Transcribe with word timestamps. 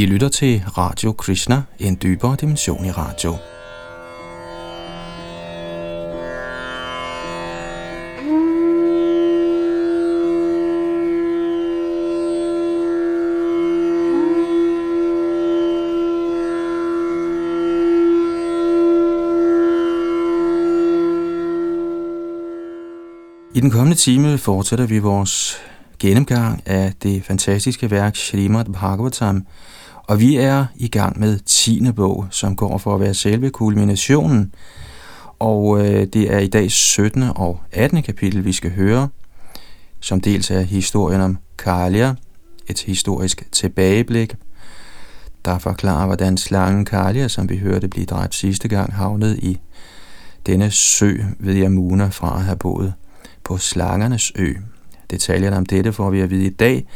I 0.00 0.06
lytter 0.06 0.28
til 0.28 0.62
Radio 0.78 1.12
Krishna, 1.12 1.62
en 1.78 1.98
dybere 2.02 2.36
dimension 2.40 2.84
i 2.84 2.90
radio. 2.90 3.36
I 23.54 23.60
den 23.60 23.70
kommende 23.70 23.96
time 23.96 24.38
fortsætter 24.38 24.86
vi 24.86 24.98
vores 24.98 25.56
gennemgang 25.98 26.62
af 26.66 26.92
det 27.02 27.24
fantastiske 27.24 27.90
værk 27.90 28.16
Srimad 28.16 28.64
Bhagavatam, 28.64 29.46
og 30.10 30.20
vi 30.20 30.36
er 30.36 30.66
i 30.76 30.88
gang 30.88 31.20
med 31.20 31.38
10. 31.38 31.92
bog, 31.92 32.26
som 32.30 32.56
går 32.56 32.78
for 32.78 32.94
at 32.94 33.00
være 33.00 33.14
selve 33.14 33.50
kulminationen. 33.50 34.54
Og 35.38 35.80
øh, 35.80 36.06
det 36.06 36.32
er 36.32 36.38
i 36.38 36.46
dag 36.46 36.70
17. 36.70 37.22
og 37.22 37.60
18. 37.72 38.02
kapitel, 38.02 38.44
vi 38.44 38.52
skal 38.52 38.70
høre, 38.70 39.08
som 40.00 40.20
dels 40.20 40.50
er 40.50 40.60
historien 40.60 41.20
om 41.20 41.38
Kalia, 41.58 42.14
et 42.66 42.80
historisk 42.80 43.52
tilbageblik, 43.52 44.34
der 45.44 45.58
forklarer, 45.58 46.06
hvordan 46.06 46.36
slangen 46.36 46.84
Kalia, 46.84 47.28
som 47.28 47.48
vi 47.48 47.56
hørte 47.58 47.88
blive 47.88 48.06
dræbt 48.06 48.34
sidste 48.34 48.68
gang, 48.68 48.94
havnede 48.94 49.38
i 49.38 49.60
denne 50.46 50.70
sø 50.70 51.16
ved 51.38 51.56
Yamuna 51.56 52.08
fra 52.08 52.36
at 52.36 52.44
have 52.44 52.56
boet 52.56 52.94
på 53.44 53.58
Slangernes 53.58 54.32
Ø. 54.36 54.54
Detaljerne 55.10 55.56
om 55.56 55.66
dette 55.66 55.92
får 55.92 56.10
vi 56.10 56.20
at 56.20 56.30
vide 56.30 56.46
i 56.46 56.50
dag, 56.50 56.86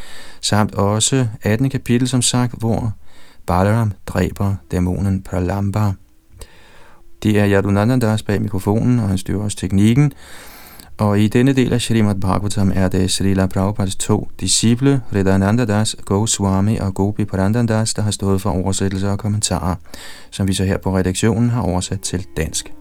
samt 0.41 0.75
også 0.75 1.27
18. 1.43 1.71
kapitel, 1.71 2.09
som 2.09 2.23
sagt, 2.23 2.55
hvor 2.59 2.93
Balaram 3.47 3.93
dræber 4.07 4.55
dæmonen 4.71 5.23
Pralamba. 5.23 5.93
Det 7.23 7.39
er 7.39 7.49
Yadunandandas 7.49 8.23
bag 8.23 8.43
mikrofonen, 8.43 8.99
og 8.99 9.09
han 9.09 9.19
styrer 9.19 9.43
også 9.43 9.57
teknikken. 9.57 10.13
Og 10.99 11.21
i 11.21 11.29
denne 11.29 11.53
del 11.53 11.73
af 11.73 11.81
Srimad 11.81 12.15
Bhagavatam 12.15 12.73
er 12.75 12.89
det 12.89 13.11
Srila 13.11 13.47
Prabhupads 13.47 13.97
to 13.97 14.29
disciple, 14.41 15.03
Ridanandadas, 15.15 15.97
Goswami 16.05 16.77
og 16.77 16.95
Gopi 16.95 17.25
Parandandas, 17.25 17.95
der 17.95 18.03
har 18.03 18.11
stået 18.11 18.41
for 18.41 18.51
oversættelse 18.51 19.11
og 19.11 19.19
kommentarer, 19.19 19.75
som 20.31 20.49
vi 20.49 20.53
så 20.53 20.65
her 20.65 20.79
på 20.79 20.97
redaktionen 20.97 21.51
har 21.51 21.63
oversat 21.63 22.01
til 22.01 22.27
dansk. 22.37 22.73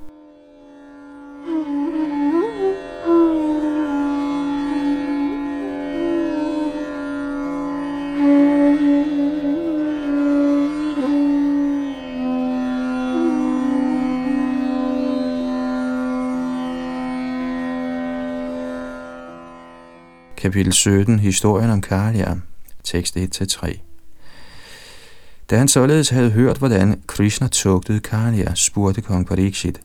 Kapitel 20.43 20.73
17. 20.73 21.19
Historien 21.19 21.69
om 21.69 21.81
Kalia. 21.81 22.35
Tekst 22.83 23.17
1-3. 23.17 23.77
Da 25.49 25.57
han 25.57 25.67
således 25.67 26.09
havde 26.09 26.29
hørt, 26.29 26.57
hvordan 26.57 27.01
Krishna 27.07 27.47
tugtede 27.47 27.99
Kalia, 27.99 28.55
spurgte 28.55 29.01
kong 29.01 29.27
Parikshit, 29.27 29.81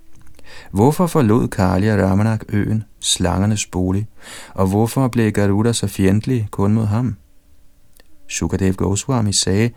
Hvorfor 0.71 1.07
forlod 1.07 1.49
Kalia 1.49 2.07
Ramanak 2.07 2.41
øen, 2.49 2.85
slangernes 3.01 3.67
bolig, 3.67 4.07
og 4.55 4.67
hvorfor 4.67 5.09
blev 5.09 5.33
Garuda 5.33 5.73
så 5.73 5.87
fjendtlig 5.87 6.49
kun 6.51 6.73
mod 6.73 6.87
ham? 6.87 7.17
Sukadev 8.29 8.75
Goswami 8.75 9.33
sagde, 9.33 9.71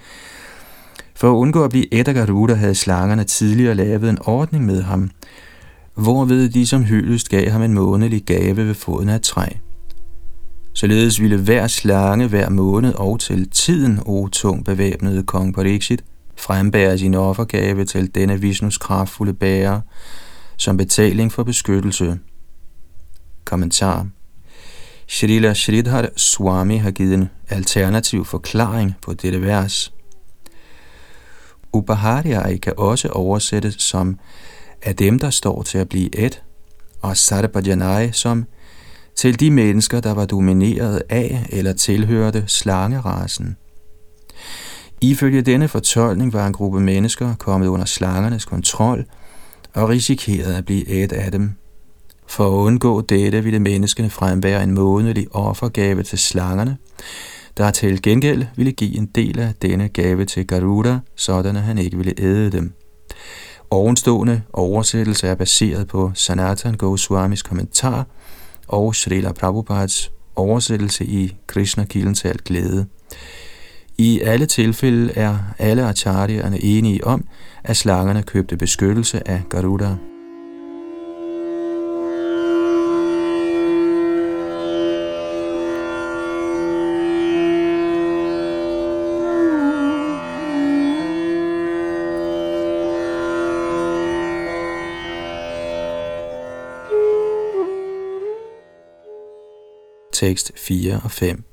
for 1.15 1.31
at 1.31 1.35
undgå 1.35 1.63
at 1.63 1.69
blive 1.69 1.93
et 1.93 2.07
af 2.07 2.13
Garuda 2.13 2.53
havde 2.53 2.75
slangerne 2.75 3.23
tidligere 3.23 3.75
lavet 3.75 4.09
en 4.09 4.17
ordning 4.25 4.65
med 4.65 4.81
ham, 4.81 5.11
hvorved 5.93 6.49
de 6.49 6.67
som 6.67 6.83
hyldest 6.83 7.29
gav 7.29 7.49
ham 7.49 7.61
en 7.61 7.73
månedlig 7.73 8.23
gave 8.23 8.57
ved 8.57 8.73
foden 8.73 9.09
af 9.09 9.15
et 9.15 9.21
træ. 9.21 9.45
Således 10.73 11.21
ville 11.21 11.37
hver 11.37 11.67
slange 11.67 12.27
hver 12.27 12.49
måned 12.49 12.93
og 12.93 13.19
til 13.19 13.49
tiden, 13.49 13.99
o 14.05 14.27
tung 14.27 14.65
bevæbnede 14.65 15.23
kong 15.23 15.55
Pariksit, 15.55 16.03
frembære 16.37 16.97
sin 16.97 17.13
offergave 17.13 17.85
til 17.85 18.15
denne 18.15 18.41
Vishnus 18.41 18.77
kraftfulde 18.77 19.33
bærer, 19.33 19.81
som 20.57 20.77
betaling 20.77 21.31
for 21.31 21.43
beskyttelse. 21.43 22.19
Kommentar 23.45 24.07
Shrila 25.07 25.53
Shridhar 25.53 26.09
Swami 26.15 26.77
har 26.77 26.91
givet 26.91 27.13
en 27.13 27.29
alternativ 27.49 28.25
forklaring 28.25 28.95
på 29.01 29.13
dette 29.13 29.41
vers. 29.41 29.93
Upaharyai 31.73 32.57
kan 32.57 32.73
også 32.77 33.07
oversættes 33.07 33.75
som 33.77 34.19
af 34.81 34.95
dem, 34.95 35.19
der 35.19 35.29
står 35.29 35.61
til 35.63 35.77
at 35.77 35.89
blive 35.89 36.15
et, 36.15 36.43
og 37.01 37.17
Sarpajanai 37.17 38.11
som 38.11 38.45
til 39.21 39.39
de 39.39 39.51
mennesker, 39.51 39.99
der 39.99 40.11
var 40.11 40.25
domineret 40.25 41.01
af 41.09 41.45
eller 41.49 41.73
tilhørte 41.73 42.43
slangerasen. 42.47 43.57
Ifølge 45.01 45.41
denne 45.41 45.67
fortolkning 45.67 46.33
var 46.33 46.47
en 46.47 46.53
gruppe 46.53 46.79
mennesker 46.79 47.35
kommet 47.35 47.67
under 47.67 47.85
slangernes 47.85 48.45
kontrol 48.45 49.05
og 49.73 49.89
risikerede 49.89 50.57
at 50.57 50.65
blive 50.65 50.87
et 50.87 51.11
af 51.11 51.31
dem. 51.31 51.51
For 52.27 52.47
at 52.47 52.65
undgå 52.65 53.01
dette 53.01 53.43
ville 53.43 53.59
menneskene 53.59 54.09
frembære 54.09 54.63
en 54.63 54.71
månedlig 54.71 55.27
offergave 55.35 56.03
til 56.03 56.19
slangerne, 56.19 56.77
der 57.57 57.71
til 57.71 58.01
gengæld 58.01 58.45
ville 58.55 58.71
give 58.71 58.97
en 58.97 59.05
del 59.05 59.39
af 59.39 59.53
denne 59.61 59.89
gave 59.89 60.25
til 60.25 60.47
Garuda, 60.47 60.99
sådan 61.15 61.55
at 61.55 61.61
han 61.61 61.77
ikke 61.77 61.97
ville 61.97 62.13
æde 62.17 62.51
dem. 62.51 62.73
Ovenstående 63.71 64.41
oversættelse 64.53 65.27
er 65.27 65.35
baseret 65.35 65.87
på 65.87 66.11
Sanatan 66.13 66.73
Goswamis 66.73 67.41
kommentar– 67.41 68.05
og 68.71 68.95
Srila 68.95 69.31
Prabhupads 69.31 70.11
oversættelse 70.35 71.05
i 71.05 71.35
Krishna 71.47 71.83
kilden 71.83 72.13
til 72.13 72.27
alt 72.27 72.43
glæde. 72.43 72.85
I 73.97 74.19
alle 74.19 74.45
tilfælde 74.45 75.13
er 75.13 75.37
alle 75.59 75.87
acharyerne 75.87 76.63
enige 76.63 77.07
om, 77.07 77.25
at 77.63 77.77
slangerne 77.77 78.23
købte 78.23 78.57
beskyttelse 78.57 79.27
af 79.27 79.41
Garuda. 79.49 80.10
Tekst 100.21 100.51
4 100.55 100.99
og 101.03 101.11
5. 101.11 101.43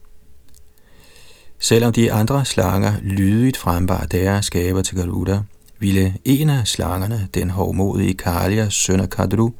Selvom 1.59 1.93
de 1.93 2.13
andre 2.13 2.45
slanger 2.45 2.93
lydigt 3.03 3.57
frembar 3.57 4.05
deres 4.05 4.45
skaber 4.45 4.83
til 4.83 4.97
Garuda, 4.97 5.41
ville 5.79 6.15
en 6.25 6.51
af 6.51 6.67
slangerne, 6.67 7.29
den 7.35 7.51
hovmodige 7.51 8.15
Kalia, 8.15 8.69
søn 8.71 9.01
af 9.01 9.11
Kadru, 9.11 9.51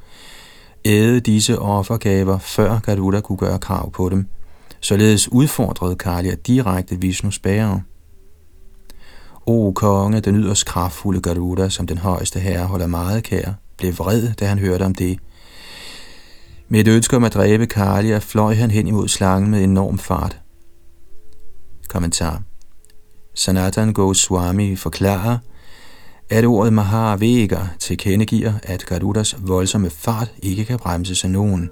æde 0.85 1.21
disse 1.21 1.59
offergaver, 1.59 2.39
før 2.39 2.79
Garuda 2.79 3.21
kunne 3.21 3.39
gøre 3.39 3.59
krav 3.59 3.93
på 3.93 4.09
dem. 4.09 4.27
Således 4.81 5.33
udfordrede 5.33 5.97
Kalia 5.97 6.35
direkte 6.35 7.01
Vishnus 7.01 7.39
bærer. 7.39 7.81
O 9.47 9.73
konge, 9.73 10.21
den 10.21 10.37
yderst 10.37 10.67
kraftfulde 10.67 11.21
Garuda, 11.21 11.69
som 11.69 11.87
den 11.87 11.99
højeste 11.99 12.41
herre 12.41 12.67
holder 12.67 12.87
meget 12.87 13.25
kær, 13.25 13.53
blev 13.79 13.99
vred, 13.99 14.33
da 14.41 14.47
han 14.47 14.59
hørte 14.59 14.83
om 14.83 14.95
det, 14.95 15.19
med 16.69 16.81
et 16.81 16.89
ønske 16.89 17.17
om 17.17 17.25
at 17.25 17.35
dræbe 17.35 17.67
Kalia 17.67 18.19
fløj 18.19 18.55
han 18.55 18.71
hen 18.71 18.87
imod 18.87 19.09
slangen 19.09 19.51
med 19.51 19.65
enorm 19.65 19.99
fart. 19.99 20.41
Kommentar 21.89 22.43
Sanatan 23.35 23.93
Goswami 23.93 24.77
forklarer, 24.77 25.39
at 26.31 26.45
ordet 26.45 26.73
Mahavega 26.73 27.61
tilkendegiver, 27.79 28.53
at 28.63 28.87
Garudas 28.87 29.37
voldsomme 29.39 29.91
fart 29.91 30.33
ikke 30.43 30.65
kan 30.65 30.79
bremses 30.79 31.25
af 31.25 31.31
nogen. 31.31 31.71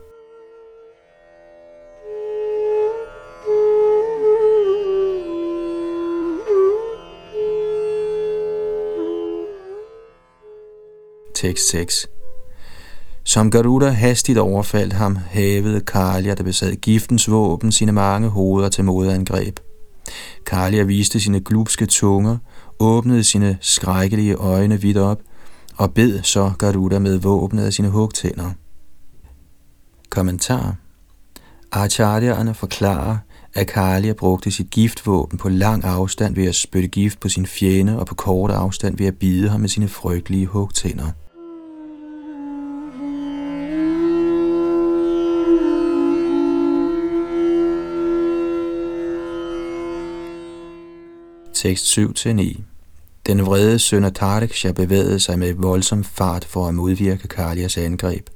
Tekst 11.35 11.69
6 11.69 12.09
som 13.27 13.51
Garuda 13.51 13.89
hastigt 13.89 14.39
overfaldt 14.39 14.93
ham, 14.93 15.19
hævede 15.29 15.81
Kalia, 15.81 16.35
der 16.35 16.43
besad 16.43 16.77
giftens 16.77 17.31
våben, 17.31 17.73
sine 17.73 17.93
mange 17.93 18.29
hoveder 18.29 18.69
til 18.69 18.85
modangreb. 18.85 19.61
Kalia 20.47 20.83
viste 20.83 21.21
sine 21.21 21.41
glupske 21.41 21.87
tunger, 21.87 22.37
åbnede 22.79 23.25
sine 23.25 23.59
skrækkelige 23.61 24.35
øjne 24.35 24.81
vidt 24.81 24.97
op, 24.97 25.21
og 25.77 25.95
bed 25.95 26.23
så 26.23 26.53
Garuda 26.59 26.99
med 26.99 27.19
våbnet 27.19 27.65
af 27.65 27.73
sine 27.73 27.89
hugtænder. 27.89 28.51
Kommentar 30.11 30.77
Acharya'erne 31.77 32.53
forklarer, 32.53 33.17
Akalia 33.55 34.13
brugte 34.13 34.51
sit 34.51 34.71
giftvåben 34.71 35.39
på 35.39 35.49
lang 35.49 35.85
afstand 35.85 36.35
ved 36.35 36.47
at 36.47 36.55
spytte 36.55 36.89
gift 36.89 37.21
på 37.21 37.29
sin 37.29 37.47
fjende 37.47 37.99
og 37.99 38.07
på 38.07 38.15
kort 38.15 38.51
afstand 38.51 38.99
ved 38.99 39.07
at 39.07 39.19
bide 39.19 39.49
ham 39.49 39.61
med 39.61 39.69
sine 39.69 39.89
frygtelige 39.89 40.47
hugtænder. 40.47 41.11
Tekst 51.67 51.99
7-9 51.99 52.61
Den 53.27 53.47
vrede 53.47 53.79
sønder 53.79 54.11
Tardeksha 54.11 54.73
bevægede 54.73 55.21
sig 55.21 55.39
med 55.39 55.55
voldsom 55.55 56.05
fart 56.05 56.45
for 56.45 56.69
at 56.69 56.75
modvirke 56.75 57.29
Kalias 57.29 57.77
angreb. 57.79 58.27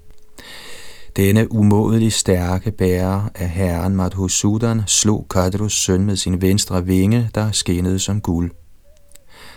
Denne 1.17 1.53
umådelig 1.53 2.13
stærke 2.13 2.71
bærer 2.71 3.29
af 3.35 3.49
herren 3.49 3.97
Madhusudan 3.97 4.83
slog 4.87 5.27
Kadrus 5.31 5.73
søn 5.73 6.05
med 6.05 6.17
sin 6.17 6.43
venstre 6.43 6.87
vinge, 6.87 7.31
der 7.35 7.53
skinnede 7.53 7.99
som 7.99 8.21
guld. 8.21 8.51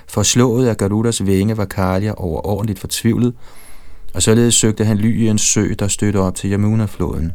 Forslået 0.07 0.67
af 0.67 0.77
Garudas 0.77 1.25
vinge 1.25 1.57
var 1.57 1.65
Kalia 1.65 2.13
overordentligt 2.17 2.79
fortvivlet, 2.79 3.33
og 4.13 4.21
således 4.21 4.55
søgte 4.55 4.85
han 4.85 4.97
ly 4.97 5.21
i 5.23 5.27
en 5.27 5.37
sø, 5.37 5.73
der 5.79 5.87
stødte 5.87 6.17
op 6.17 6.35
til 6.35 6.51
Yamuna-floden. 6.51 7.31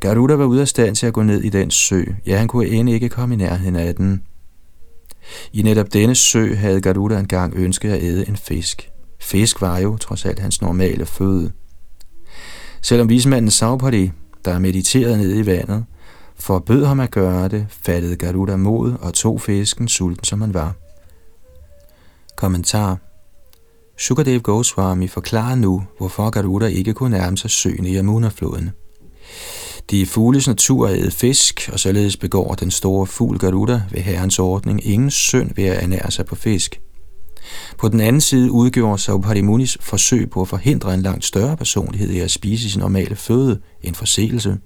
Garuda 0.00 0.34
var 0.34 0.44
ude 0.44 0.60
af 0.60 0.68
stand 0.68 0.96
til 0.96 1.06
at 1.06 1.12
gå 1.12 1.22
ned 1.22 1.42
i 1.42 1.48
den 1.48 1.70
sø. 1.70 2.02
Ja, 2.26 2.38
han 2.38 2.48
kunne 2.48 2.66
end 2.66 2.90
ikke 2.90 3.08
komme 3.08 3.34
i 3.34 3.38
nærheden 3.38 3.76
af 3.76 3.94
den. 3.94 4.22
I 5.52 5.62
netop 5.62 5.92
denne 5.92 6.14
sø 6.14 6.54
havde 6.54 6.80
Garuda 6.80 7.18
engang 7.18 7.54
ønsket 7.56 7.90
at 7.90 8.02
æde 8.02 8.28
en 8.28 8.36
fisk. 8.36 8.90
Fisk 9.20 9.60
var 9.60 9.78
jo 9.78 9.96
trods 9.96 10.24
alt 10.24 10.38
hans 10.38 10.62
normale 10.62 11.06
føde. 11.06 11.52
Selvom 12.82 13.08
vismanden 13.08 13.50
Saupadi, 13.50 14.10
der 14.44 14.58
mediterede 14.58 15.18
ned 15.18 15.36
i 15.36 15.46
vandet, 15.46 15.84
forbød 16.38 16.84
ham 16.84 17.00
at 17.00 17.10
gøre 17.10 17.48
det, 17.48 17.66
fattede 17.70 18.16
Garuda 18.16 18.56
mod 18.56 18.92
og 19.00 19.14
tog 19.14 19.40
fisken 19.40 19.88
sulten 19.88 20.24
som 20.24 20.40
han 20.40 20.54
var. 20.54 20.74
Kommentar 22.36 22.98
Sukadev 23.98 24.40
Goswami 24.40 25.08
forklarer 25.08 25.54
nu, 25.54 25.82
hvorfor 25.98 26.30
Garuda 26.30 26.66
ikke 26.66 26.94
kunne 26.94 27.18
nærme 27.18 27.38
sig 27.38 27.50
søen 27.50 27.86
i 27.86 27.96
Yamuna-floden. 27.96 28.70
De 29.90 30.06
fugles 30.06 30.48
natur 30.48 30.88
er 30.88 30.94
æde 30.94 31.10
fisk, 31.10 31.70
og 31.72 31.80
således 31.80 32.16
begår 32.16 32.54
den 32.54 32.70
store 32.70 33.06
fugl 33.06 33.38
Garuda 33.38 33.82
ved 33.90 34.00
herrens 34.00 34.38
ordning 34.38 34.86
ingen 34.86 35.10
synd 35.10 35.50
ved 35.56 35.64
at 35.64 35.82
ernære 35.82 36.10
sig 36.10 36.26
på 36.26 36.34
fisk. 36.34 36.80
På 37.78 37.88
den 37.88 38.00
anden 38.00 38.20
side 38.20 38.50
udgjorde 38.50 38.98
Saupadimunis 38.98 39.78
forsøg 39.80 40.30
på 40.30 40.42
at 40.42 40.48
forhindre 40.48 40.94
en 40.94 41.02
langt 41.02 41.24
større 41.24 41.56
personlighed 41.56 42.10
i 42.10 42.18
at 42.18 42.30
spise 42.30 42.70
sin 42.70 42.80
normale 42.80 43.16
føde 43.16 43.60
en 43.82 43.94
forseelse. 43.94 44.58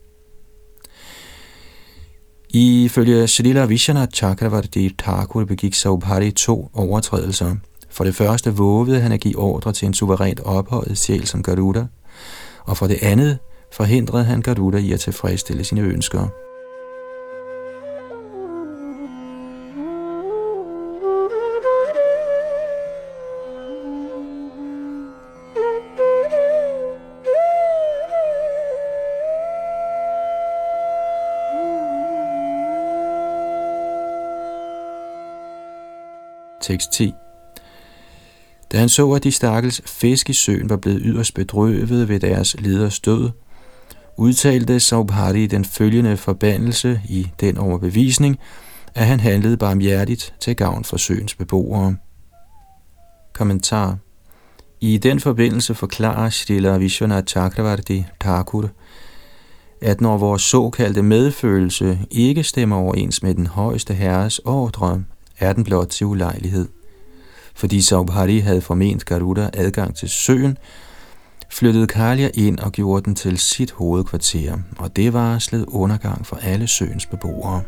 Ifølge 2.55 3.29
Srila 3.29 3.65
Vishwanath 3.65 4.13
Chakravarti 4.15 4.95
Thakur 4.99 5.45
begik 5.45 5.75
Saupadi 5.75 6.31
to 6.31 6.71
overtrædelser. 6.75 7.57
For 7.91 8.05
det 8.05 8.15
første 8.15 8.51
vågede 8.51 9.01
han 9.01 9.13
at 9.13 9.21
give 9.21 9.39
ordre 9.39 9.73
til 9.73 9.87
en 9.87 9.95
suverænt 9.95 10.41
ophøjet 10.41 10.99
sjæl 10.99 11.27
som 11.27 11.43
Garuda, 11.43 11.87
og 12.65 12.77
for 12.77 12.87
det 12.87 12.99
andet 13.03 13.39
forhindrede 13.71 14.25
han 14.25 14.43
Garuda 14.43 14.79
i 14.79 14.93
at 14.93 15.01
tilfredsstille 15.01 15.65
sine 15.65 15.81
ønsker. 15.81 16.29
Tekst 36.61 36.93
10 36.93 37.15
Da 38.73 38.79
han 38.79 38.89
så, 38.89 39.13
at 39.13 39.25
de 39.25 39.33
stakkels 39.33 39.83
fisk 39.87 40.31
i 40.31 40.33
søen 40.33 40.71
var 40.71 40.77
blevet 40.77 41.01
yderst 41.05 41.35
bedrøvet 41.35 42.09
ved 42.09 42.21
deres 42.21 42.57
leders 42.61 43.01
død, 43.01 43.31
udtalte 44.17 44.81
Saubhari 44.81 45.47
den 45.47 45.65
følgende 45.65 46.17
forbandelse 46.17 47.01
i 47.09 47.31
den 47.41 47.59
overbevisning, 47.59 48.39
at 48.95 49.07
han 49.07 49.21
handlede 49.21 49.57
barmhjertigt 49.57 50.35
til 50.41 50.57
gavn 50.57 50.85
for 50.85 50.97
søens 50.97 51.35
beboere. 51.35 51.97
Kommentar 53.33 53.97
I 54.81 54.99
den 54.99 55.21
forbindelse 55.21 55.75
forklarer 55.75 56.31
Srila 56.31 56.77
Vishwanath 56.77 57.27
Chakravarti 57.27 58.05
Thakur, 58.21 58.71
at 59.81 60.01
når 60.01 60.19
vores 60.19 60.43
såkaldte 60.43 61.03
medfølelse 61.03 61.99
ikke 62.11 62.43
stemmer 62.43 62.77
overens 62.77 63.23
med 63.23 63.35
den 63.35 63.47
højeste 63.47 63.95
herres 63.95 64.39
ordre, 64.39 65.05
er 65.39 65.53
den 65.53 65.65
blot 65.65 65.89
til 65.89 66.07
ulejlighed. 66.07 66.69
Fordi 67.55 67.81
Saubhari 67.81 68.39
havde 68.39 68.61
forment 68.61 69.05
Garuda 69.05 69.51
adgang 69.53 69.97
til 69.97 70.09
søen, 70.09 70.59
flyttede 71.51 71.87
Kalia 71.87 72.31
ind 72.35 72.59
og 72.59 72.73
gjorde 72.73 73.05
den 73.05 73.15
til 73.15 73.39
sit 73.39 73.73
hovedkvarter, 73.73 74.59
og 74.79 74.97
det 74.97 75.13
varslede 75.13 75.73
undergang 75.75 76.27
for 76.27 76.37
alle 76.37 76.67
søens 76.67 77.07
beboere. 77.07 77.63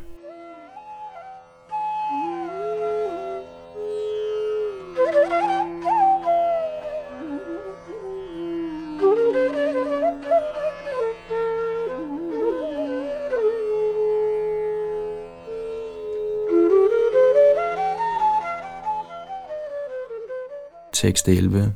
Tekst 20.92 21.28
11 21.28 21.74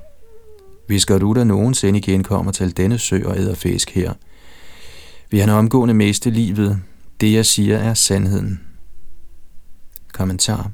hvis 0.86 1.06
Garuda 1.06 1.44
nogensinde 1.44 1.98
igen 1.98 2.22
kommer 2.22 2.52
til 2.52 2.76
denne 2.76 2.98
sø 2.98 3.22
og 3.24 3.38
æder 3.38 3.54
fisk 3.54 3.90
her, 3.90 4.12
vil 5.30 5.40
han 5.40 5.50
omgående 5.50 5.94
miste 5.94 6.30
livet. 6.30 6.78
Det, 7.20 7.32
jeg 7.32 7.46
siger, 7.46 7.78
er 7.78 7.94
sandheden. 7.94 8.60
Kommentar. 10.12 10.70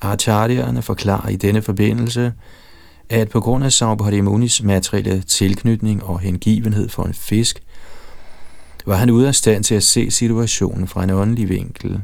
Acharyerne 0.00 0.82
forklarer 0.82 1.28
i 1.28 1.36
denne 1.36 1.62
forbindelse, 1.62 2.32
at 3.08 3.28
på 3.28 3.40
grund 3.40 3.64
af 3.64 3.72
Saubharimunis 3.72 4.62
materielle 4.62 5.22
tilknytning 5.22 6.04
og 6.04 6.20
hengivenhed 6.20 6.88
for 6.88 7.04
en 7.04 7.14
fisk, 7.14 7.62
var 8.86 8.96
han 8.96 9.10
ude 9.10 9.28
af 9.28 9.34
stand 9.34 9.64
til 9.64 9.74
at 9.74 9.82
se 9.82 10.10
situationen 10.10 10.88
fra 10.88 11.04
en 11.04 11.10
åndelig 11.10 11.48
vinkel. 11.48 12.00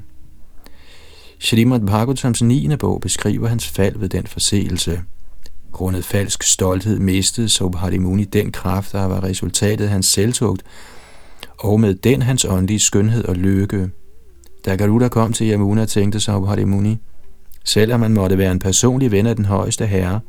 Shrimad 1.38 1.80
Bhagavatams 1.80 2.42
9. 2.42 2.76
bog 2.76 3.00
beskriver 3.00 3.48
hans 3.48 3.68
fald 3.68 3.98
ved 3.98 4.08
den 4.08 4.26
forseelse– 4.26 5.00
Grundet 5.74 6.04
falsk 6.04 6.42
stolthed 6.42 6.98
mistede 6.98 7.48
Sobhadimuni 7.48 8.24
den 8.24 8.52
kraft, 8.52 8.92
der 8.92 9.04
var 9.04 9.24
resultatet 9.24 9.84
af 9.84 9.90
hans 9.90 10.06
selvtugt, 10.06 10.62
og 11.58 11.80
med 11.80 11.94
den 11.94 12.22
hans 12.22 12.44
åndelige 12.44 12.78
skønhed 12.78 13.24
og 13.24 13.36
lykke. 13.36 13.90
Da 14.64 14.76
Garuda 14.76 15.08
kom 15.08 15.32
til 15.32 15.50
Yamuna, 15.50 15.84
tænkte 15.84 16.20
Sobhadimuni, 16.20 16.98
selvom 17.64 18.00
man 18.00 18.14
måtte 18.14 18.38
være 18.38 18.52
en 18.52 18.58
personlig 18.58 19.10
ven 19.12 19.26
af 19.26 19.36
den 19.36 19.44
højeste 19.44 19.86
herre, 19.86 20.20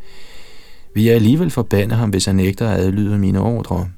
vil 0.93 1.03
jeg 1.03 1.15
alligevel 1.15 1.51
forbande 1.51 1.95
ham, 1.95 2.09
hvis 2.09 2.25
han 2.25 2.35
nægter 2.35 2.69
at 2.69 2.79
adlyde 2.79 3.17
mine 3.17 3.41
ordre. 3.41 3.89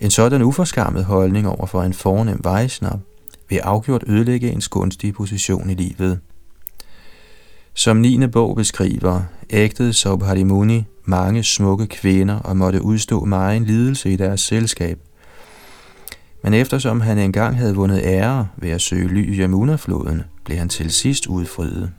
En 0.00 0.10
sådan 0.10 0.42
uforskammet 0.42 1.04
holdning 1.04 1.48
over 1.48 1.66
for 1.66 1.82
en 1.82 1.92
fornem 1.92 2.40
vejsnap 2.44 3.00
vil 3.48 3.56
afgjort 3.56 4.04
ødelægge 4.06 4.50
ens 4.50 4.68
gunstige 4.68 5.12
position 5.12 5.70
i 5.70 5.74
livet. 5.74 6.20
Som 7.74 7.96
9. 7.96 8.26
bog 8.26 8.56
beskriver, 8.56 9.22
ægtede 9.50 9.92
Sobhadimuni 9.92 10.84
mange 11.04 11.44
smukke 11.44 11.86
kvinder 11.86 12.38
og 12.38 12.56
måtte 12.56 12.82
udstå 12.82 13.24
meget 13.24 13.62
lidelse 13.62 14.12
i 14.12 14.16
deres 14.16 14.40
selskab. 14.40 14.98
Men 16.44 16.54
eftersom 16.54 17.00
han 17.00 17.18
engang 17.18 17.56
havde 17.56 17.74
vundet 17.74 18.00
ære 18.04 18.48
ved 18.56 18.70
at 18.70 18.80
søge 18.80 19.08
ly 19.08 19.32
i 19.32 19.40
Yamuna-floden, 19.40 20.22
blev 20.44 20.58
han 20.58 20.68
til 20.68 20.90
sidst 20.90 21.26
udfriet. 21.26 21.90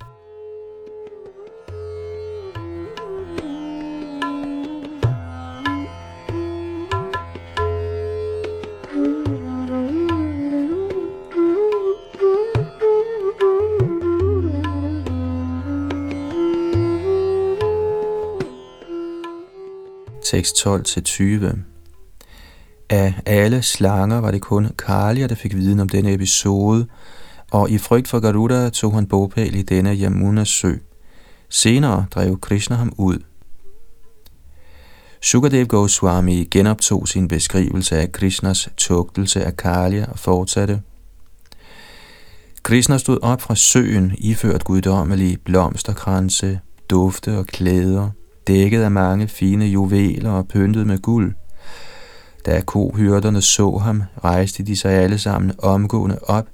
Tekst 20.44 20.68
12-20. 20.68 21.58
Af 22.90 23.14
alle 23.26 23.62
slanger 23.62 24.22
var 24.22 24.32
det 24.32 24.42
kun 24.42 24.70
Kalia, 24.78 25.28
der 25.28 25.36
fik 25.36 25.56
viden 25.56 25.80
om 25.80 25.90
denne 25.90 26.14
episode, 26.14 26.88
og 27.52 27.70
i 27.70 27.78
frygt 27.78 28.08
for 28.08 28.20
Garuda 28.20 28.70
tog 28.70 28.94
han 28.94 29.08
bogpæl 29.08 29.56
i 29.56 29.62
denne 29.62 29.96
Yamunas 29.96 30.50
sø. 30.50 30.74
Senere 31.50 32.06
drev 32.12 32.40
Krishna 32.40 32.76
ham 32.76 32.94
ud. 32.98 33.18
Sukadev 35.22 35.66
Goswami 35.66 36.48
genoptog 36.52 37.08
sin 37.08 37.28
beskrivelse 37.28 37.98
af 37.98 38.12
Krishnas 38.12 38.70
tugtelse 38.78 39.44
af 39.44 39.58
Kalia 39.58 40.06
og 40.12 40.20
fortsatte. 40.20 40.82
Krishna 42.64 42.98
stod 42.98 43.18
op 43.22 43.42
fra 43.42 43.56
søen, 43.56 44.16
iført 44.18 44.64
guddommelige 44.64 45.38
blomsterkranse, 45.38 46.60
dufte 46.90 47.38
og 47.38 47.46
klæder, 47.46 48.10
dækket 48.48 48.82
af 48.82 48.92
mange 48.92 49.28
fine 49.28 49.66
juveler 49.66 50.32
og 50.32 50.48
pyntet 50.48 50.88
med 50.88 50.98
guld. 51.02 51.34
Da 52.46 52.62
kohyrderne 52.62 53.42
så 53.42 53.78
ham, 53.78 54.04
rejste 54.24 54.64
de 54.64 54.76
sig 54.76 54.92
alle 54.92 55.18
sammen 55.18 55.52
omgående 55.58 56.20
op, 56.24 56.46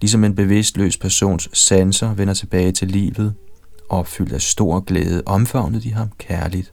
ligesom 0.00 0.24
en 0.24 0.34
bevidstløs 0.34 0.96
persons 0.96 1.48
sanser 1.52 2.14
vender 2.14 2.34
tilbage 2.34 2.72
til 2.72 2.88
livet. 2.88 3.34
Opfyldt 3.88 4.32
af 4.32 4.40
stor 4.40 4.80
glæde 4.80 5.22
omfavnede 5.26 5.82
de 5.82 5.92
ham 5.92 6.08
kærligt. 6.18 6.72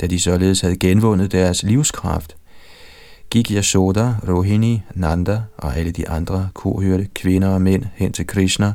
Da 0.00 0.06
de 0.06 0.20
således 0.20 0.60
havde 0.60 0.76
genvundet 0.76 1.32
deres 1.32 1.62
livskraft, 1.62 2.36
gik 3.30 3.50
Yashoda, 3.52 4.14
Rohini, 4.28 4.82
Nanda 4.94 5.42
og 5.56 5.76
alle 5.76 5.90
de 5.90 6.08
andre 6.08 6.48
kohørte 6.54 7.08
kvinder 7.14 7.48
og 7.48 7.62
mænd 7.62 7.84
hen 7.94 8.12
til 8.12 8.26
Krishna, 8.26 8.72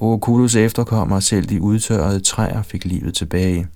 og 0.00 0.20
Kulus 0.20 0.54
efterkommere 0.54 1.20
selv 1.20 1.46
de 1.46 1.60
udtørrede 1.60 2.20
træer 2.20 2.62
fik 2.62 2.84
livet 2.84 3.14
tilbage. 3.14 3.66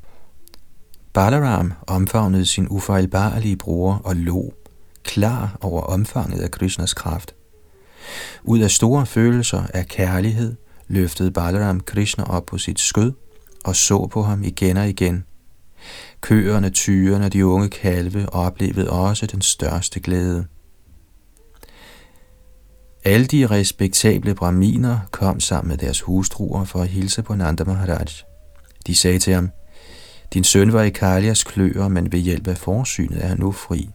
Balaram 1.12 1.72
omfavnede 1.86 2.46
sin 2.46 2.66
ufejlbarlige 2.70 3.56
bror 3.56 4.00
og 4.04 4.16
lå, 4.16 4.52
klar 5.04 5.56
over 5.60 5.80
omfanget 5.80 6.40
af 6.40 6.50
Krishnas 6.50 6.94
kraft. 6.94 7.34
Ud 8.44 8.60
af 8.60 8.70
store 8.70 9.06
følelser 9.06 9.62
af 9.74 9.86
kærlighed 9.86 10.54
løftede 10.88 11.30
Balaram 11.30 11.80
Krishna 11.80 12.24
op 12.24 12.46
på 12.46 12.58
sit 12.58 12.80
skød 12.80 13.12
og 13.64 13.76
så 13.76 14.06
på 14.06 14.22
ham 14.22 14.42
igen 14.44 14.76
og 14.76 14.88
igen. 14.88 15.24
Køerne, 16.20 16.70
tyrene 16.70 17.26
og 17.26 17.32
de 17.32 17.46
unge 17.46 17.68
kalve 17.68 18.32
oplevede 18.32 18.90
også 18.90 19.26
den 19.26 19.42
største 19.42 20.00
glæde. 20.00 20.46
Alle 23.04 23.26
de 23.26 23.46
respektable 23.46 24.34
braminer 24.34 24.98
kom 25.10 25.40
sammen 25.40 25.68
med 25.68 25.78
deres 25.78 26.00
hustruer 26.00 26.64
for 26.64 26.78
at 26.82 26.88
hilse 26.88 27.22
på 27.22 27.34
Nanda 27.34 27.64
Maharaj. 27.64 28.06
De 28.86 28.94
sagde 28.94 29.18
til 29.18 29.34
ham, 29.34 29.50
din 30.34 30.44
søn 30.44 30.72
var 30.72 30.82
i 30.82 30.90
Kalias 30.90 31.44
kløer, 31.44 31.88
men 31.88 32.12
ved 32.12 32.18
hjælp 32.18 32.48
af 32.48 32.56
forsynet 32.56 33.24
er 33.24 33.28
han 33.28 33.38
nu 33.38 33.52
fri. 33.52 33.90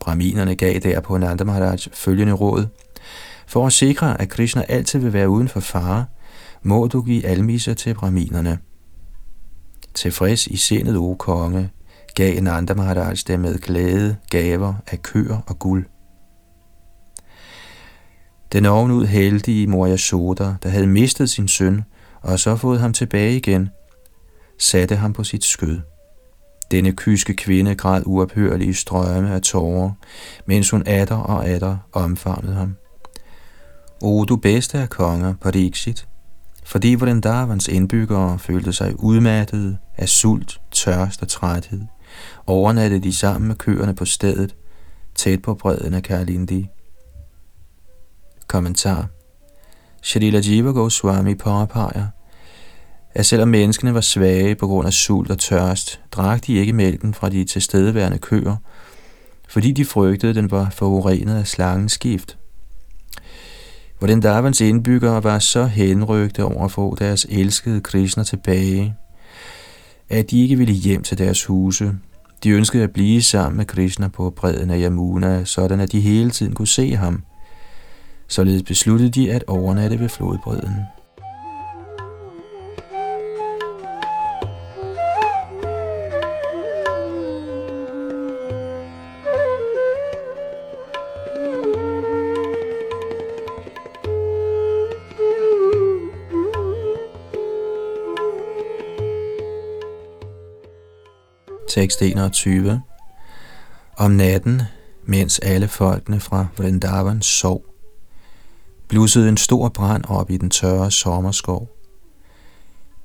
Braminerne 0.00 0.54
gav 0.54 0.78
derpå 0.78 1.18
Nanda 1.18 1.44
Maharaj 1.44 1.78
følgende 1.92 2.32
råd. 2.32 2.66
For 3.46 3.66
at 3.66 3.72
sikre, 3.72 4.20
at 4.20 4.28
Krishna 4.28 4.64
altid 4.68 4.98
vil 4.98 5.12
være 5.12 5.28
uden 5.28 5.48
for 5.48 5.60
fare, 5.60 6.04
må 6.62 6.86
du 6.86 7.02
give 7.02 7.26
almisser 7.26 7.74
til 7.74 7.94
braminerne. 7.94 8.58
Tilfreds 9.94 10.46
i 10.46 10.56
sindet, 10.56 10.96
o 10.96 11.14
konge, 11.14 11.70
gav 12.14 12.40
Nanda 12.40 12.74
Maharaj 12.74 13.16
dem 13.26 13.40
med 13.40 13.58
glæde 13.58 14.16
gaver 14.30 14.74
af 14.86 15.02
køer 15.02 15.38
og 15.46 15.58
guld. 15.58 15.86
Den 18.52 18.66
ovenud 18.66 19.06
heldige 19.06 19.66
mor 19.66 19.88
Yashoda, 19.88 20.54
der 20.62 20.68
havde 20.68 20.86
mistet 20.86 21.30
sin 21.30 21.48
søn, 21.48 21.82
og 22.20 22.38
så 22.38 22.56
fået 22.56 22.80
ham 22.80 22.92
tilbage 22.92 23.36
igen, 23.36 23.68
satte 24.58 24.96
ham 24.96 25.12
på 25.12 25.24
sit 25.24 25.44
skød. 25.44 25.80
Denne 26.70 26.92
kyske 26.92 27.34
kvinde 27.34 27.74
græd 27.74 28.02
uophørlige 28.06 28.74
strømme 28.74 29.34
af 29.34 29.42
tårer, 29.42 29.90
mens 30.46 30.70
hun 30.70 30.82
atter 30.86 31.16
og 31.16 31.46
atter 31.46 31.76
omfavnede 31.92 32.54
ham. 32.54 32.76
O 34.02 34.24
du 34.24 34.36
bedste 34.36 34.78
af 34.78 34.90
konger, 34.90 35.34
Pariksit, 35.40 36.06
fordi 36.64 36.96
Darvans 36.96 37.68
indbyggere 37.68 38.38
følte 38.38 38.72
sig 38.72 38.94
udmattede 38.98 39.76
af 39.96 40.08
sult, 40.08 40.60
tørst 40.70 41.22
og 41.22 41.28
træthed, 41.28 41.82
overnattede 42.46 43.02
de 43.02 43.16
sammen 43.16 43.48
med 43.48 43.56
køerne 43.56 43.94
på 43.94 44.04
stedet, 44.04 44.54
tæt 45.14 45.42
på 45.42 45.54
bredden 45.54 45.94
af 45.94 46.02
Karlindi. 46.02 46.68
Kommentar 48.52 49.06
Shalila 50.02 50.40
Jiva 50.44 50.70
Goswami 50.70 51.34
påpeger, 51.34 52.06
at 53.14 53.26
selvom 53.26 53.48
menneskene 53.48 53.94
var 53.94 54.00
svage 54.00 54.54
på 54.54 54.66
grund 54.66 54.86
af 54.86 54.92
sult 54.92 55.30
og 55.30 55.38
tørst, 55.38 56.00
drak 56.12 56.46
de 56.46 56.54
ikke 56.54 56.72
mælken 56.72 57.14
fra 57.14 57.28
de 57.28 57.44
tilstedeværende 57.44 58.18
køer, 58.18 58.56
fordi 59.48 59.72
de 59.72 59.84
frygtede, 59.84 60.34
den 60.34 60.50
var 60.50 60.70
forurenet 60.70 61.36
af 61.36 61.46
slangens 61.46 61.98
gift. 61.98 62.38
Hvordan 63.98 64.20
Davans 64.20 64.60
indbyggere 64.60 65.24
var 65.24 65.38
så 65.38 65.64
henrygte 65.64 66.44
over 66.44 66.64
at 66.64 66.72
få 66.72 66.96
deres 66.98 67.26
elskede 67.30 67.80
Krishna 67.80 68.24
tilbage, 68.24 68.94
at 70.08 70.30
de 70.30 70.42
ikke 70.42 70.56
ville 70.56 70.74
hjem 70.74 71.02
til 71.02 71.18
deres 71.18 71.44
huse. 71.44 71.94
De 72.44 72.50
ønskede 72.50 72.82
at 72.82 72.92
blive 72.92 73.22
sammen 73.22 73.56
med 73.56 73.64
Krishna 73.64 74.08
på 74.08 74.30
bredden 74.30 74.70
af 74.70 74.78
Yamuna, 74.80 75.44
sådan 75.44 75.80
at 75.80 75.92
de 75.92 76.00
hele 76.00 76.30
tiden 76.30 76.54
kunne 76.54 76.68
se 76.68 76.96
ham. 76.96 77.24
Således 78.32 78.62
besluttede 78.62 79.10
de 79.10 79.32
at 79.32 79.44
overnatte 79.46 80.00
ved 80.00 80.08
flodbredden. 80.08 80.74
Tekst 101.68 102.02
21. 102.02 102.82
Om 103.96 104.10
natten, 104.10 104.62
mens 105.04 105.38
alle 105.38 105.68
folkene 105.68 106.20
fra 106.20 106.46
Vrindavan 106.56 107.22
sov, 107.22 107.71
blussede 108.92 109.28
en 109.28 109.36
stor 109.36 109.68
brand 109.68 110.04
op 110.08 110.30
i 110.30 110.36
den 110.36 110.50
tørre 110.50 110.90
sommerskov. 110.90 111.68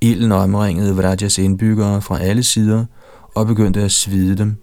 Ilden 0.01 0.31
omringede 0.31 0.95
Vrajas 0.95 1.37
indbyggere 1.37 2.01
fra 2.01 2.19
alle 2.19 2.43
sider 2.43 2.85
og 3.35 3.47
begyndte 3.47 3.81
at 3.81 3.91
svide 3.91 4.37
dem. 4.37 4.55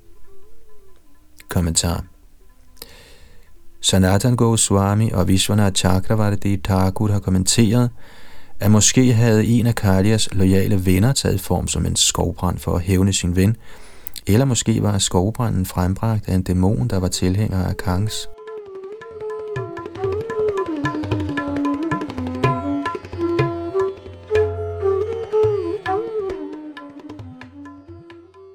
Kommentar 1.48 2.04
Sanatan 3.80 4.36
Goswami 4.36 5.10
og 5.10 5.28
Vishwanath 5.28 5.74
Chakravarti 5.74 6.56
Thakur 6.56 7.12
har 7.12 7.20
kommenteret, 7.20 7.90
at 8.60 8.70
måske 8.70 9.12
havde 9.12 9.46
en 9.46 9.66
af 9.66 9.74
Kalias 9.74 10.28
loyale 10.32 10.86
venner 10.86 11.12
taget 11.12 11.40
form 11.40 11.68
som 11.68 11.86
en 11.86 11.96
skovbrand 11.96 12.58
for 12.58 12.74
at 12.74 12.82
hævne 12.82 13.12
sin 13.12 13.36
ven, 13.36 13.56
eller 14.26 14.44
måske 14.44 14.82
var 14.82 14.98
skovbranden 14.98 15.66
frembragt 15.66 16.28
af 16.28 16.34
en 16.34 16.42
dæmon, 16.42 16.88
der 16.88 16.98
var 16.98 17.08
tilhænger 17.08 17.64
af 17.64 17.76
Kangs. 17.76 18.28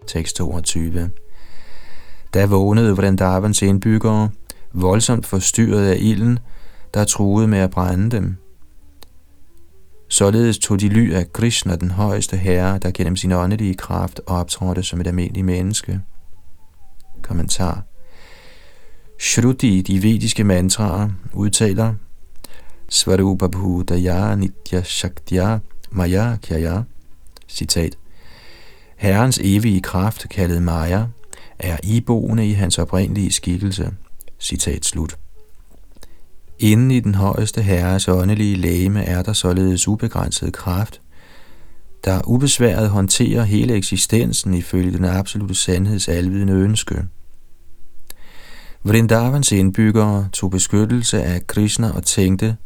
Tekst 0.09 0.35
22 0.35 1.09
Da 2.33 2.45
vågnede 2.45 2.95
Vrindavans 2.95 3.61
indbyggere, 3.61 4.29
voldsomt 4.73 5.25
forstyrret 5.25 5.87
af 5.87 5.97
ilden, 5.99 6.39
der 6.93 7.03
truede 7.03 7.47
med 7.47 7.59
at 7.59 7.71
brænde 7.71 8.17
dem. 8.17 8.35
Således 10.07 10.57
tog 10.59 10.79
de 10.79 10.87
ly 10.87 11.13
af 11.13 11.33
Krishna, 11.33 11.75
den 11.75 11.91
højeste 11.91 12.37
herre, 12.37 12.77
der 12.77 12.91
gennem 12.91 13.15
sin 13.15 13.31
åndelige 13.31 13.73
kraft 13.73 14.21
optrådte 14.27 14.83
som 14.83 15.01
et 15.01 15.07
almindeligt 15.07 15.45
menneske. 15.45 16.01
Kommentar 17.21 17.83
Shruti, 19.19 19.81
de 19.81 20.03
vediske 20.03 20.43
mantraer, 20.43 21.09
udtaler 21.33 21.95
Svarupa 22.89 23.47
Bhudaya 23.47 24.35
Nitya 24.35 24.83
Shaktya 24.83 25.59
Maya 25.91 26.37
Kya 26.41 26.81
Citat 27.47 27.97
Herrens 28.99 29.39
evige 29.43 29.81
kraft, 29.81 30.29
kaldet 30.29 30.61
Maya, 30.61 31.05
er 31.59 31.77
iboende 31.83 32.47
i 32.47 32.51
hans 32.51 32.79
oprindelige 32.79 33.31
skikkelse. 33.31 33.91
Citat 34.39 34.85
slut. 34.85 35.17
Inden 36.59 36.91
i 36.91 36.99
den 36.99 37.15
højeste 37.15 37.61
herres 37.61 38.07
åndelige 38.07 38.55
lægeme 38.55 39.03
er 39.03 39.23
der 39.23 39.33
således 39.33 39.87
ubegrænset 39.87 40.53
kraft, 40.53 41.01
der 42.05 42.21
ubesværet 42.27 42.89
håndterer 42.89 43.43
hele 43.43 43.73
eksistensen 43.73 44.53
ifølge 44.53 44.91
den 44.91 45.05
absolute 45.05 45.55
sandheds 45.55 46.07
alvidende 46.07 46.53
ønske. 46.53 47.03
Vrindavans 48.83 49.51
indbyggere 49.51 50.29
tog 50.33 50.51
beskyttelse 50.51 51.23
af 51.23 51.47
Krishna 51.47 51.91
og 51.91 52.03
tænkte, 52.03 52.57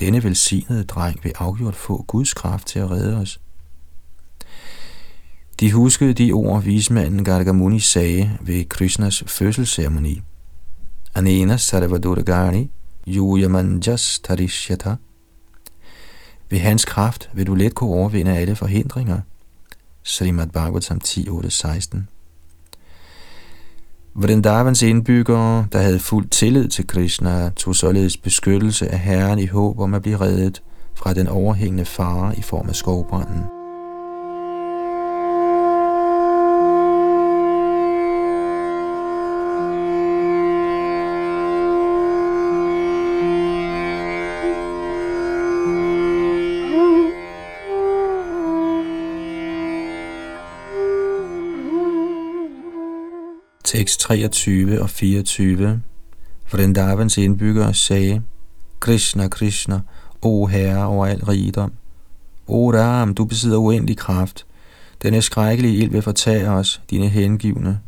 denne 0.00 0.24
velsignede 0.24 0.84
dreng 0.84 1.20
vil 1.22 1.32
afgjort 1.38 1.76
få 1.76 2.04
Guds 2.06 2.34
kraft 2.34 2.66
til 2.66 2.78
at 2.78 2.90
redde 2.90 3.16
os. 3.16 3.40
De 5.60 5.72
huskede 5.72 6.12
de 6.12 6.32
ord, 6.32 6.62
vismanden 6.62 7.24
Gargamuni 7.24 7.80
sagde 7.80 8.38
ved 8.40 8.64
Krishnas 8.64 9.24
fødselsceremoni. 9.26 10.22
Anena 11.14 11.56
Sarvadurgani 11.56 12.70
Yuyamanjas 13.06 14.20
Tarishyata. 14.24 14.96
Ved 16.50 16.58
hans 16.58 16.84
kraft 16.84 17.30
vil 17.34 17.46
du 17.46 17.54
let 17.54 17.74
kunne 17.74 17.90
overvinde 17.90 18.36
alle 18.36 18.56
forhindringer. 18.56 19.20
Srimad 20.02 20.46
Bhagavatam 20.46 21.00
10.8.16 21.04 21.98
Vrindavans 24.14 24.82
indbyggere, 24.82 25.66
der 25.72 25.78
havde 25.78 25.98
fuld 25.98 26.28
tillid 26.28 26.68
til 26.68 26.86
Krishna, 26.86 27.50
tog 27.56 27.76
således 27.76 28.16
beskyttelse 28.16 28.88
af 28.88 28.98
Herren 28.98 29.38
i 29.38 29.46
håb 29.46 29.78
om 29.78 29.94
at 29.94 30.02
blive 30.02 30.20
reddet 30.20 30.62
fra 30.94 31.14
den 31.14 31.28
overhængende 31.28 31.84
fare 31.84 32.38
i 32.38 32.42
form 32.42 32.68
af 32.68 32.74
skovbranden. 32.76 33.55
Tekst 53.66 54.00
23 54.00 54.82
og 54.82 54.90
24. 54.90 55.82
Vrindavans 56.52 57.18
indbyggere 57.18 57.74
sagde, 57.74 58.22
Krishna, 58.80 59.28
Krishna, 59.28 59.80
o 60.22 60.46
Herre 60.46 60.86
over 60.86 61.06
al 61.06 61.24
rigdom. 61.24 61.72
O 62.46 62.72
Ram, 62.72 63.14
du 63.14 63.24
besidder 63.24 63.58
uendelig 63.58 63.96
kraft. 63.96 64.46
Denne 65.02 65.22
skrækkelige 65.22 65.76
ild 65.76 65.90
vil 65.90 66.02
fortage 66.02 66.50
os, 66.50 66.80
dine 66.90 67.08
hengivne. 67.08 67.80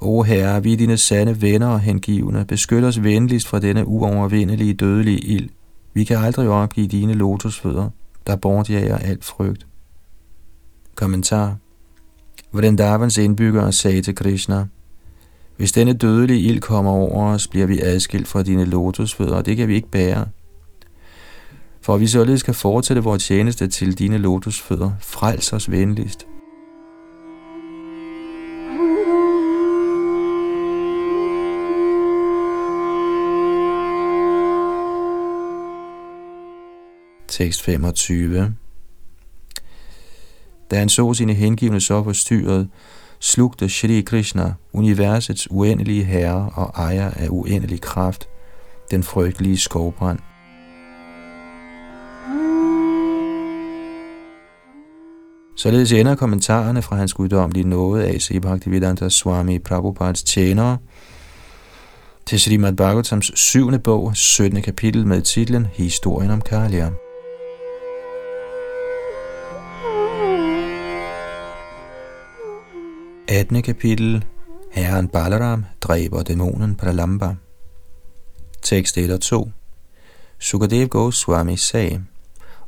O 0.00 0.22
Herre, 0.22 0.62
vi 0.62 0.72
er 0.72 0.76
dine 0.76 0.96
sande 0.96 1.42
venner 1.42 1.68
og 1.68 1.80
hengivne. 1.80 2.44
Beskyt 2.44 2.84
os 2.84 3.02
venligst 3.02 3.48
fra 3.48 3.58
denne 3.58 3.86
uovervindelige 3.86 4.74
dødelige 4.74 5.18
ild. 5.18 5.48
Vi 5.94 6.04
kan 6.04 6.16
aldrig 6.16 6.48
opgive 6.48 6.86
dine 6.86 7.14
lotusfødder, 7.14 7.90
der 8.26 8.36
bortjager 8.36 8.98
alt 8.98 9.24
frygt. 9.24 9.66
Kommentar 10.94 11.56
Vrindavans 12.52 13.18
indbyggere 13.18 13.72
sagde 13.72 14.02
til 14.02 14.14
Krishna, 14.14 14.66
hvis 15.56 15.72
denne 15.72 15.92
dødelige 15.92 16.40
ild 16.40 16.60
kommer 16.60 16.90
over 16.90 17.26
os, 17.34 17.48
bliver 17.48 17.66
vi 17.66 17.80
adskilt 17.80 18.28
fra 18.28 18.42
dine 18.42 18.64
lotusfødder, 18.64 19.34
og 19.34 19.46
det 19.46 19.56
kan 19.56 19.68
vi 19.68 19.74
ikke 19.74 19.90
bære. 19.90 20.26
For 21.80 21.94
at 21.94 22.00
vi 22.00 22.06
således 22.06 22.42
kan 22.42 22.54
fortsætte 22.54 23.02
vores 23.02 23.26
tjeneste 23.26 23.68
til 23.68 23.98
dine 23.98 24.18
lotusfødder, 24.18 24.90
frels 25.00 25.52
os 25.52 25.70
venligst. 25.70 26.26
Tekst 37.28 37.62
25 37.62 38.54
da 40.72 40.78
han 40.78 40.88
så 40.88 41.14
sine 41.14 41.34
hengivne 41.34 41.80
så 41.80 42.04
forstyrret, 42.04 42.68
slugte 43.20 43.68
Shri 43.68 44.00
Krishna, 44.00 44.54
universets 44.72 45.48
uendelige 45.50 46.04
herre 46.04 46.50
og 46.54 46.72
ejer 46.76 47.10
af 47.10 47.28
uendelig 47.30 47.80
kraft, 47.80 48.28
den 48.90 49.02
frygtelige 49.02 49.58
skovbrand. 49.58 50.18
Således 55.56 55.92
ender 55.92 56.14
kommentarerne 56.14 56.82
fra 56.82 56.96
hans 56.96 57.14
guddommelige 57.14 57.68
nåde 57.68 58.04
af 58.04 58.20
Sri 58.20 58.40
Bhaktivedanta 58.40 59.08
Swami 59.08 59.58
Prabhupads 59.58 60.22
tjenere 60.22 60.78
til 62.26 62.40
Srimad 62.40 62.72
Bhagavatams 62.72 63.32
syvende 63.34 63.78
bog, 63.78 64.16
17. 64.16 64.62
kapitel 64.62 65.06
med 65.06 65.22
titlen 65.22 65.66
Historien 65.66 66.30
om 66.30 66.40
Kalia. 66.40 66.90
18. 73.32 73.62
kapitel 73.62 74.24
Herren 74.72 75.08
Balaram 75.08 75.64
dræber 75.80 76.22
dæmonen 76.22 76.74
Pralamba. 76.74 77.34
Tekst 78.62 78.98
1 78.98 79.10
og 79.10 79.20
2 79.20 79.50
Sukadev 80.38 80.88
Goswami 80.88 81.56
sagde, 81.56 82.04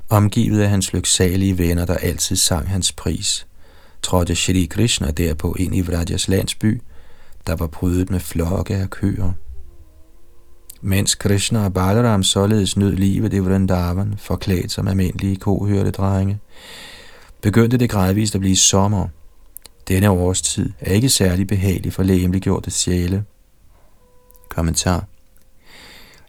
omgivet 0.09 0.63
af 0.63 0.69
hans 0.69 0.93
lyksalige 0.93 1.59
venner, 1.59 1.85
der 1.87 1.95
altid 1.95 2.37
sang 2.37 2.69
hans 2.69 2.93
pris, 2.93 3.47
trådte 4.03 4.35
Shri 4.35 4.67
Krishna 4.71 5.11
derpå 5.11 5.57
ind 5.59 5.77
i 5.77 5.81
Vrajas 5.81 6.29
landsby, 6.29 6.83
der 7.47 7.57
var 7.57 7.67
prydet 7.67 8.11
med 8.11 8.21
flokke 8.21 8.77
af 8.77 8.91
køer. 8.91 9.33
Mens 10.81 11.15
Krishna 11.15 11.65
og 11.65 11.75
Balaram 11.75 12.23
således 12.23 12.77
nød 12.77 12.93
livet 12.93 13.33
i 13.33 13.39
Vrindavan, 13.39 14.15
forklædt 14.19 14.73
som 14.73 14.89
almindelige 14.89 15.37
kohørte 15.37 15.91
drenge, 15.91 16.39
begyndte 17.43 17.77
det 17.77 17.91
gradvist 17.91 18.35
at 18.35 18.41
blive 18.41 18.57
sommer– 18.57 19.09
denne 19.89 20.11
årstid 20.11 20.71
er 20.81 20.93
ikke 20.93 21.09
særlig 21.09 21.47
behagelig 21.47 21.93
for 21.93 22.03
lægemliggjorte 22.03 22.71
sjæle. 22.71 23.25
Kommentar 24.49 25.05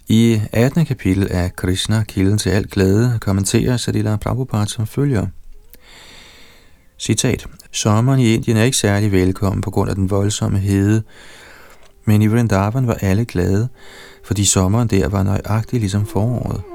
I 0.07 0.41
18. 0.51 0.85
kapitel 0.85 1.27
af 1.31 1.55
Krishna, 1.55 2.03
kilden 2.03 2.37
til 2.37 2.49
al 2.49 2.67
glæde, 2.67 3.17
kommenterer 3.21 3.77
Sadila 3.77 4.15
Prabhupada 4.15 4.65
som 4.65 4.87
følger. 4.87 5.27
Citat. 6.99 7.47
Sommeren 7.71 8.19
i 8.19 8.33
Indien 8.33 8.57
er 8.57 8.63
ikke 8.63 8.77
særlig 8.77 9.11
velkommen 9.11 9.61
på 9.61 9.71
grund 9.71 9.89
af 9.89 9.95
den 9.95 10.09
voldsomme 10.09 10.59
hede, 10.59 11.03
men 12.05 12.21
i 12.21 12.27
Vrindavan 12.27 12.87
var 12.87 12.97
alle 13.01 13.25
glade, 13.25 13.69
fordi 14.23 14.45
sommeren 14.45 14.87
der 14.87 15.07
var 15.07 15.23
nøjagtig 15.23 15.79
ligesom 15.79 16.05
foråret. 16.05 16.74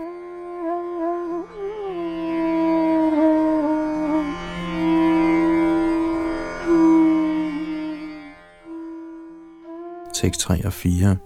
Tekst 10.21 10.41
3 10.41 10.65
og 10.65 10.73
4. 10.73 11.17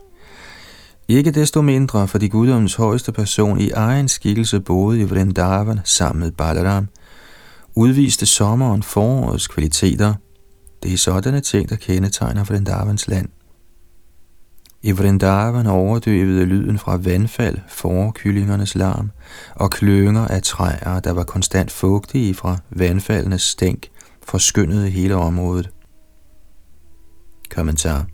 Ikke 1.08 1.30
desto 1.30 1.62
mindre, 1.62 2.08
fordi 2.08 2.28
guddommens 2.28 2.74
højeste 2.74 3.12
person 3.12 3.60
i 3.60 3.70
egen 3.70 4.08
skikkelse 4.08 4.60
boede 4.60 5.00
i 5.00 5.04
Vrindavan 5.04 5.80
sammen 5.84 6.20
med 6.20 6.32
Balaram, 6.32 6.88
udviste 7.74 8.26
sommeren 8.26 8.82
forårets 8.82 9.46
kvaliteter. 9.46 10.14
Det 10.82 10.92
er 10.92 10.96
sådanne 10.96 11.40
ting, 11.40 11.68
der 11.68 11.76
kendetegner 11.76 12.44
Vrindavans 12.44 13.08
land. 13.08 13.28
I 14.82 14.92
Vrindavan 14.92 15.66
overdøvede 15.66 16.44
lyden 16.44 16.78
fra 16.78 16.96
vandfald, 16.96 17.58
forkyllingernes 17.68 18.74
larm 18.74 19.10
og 19.54 19.70
klønger 19.70 20.26
af 20.26 20.42
træer, 20.42 21.00
der 21.00 21.12
var 21.12 21.24
konstant 21.24 21.70
fugtige 21.70 22.34
fra 22.34 22.56
vandfaldenes 22.70 23.42
stænk, 23.42 23.88
forskyndede 24.22 24.90
hele 24.90 25.16
området. 25.16 25.70
Kommentar 27.50 28.06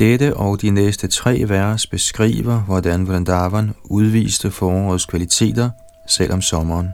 dette 0.00 0.36
og 0.36 0.62
de 0.62 0.70
næste 0.70 1.08
tre 1.08 1.44
vers 1.48 1.86
beskriver, 1.86 2.60
hvordan 2.60 3.08
Vrindavan 3.08 3.74
udviste 3.84 4.50
forårets 4.50 5.06
kvaliteter, 5.06 5.70
selvom 6.06 6.42
sommeren. 6.42 6.88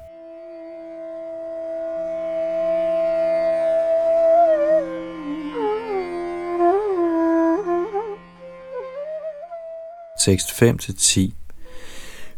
Tekst 10.25 10.51
5-10 10.63 11.33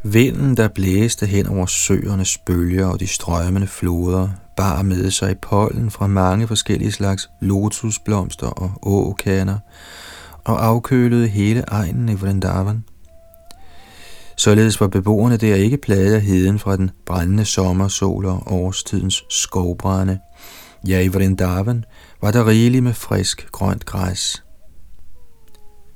Vinden, 0.02 0.56
der 0.56 0.68
blæste 0.68 1.26
hen 1.26 1.46
over 1.46 1.66
søernes 1.66 2.38
bølger 2.38 2.86
og 2.86 3.00
de 3.00 3.06
strømmende 3.06 3.66
floder, 3.66 4.28
bar 4.56 4.82
med 4.82 5.10
sig 5.10 5.38
pollen 5.38 5.90
fra 5.90 6.06
mange 6.06 6.46
forskellige 6.46 6.92
slags 6.92 7.30
lotusblomster 7.40 8.46
og 8.46 8.72
åkander, 8.82 9.58
og 10.48 10.66
afkølede 10.66 11.28
hele 11.28 11.64
egnen 11.68 12.08
i 12.08 12.14
Vrindavan. 12.14 12.84
Således 14.36 14.80
var 14.80 14.88
beboerne 14.88 15.36
der 15.36 15.54
ikke 15.54 15.76
plaget 15.76 16.14
af 16.14 16.20
heden 16.20 16.58
fra 16.58 16.76
den 16.76 16.90
brændende 17.06 17.44
sommersol 17.44 18.26
og 18.26 18.42
årstidens 18.46 19.24
skovbrænde. 19.30 20.18
Ja, 20.88 21.00
i 21.00 21.08
Vrindavan 21.08 21.84
var 22.22 22.30
der 22.30 22.46
rigeligt 22.46 22.84
med 22.84 22.94
frisk 22.94 23.48
grønt 23.52 23.84
græs. 23.84 24.44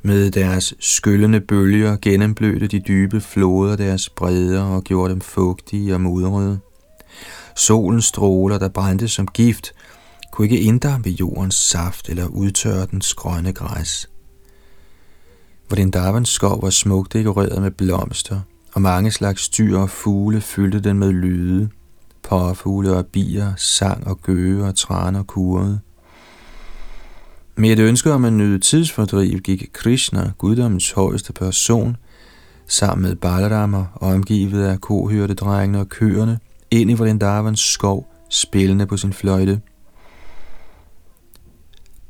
Med 0.02 0.30
deres 0.30 0.74
skyllende 0.80 1.40
bølger 1.40 1.96
gennemblødte 2.02 2.66
de 2.66 2.80
dybe 2.80 3.20
floder 3.20 3.76
deres 3.76 4.08
bredder 4.08 4.62
og 4.62 4.82
gjorde 4.82 5.12
dem 5.12 5.20
fugtige 5.20 5.94
og 5.94 6.00
mudrede. 6.00 6.58
Solens 7.56 8.04
stråler, 8.04 8.58
der 8.58 8.68
brændte 8.68 9.08
som 9.08 9.26
gift, 9.26 9.72
kunne 10.32 10.44
ikke 10.44 10.60
inddampe 10.60 11.10
jordens 11.10 11.54
saft 11.54 12.08
eller 12.08 12.26
udtørre 12.26 12.86
dens 12.90 13.14
grønne 13.14 13.52
græs. 13.52 14.11
Vrindavans 15.72 16.28
skov 16.28 16.62
var 16.62 16.70
smukt 16.70 17.12
dekoreret 17.12 17.62
med 17.62 17.70
blomster, 17.70 18.40
og 18.72 18.82
mange 18.82 19.10
slags 19.10 19.48
dyr 19.48 19.78
og 19.78 19.90
fugle 19.90 20.40
fyldte 20.40 20.80
den 20.80 20.98
med 20.98 21.12
lyde. 21.12 21.68
Påfugle 22.22 22.96
og 22.96 23.06
bier 23.06 23.52
sang 23.56 24.06
og 24.06 24.20
gøge 24.22 24.64
og 24.64 24.74
træner 24.74 25.22
kurede. 25.22 25.80
Med 27.56 27.70
et 27.70 27.78
ønske 27.78 28.12
om 28.12 28.24
at 28.24 28.32
nyde 28.32 28.58
tidsfordriv 28.58 29.38
gik 29.38 29.70
Krishna, 29.72 30.32
guddommens 30.38 30.90
højeste 30.90 31.32
person, 31.32 31.96
sammen 32.66 33.08
med 33.08 33.16
Balaram 33.16 33.74
og 33.74 33.88
omgivet 33.94 34.64
af 34.64 34.80
kohyrtedrengene 34.80 35.80
og 35.80 35.88
køerne, 35.88 36.38
ind 36.70 36.90
i 36.90 36.94
Vrindavans 36.94 37.60
skov, 37.60 38.12
spillende 38.30 38.86
på 38.86 38.96
sin 38.96 39.12
fløjte. 39.12 39.60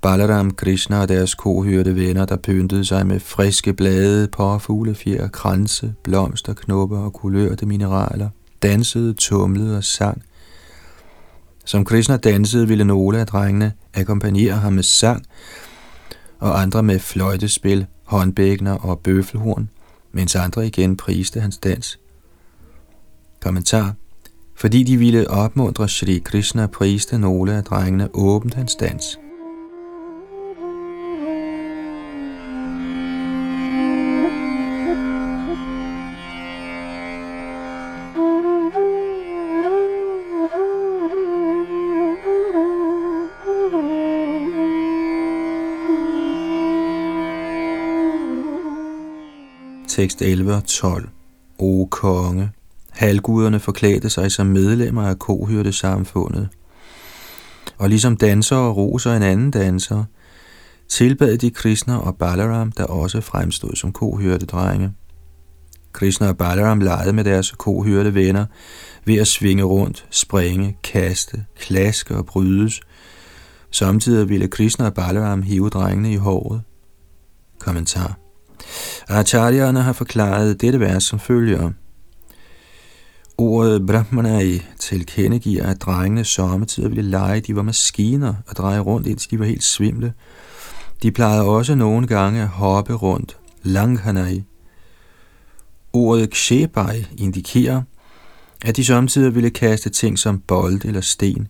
Balaram, 0.03 0.51
Krishna 0.51 1.01
og 1.01 1.09
deres 1.09 1.35
kohørte 1.35 1.95
venner, 1.95 2.25
der 2.25 2.37
pyntede 2.37 2.85
sig 2.85 3.07
med 3.07 3.21
friske 3.21 3.73
blade, 3.73 4.29
påfuglefjer, 4.29 5.29
kranse, 5.29 5.95
blomster, 6.05 6.55
knopper 6.55 6.99
og 6.99 7.13
kulørte 7.13 7.67
mineraler, 7.67 8.29
dansede, 8.63 9.15
tumlede 9.15 9.77
og 9.77 9.85
sang. 9.85 10.23
Som 11.65 11.85
Krishna 11.85 12.17
dansede, 12.17 12.69
ville 12.69 12.85
nogle 12.85 13.21
af 13.21 13.27
drengene 13.27 13.73
akkompagnere 13.95 14.53
ham 14.53 14.73
med 14.73 14.83
sang, 14.83 15.27
og 16.39 16.61
andre 16.61 16.83
med 16.83 16.99
fløjtespil, 16.99 17.87
håndbækner 18.05 18.73
og 18.73 18.99
bøffelhorn, 18.99 19.69
mens 20.13 20.37
andre 20.37 20.67
igen 20.67 20.97
priste 20.97 21.41
hans 21.41 21.59
dans. 21.59 21.99
Kommentar 23.41 23.95
fordi 24.57 24.83
de 24.83 24.97
ville 24.97 25.31
opmuntre 25.31 25.89
Shri 25.89 26.23
Krishna 26.25 26.67
priste 26.67 27.19
nogle 27.19 27.53
af 27.53 27.65
drengene 27.65 28.09
åbent 28.15 28.55
hans 28.55 28.75
dans. 28.75 29.19
Tekst 49.93 50.23
11 50.23 50.55
og 50.55 50.65
12. 50.65 51.09
O 51.59 51.87
konge, 51.91 52.51
halvguderne 52.91 53.61
forklædte 53.61 54.11
sig 54.11 54.33
som 54.33 54.47
medlemmer 54.47 55.03
af 55.03 55.19
kohyrtesamfundet. 55.19 56.49
Og 57.79 57.89
ligesom 57.89 58.17
dansere 58.17 58.73
roser 58.73 59.17
en 59.17 59.23
anden 59.23 59.51
danser, 59.51 60.05
tilbad 60.89 61.39
de 61.39 61.51
Krishna 61.51 61.97
og 61.97 62.17
Balaram, 62.17 62.73
der 62.73 62.85
også 62.85 63.21
fremstod 63.21 63.77
som 63.77 63.93
kohyrtedrenge. 63.93 64.93
Krishna 65.93 66.29
og 66.29 66.37
Balaram 66.37 66.81
legede 66.81 67.13
med 67.13 67.25
deres 67.25 67.51
kohyrde 67.51 68.15
venner 68.15 68.47
ved 69.05 69.15
at 69.17 69.29
svinge 69.29 69.63
rundt, 69.63 70.07
springe, 70.11 70.77
kaste, 70.85 71.45
klaske 71.61 72.17
og 72.17 72.27
brydes. 72.27 72.81
Samtidig 73.71 74.29
ville 74.29 74.49
Krishna 74.49 74.87
og 74.87 74.95
Balaram 74.95 75.43
hive 75.43 75.69
drengene 75.69 76.13
i 76.13 76.17
håret. 76.17 76.63
Kommentar 77.59 78.22
Acharyana 79.09 79.81
har 79.81 79.93
forklaret 79.93 80.61
dette 80.61 80.81
vers 80.81 81.05
som 81.05 81.19
følger. 81.19 81.71
Ordet 83.39 83.87
Brahmanai 83.87 84.63
tilkendegiver, 84.79 85.67
at 85.67 85.83
drengene 85.83 86.25
sommetider 86.25 86.89
ville 86.89 87.11
lege, 87.11 87.41
de 87.41 87.57
var 87.57 87.63
maskiner 87.63 88.35
og 88.49 88.57
dreje 88.57 88.79
rundt, 88.79 89.07
indtil 89.07 89.31
de 89.31 89.39
var 89.39 89.45
helt 89.45 89.65
svimle. 89.65 90.13
De 91.03 91.13
plejede 91.13 91.45
også 91.45 91.75
nogle 91.75 92.07
gange 92.07 92.43
at 92.43 92.49
hoppe 92.49 92.93
rundt, 92.93 93.37
Langhanai. 93.63 94.45
Ordet 95.93 96.31
Kshebai 96.31 97.07
indikerer, 97.19 97.83
at 98.65 98.77
de 98.77 98.85
samtidig 98.85 99.35
ville 99.35 99.51
kaste 99.51 99.91
ting 99.91 100.19
som 100.19 100.39
bold 100.39 100.85
eller 100.85 101.01
sten, 101.01 101.49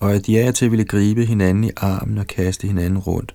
og 0.00 0.14
at 0.14 0.26
de 0.26 0.40
af 0.40 0.54
til 0.54 0.70
ville 0.70 0.84
gribe 0.84 1.24
hinanden 1.24 1.64
i 1.64 1.70
armen 1.76 2.18
og 2.18 2.26
kaste 2.26 2.66
hinanden 2.66 2.98
rundt. 2.98 3.34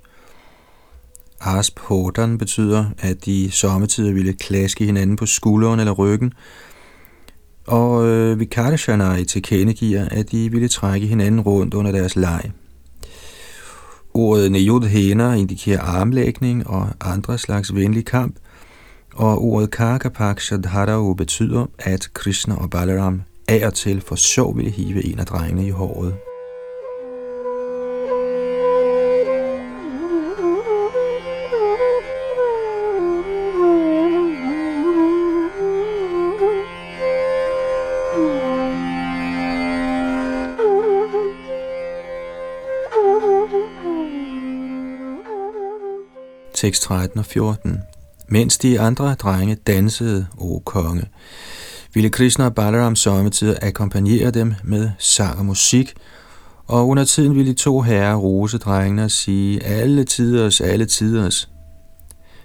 Asp 1.46 1.80
Hodan 1.80 2.38
betyder, 2.38 2.86
at 3.00 3.26
de 3.26 3.52
sommetider 3.52 4.14
ville 4.14 4.34
klaske 4.34 4.86
hinanden 4.86 5.16
på 5.16 5.26
skulderen 5.26 5.80
eller 5.80 5.94
ryggen, 5.94 6.34
og 7.68 8.08
øh, 8.08 8.40
Vikarshanai 8.40 9.26
tilkendegiver, 9.26 10.06
at 10.12 10.32
de 10.32 10.52
ville 10.52 10.68
trække 10.68 11.08
hinanden 11.08 11.42
rundt 11.42 11.74
under 11.74 11.92
deres 11.92 12.16
leg. 12.16 12.52
Ordet 14.14 14.52
Neyudhena 14.52 15.34
indikerer 15.34 15.82
armlægning 15.82 16.68
og 16.68 16.88
andre 17.02 17.38
slags 17.38 17.76
venlig 17.76 18.06
kamp, 18.06 18.36
og 19.16 19.44
ordet 19.44 19.72
Karkapak 19.72 20.40
Shadharau 20.40 21.14
betyder, 21.14 21.66
at 21.80 22.10
Krishna 22.14 22.56
og 22.56 22.70
Balaram 22.70 23.22
af 23.48 23.66
og 23.66 23.74
til 23.74 24.02
for 24.02 24.16
sjov 24.16 24.58
ville 24.58 24.72
hive 24.72 25.06
en 25.06 25.20
af 25.20 25.26
drengene 25.26 25.68
i 25.68 25.70
håret. 25.70 26.14
Tekst 46.62 46.82
13 46.82 47.20
og 47.20 47.26
14. 47.26 47.80
Mens 48.28 48.58
de 48.58 48.80
andre 48.80 49.14
drenge 49.14 49.56
dansede, 49.56 50.28
o 50.38 50.60
konge, 50.66 51.06
ville 51.94 52.10
Krishna 52.10 52.46
og 52.46 52.56
Balaram 52.56 52.96
sommetider 52.96 53.56
akkompagnere 53.62 54.32
dem 54.32 54.54
med 54.64 54.90
sang 55.00 55.40
og 55.40 55.46
musik, 55.46 55.94
og 56.68 56.88
under 56.88 57.04
tiden 57.06 57.36
ville 57.36 57.52
de 57.52 57.58
to 57.58 57.82
herrer 57.82 58.16
rose 58.16 58.58
drengene 58.58 59.04
og 59.04 59.12
sige, 59.12 59.64
alle 59.64 60.04
tiders, 60.04 60.62
alle 60.62 60.86
tiders. 60.86 61.50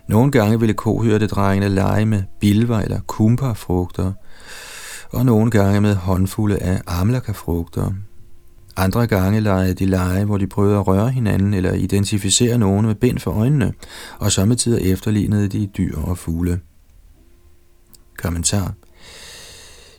Nogle 0.08 0.32
gange 0.32 0.60
ville 0.60 0.74
kohørte 0.74 1.26
drengene 1.26 1.74
lege 1.74 2.06
med 2.06 2.22
bilver 2.40 2.78
eller 2.78 3.00
kumperfrugter, 3.06 4.12
og 5.12 5.26
nogle 5.26 5.50
gange 5.50 5.80
med 5.80 5.94
håndfulde 5.94 6.58
af 6.58 6.80
amlakafrugter. 6.86 7.82
frugter 7.82 8.05
andre 8.76 9.06
gange 9.06 9.40
legede 9.40 9.74
de 9.74 9.86
lege, 9.86 10.24
hvor 10.24 10.38
de 10.38 10.46
prøvede 10.46 10.78
at 10.78 10.86
røre 10.86 11.10
hinanden 11.10 11.54
eller 11.54 11.72
identificere 11.72 12.58
nogen 12.58 12.86
med 12.86 12.94
bind 12.94 13.18
for 13.18 13.30
øjnene, 13.30 13.72
og 14.18 14.32
samtidig 14.32 14.92
efterlignede 14.92 15.48
de 15.48 15.66
dyr 15.66 15.98
og 15.98 16.18
fugle. 16.18 16.60
Kommentar 18.18 18.74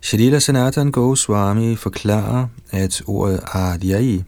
Shalila 0.02 0.40
Sanatan 0.40 0.92
Goswami 0.92 1.76
forklarer, 1.76 2.48
at 2.72 3.02
ordet 3.06 3.40
Adyai 3.54 4.24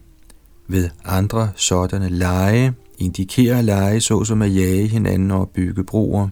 ved 0.68 0.90
andre 1.04 1.50
sådanne 1.56 2.08
lege 2.08 2.72
indikerer 2.98 3.62
lege 3.62 4.00
såsom 4.00 4.42
at 4.42 4.54
jage 4.54 4.86
hinanden 4.86 5.30
og 5.30 5.50
bygge 5.54 5.84
broer. 5.84 6.28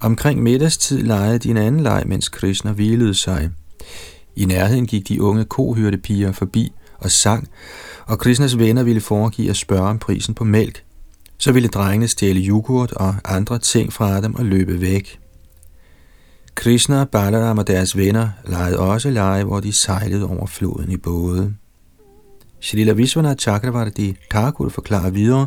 Omkring 0.00 0.42
middagstid 0.42 1.02
legede 1.02 1.38
de 1.38 1.50
en 1.50 1.56
anden 1.56 1.82
leg, 1.82 2.02
mens 2.06 2.28
Krishna 2.28 2.72
hvilede 2.72 3.14
sig– 3.14 3.50
i 4.36 4.44
nærheden 4.44 4.86
gik 4.86 5.08
de 5.08 5.22
unge 5.22 5.46
piger 6.02 6.32
forbi 6.32 6.72
og 6.98 7.10
sang, 7.10 7.48
og 8.06 8.18
Krishnas 8.18 8.58
venner 8.58 8.82
ville 8.82 9.00
foregive 9.00 9.50
at 9.50 9.56
spørge 9.56 9.88
om 9.88 9.98
prisen 9.98 10.34
på 10.34 10.44
mælk. 10.44 10.84
Så 11.38 11.52
ville 11.52 11.68
drengene 11.68 12.08
stjæle 12.08 12.40
yoghurt 12.40 12.92
og 12.92 13.14
andre 13.24 13.58
ting 13.58 13.92
fra 13.92 14.20
dem 14.20 14.34
og 14.34 14.44
løbe 14.44 14.80
væk. 14.80 15.20
Krishna, 16.54 17.04
Balaram 17.04 17.58
og 17.58 17.66
deres 17.66 17.96
venner 17.96 18.28
legede 18.46 18.78
også 18.78 19.10
lege, 19.10 19.44
hvor 19.44 19.60
de 19.60 19.72
sejlede 19.72 20.26
over 20.26 20.46
floden 20.46 20.90
i 20.90 20.96
både. 20.96 21.54
Shalila 22.60 22.92
Vishwanath 22.92 23.38
Chakravarti 23.38 24.16
Thakur 24.30 24.68
forklarer 24.68 25.10
videre, 25.10 25.46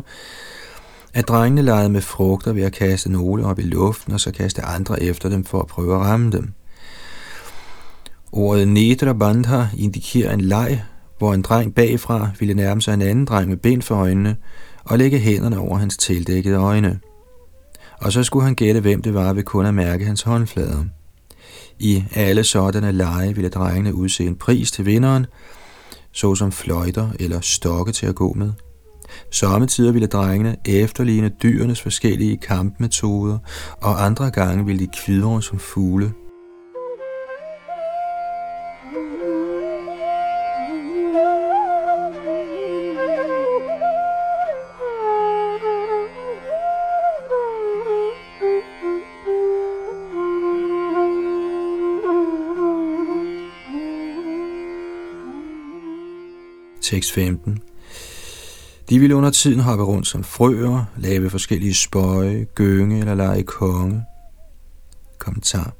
at 1.14 1.28
drengene 1.28 1.62
legede 1.62 1.88
med 1.88 2.00
frugter 2.00 2.52
ved 2.52 2.62
at 2.62 2.72
kaste 2.72 3.12
nogle 3.12 3.46
op 3.46 3.58
i 3.58 3.62
luften 3.62 4.12
og 4.12 4.20
så 4.20 4.32
kaste 4.32 4.62
andre 4.62 5.02
efter 5.02 5.28
dem 5.28 5.44
for 5.44 5.60
at 5.60 5.66
prøve 5.66 5.94
at 5.94 6.00
ramme 6.00 6.32
dem. 6.32 6.52
Ordet 8.32 8.68
Nedra 8.68 9.12
Bandha 9.12 9.64
indikerer 9.76 10.34
en 10.34 10.40
leg, 10.40 10.82
hvor 11.18 11.34
en 11.34 11.42
dreng 11.42 11.74
bagfra 11.74 12.30
ville 12.38 12.54
nærme 12.54 12.82
sig 12.82 12.94
en 12.94 13.02
anden 13.02 13.24
dreng 13.24 13.48
med 13.48 13.56
ben 13.56 13.82
for 13.82 13.94
øjnene 13.94 14.36
og 14.84 14.98
lægge 14.98 15.18
hænderne 15.18 15.58
over 15.58 15.78
hans 15.78 15.96
tildækkede 15.96 16.56
øjne. 16.56 16.98
Og 18.00 18.12
så 18.12 18.22
skulle 18.22 18.44
han 18.44 18.54
gætte, 18.54 18.80
hvem 18.80 19.02
det 19.02 19.14
var 19.14 19.32
ved 19.32 19.42
kun 19.42 19.66
at 19.66 19.74
mærke 19.74 20.04
hans 20.04 20.22
håndflader. 20.22 20.84
I 21.78 22.04
alle 22.14 22.44
sådanne 22.44 22.92
lege 22.92 23.34
ville 23.34 23.50
drengene 23.50 23.94
udse 23.94 24.26
en 24.26 24.36
pris 24.36 24.70
til 24.70 24.86
vinderen, 24.86 25.26
såsom 26.12 26.52
fløjter 26.52 27.10
eller 27.20 27.40
stokke 27.40 27.92
til 27.92 28.06
at 28.06 28.14
gå 28.14 28.32
med. 28.32 28.52
Sommetider 29.30 29.92
ville 29.92 30.08
drengene 30.08 30.56
efterligne 30.64 31.30
dyrenes 31.42 31.80
forskellige 31.80 32.36
kampmetoder, 32.36 33.38
og 33.80 34.04
andre 34.04 34.30
gange 34.30 34.66
ville 34.66 34.86
de 34.86 34.90
kvidre 35.04 35.42
som 35.42 35.58
fugle 35.58 36.12
Tekst 56.88 57.12
15. 57.12 57.58
De 58.88 58.98
ville 58.98 59.16
under 59.16 59.30
tiden 59.30 59.60
hoppe 59.60 59.84
rundt 59.84 60.06
som 60.06 60.24
frøer, 60.24 60.84
lave 60.98 61.30
forskellige 61.30 61.74
spøje, 61.74 62.46
gynge 62.54 63.00
eller 63.00 63.14
lege 63.14 63.42
konge. 63.42 64.02
Kommentar. 65.18 65.72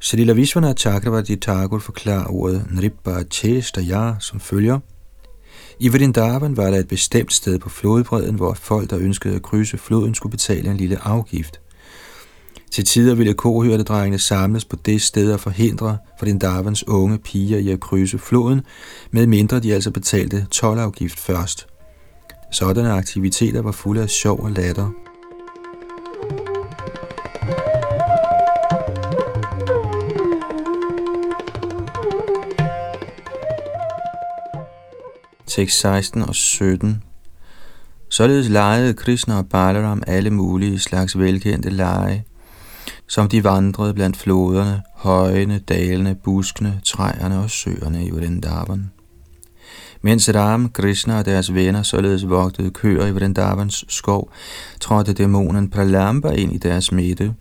Shalila 0.00 0.32
Vishwanath 0.32 0.80
Chakravarti 0.80 1.36
Thakur 1.36 1.78
forklarer 1.78 2.26
ordet 2.30 2.66
Nripa 2.70 3.22
Chestaya 3.30 4.14
som 4.20 4.40
følger. 4.40 4.78
I 5.78 5.88
Vrindavan 5.88 6.56
var 6.56 6.70
der 6.70 6.78
et 6.78 6.88
bestemt 6.88 7.32
sted 7.32 7.58
på 7.58 7.68
flodbredden, 7.68 8.34
hvor 8.34 8.54
folk, 8.54 8.90
der 8.90 8.98
ønskede 8.98 9.34
at 9.34 9.42
krydse 9.42 9.78
floden, 9.78 10.14
skulle 10.14 10.30
betale 10.30 10.70
en 10.70 10.76
lille 10.76 10.98
afgift. 10.98 11.60
Til 12.70 12.84
tider 12.84 13.14
ville 13.14 13.34
kohørtedrengene 13.34 14.18
samles 14.18 14.64
på 14.64 14.76
det 14.76 15.02
sted 15.02 15.32
og 15.32 15.40
forhindre 15.40 15.98
Vrindavans 16.20 16.88
unge 16.88 17.18
piger 17.18 17.58
i 17.58 17.68
at 17.68 17.80
krydse 17.80 18.18
floden, 18.18 18.60
med 19.10 19.26
mindre 19.26 19.60
de 19.60 19.74
altså 19.74 19.90
betalte 19.90 20.46
tolvafgift 20.50 21.20
først. 21.20 21.66
Sådanne 22.52 22.92
aktiviteter 22.92 23.62
var 23.62 23.72
fulde 23.72 24.02
af 24.02 24.10
sjov 24.10 24.40
og 24.40 24.50
latter. 24.50 24.90
Tekst 35.46 35.80
16 35.80 36.22
og 36.22 36.34
17 36.34 37.02
Således 38.08 38.48
legede 38.48 38.94
Krishna 38.94 39.38
og 39.38 39.48
Balaram 39.48 40.02
alle 40.06 40.30
mulige 40.30 40.78
slags 40.78 41.18
velkendte 41.18 41.70
lege, 41.70 42.24
som 43.10 43.28
de 43.28 43.44
vandrede 43.44 43.94
blandt 43.94 44.16
floderne, 44.16 44.82
højene, 44.94 45.58
dalene, 45.58 46.14
buskene, 46.14 46.80
træerne 46.84 47.38
og 47.38 47.50
søerne 47.50 48.04
i 48.04 48.10
Vrindavan. 48.10 48.90
Mens 50.02 50.34
Ram, 50.34 50.68
Krishna 50.68 51.18
og 51.18 51.24
deres 51.24 51.54
venner 51.54 51.82
således 51.82 52.28
vogtede 52.28 52.70
køer 52.70 53.06
i 53.06 53.10
Vrindavans 53.10 53.84
skov, 53.88 54.30
trådte 54.80 55.12
dæmonen 55.12 55.70
Pralamba 55.70 56.30
ind 56.30 56.52
i 56.52 56.58
deres 56.58 56.92
midte. 56.92 57.34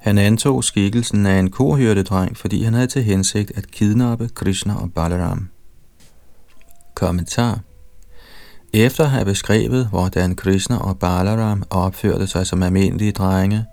Han 0.00 0.18
antog 0.18 0.64
skikkelsen 0.64 1.26
af 1.26 1.38
en 1.38 1.50
kohyrdedreng, 1.50 2.36
fordi 2.36 2.62
han 2.62 2.74
havde 2.74 2.86
til 2.86 3.02
hensigt 3.02 3.52
at 3.54 3.70
kidnappe 3.70 4.28
Krishna 4.34 4.74
og 4.74 4.92
Balaram. 4.92 5.48
Kommentar 6.94 7.60
Efter 8.72 9.04
at 9.04 9.10
have 9.10 9.24
beskrevet, 9.24 9.86
hvordan 9.86 10.36
Krishna 10.36 10.76
og 10.76 10.98
Balaram 10.98 11.62
opførte 11.70 12.26
sig 12.26 12.46
som 12.46 12.62
almindelige 12.62 13.12
drenge, 13.12 13.66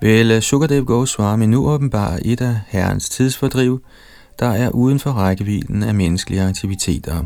vil 0.00 0.30
øh, 0.30 0.40
Sukadev 0.40 0.84
Goswami 0.84 1.46
nu 1.46 1.68
åbenbare 1.68 2.26
et 2.26 2.40
af 2.40 2.60
herrens 2.66 3.08
tidsfordriv, 3.08 3.82
der 4.38 4.46
er 4.46 4.70
uden 4.70 4.98
for 4.98 5.10
rækkevidden 5.10 5.82
af 5.82 5.94
menneskelige 5.94 6.42
aktiviteter. 6.42 7.24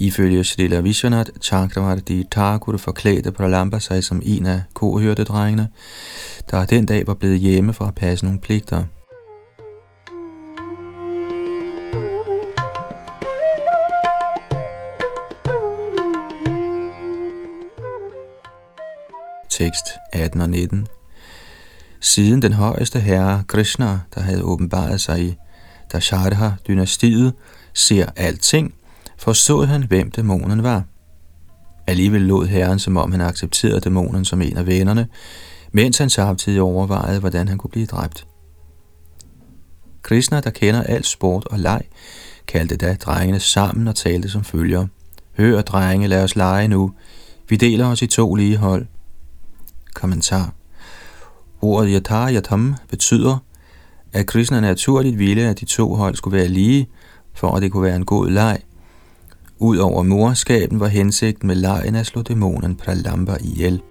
Ifølge 0.00 0.44
Srila 0.44 0.80
Vishwanath 0.80 1.30
Chakravarti 1.42 2.24
Thakur 2.30 2.76
forklædte 2.76 3.32
Pralamba 3.32 3.78
sig 3.78 4.04
som 4.04 4.22
en 4.24 4.46
af 4.46 4.62
kohørtedrengene, 4.74 5.68
der 6.50 6.64
den 6.64 6.86
dag 6.86 7.06
var 7.06 7.14
blevet 7.14 7.38
hjemme 7.38 7.72
for 7.72 7.84
at 7.84 7.94
passe 7.94 8.24
nogle 8.24 8.40
pligter. 8.40 8.84
Tekst 19.50 19.86
18 20.12 20.40
og 20.40 20.50
19 20.50 20.86
Siden 22.04 22.42
den 22.42 22.52
højeste 22.52 23.00
herre 23.00 23.44
Krishna, 23.48 24.00
der 24.14 24.20
havde 24.20 24.42
åbenbaret 24.42 25.00
sig 25.00 25.22
i 25.22 25.34
Dasharha-dynastiet, 25.92 27.32
ser 27.74 28.06
alting, 28.16 28.74
forstod 29.18 29.66
han, 29.66 29.82
hvem 29.82 30.10
dæmonen 30.10 30.62
var. 30.62 30.84
Alligevel 31.86 32.20
lod 32.20 32.46
herren, 32.46 32.78
som 32.78 32.96
om 32.96 33.12
han 33.12 33.20
accepterede 33.20 33.80
dæmonen 33.80 34.24
som 34.24 34.42
en 34.42 34.56
af 34.56 34.66
vennerne, 34.66 35.08
mens 35.72 35.98
han 35.98 36.10
samtidig 36.10 36.62
overvejede, 36.62 37.20
hvordan 37.20 37.48
han 37.48 37.58
kunne 37.58 37.70
blive 37.70 37.86
dræbt. 37.86 38.26
Krishna, 40.02 40.40
der 40.40 40.50
kender 40.50 40.82
alt 40.82 41.06
sport 41.06 41.46
og 41.46 41.58
leg, 41.58 41.82
kaldte 42.46 42.76
da 42.76 42.94
drengene 42.94 43.40
sammen 43.40 43.88
og 43.88 43.96
talte 43.96 44.28
som 44.28 44.44
følger. 44.44 44.86
Hør, 45.36 45.62
drenge, 45.62 46.08
lad 46.08 46.24
os 46.24 46.36
lege 46.36 46.68
nu. 46.68 46.92
Vi 47.48 47.56
deler 47.56 47.86
os 47.86 48.02
i 48.02 48.06
to 48.06 48.34
lige 48.34 48.56
hold. 48.56 48.86
Kommentar. 49.94 50.52
Ordet 51.62 51.90
yatar 51.90 52.28
yatam 52.28 52.74
betyder, 52.88 53.38
at 54.12 54.26
Krishna 54.26 54.60
naturligt 54.60 55.18
ville, 55.18 55.48
at 55.48 55.60
de 55.60 55.64
to 55.64 55.94
hold 55.94 56.14
skulle 56.14 56.38
være 56.38 56.48
lige, 56.48 56.88
for 57.34 57.56
at 57.56 57.62
det 57.62 57.72
kunne 57.72 57.82
være 57.82 57.96
en 57.96 58.04
god 58.04 58.30
leg. 58.30 58.58
Udover 59.58 60.02
morskaben 60.02 60.80
var 60.80 60.86
hensigten 60.86 61.46
med 61.46 61.56
lejen 61.56 61.94
at 61.94 62.06
slå 62.06 62.22
dæmonen 62.22 62.76
Pralamba 62.76 63.36
ihjel. 63.40 63.82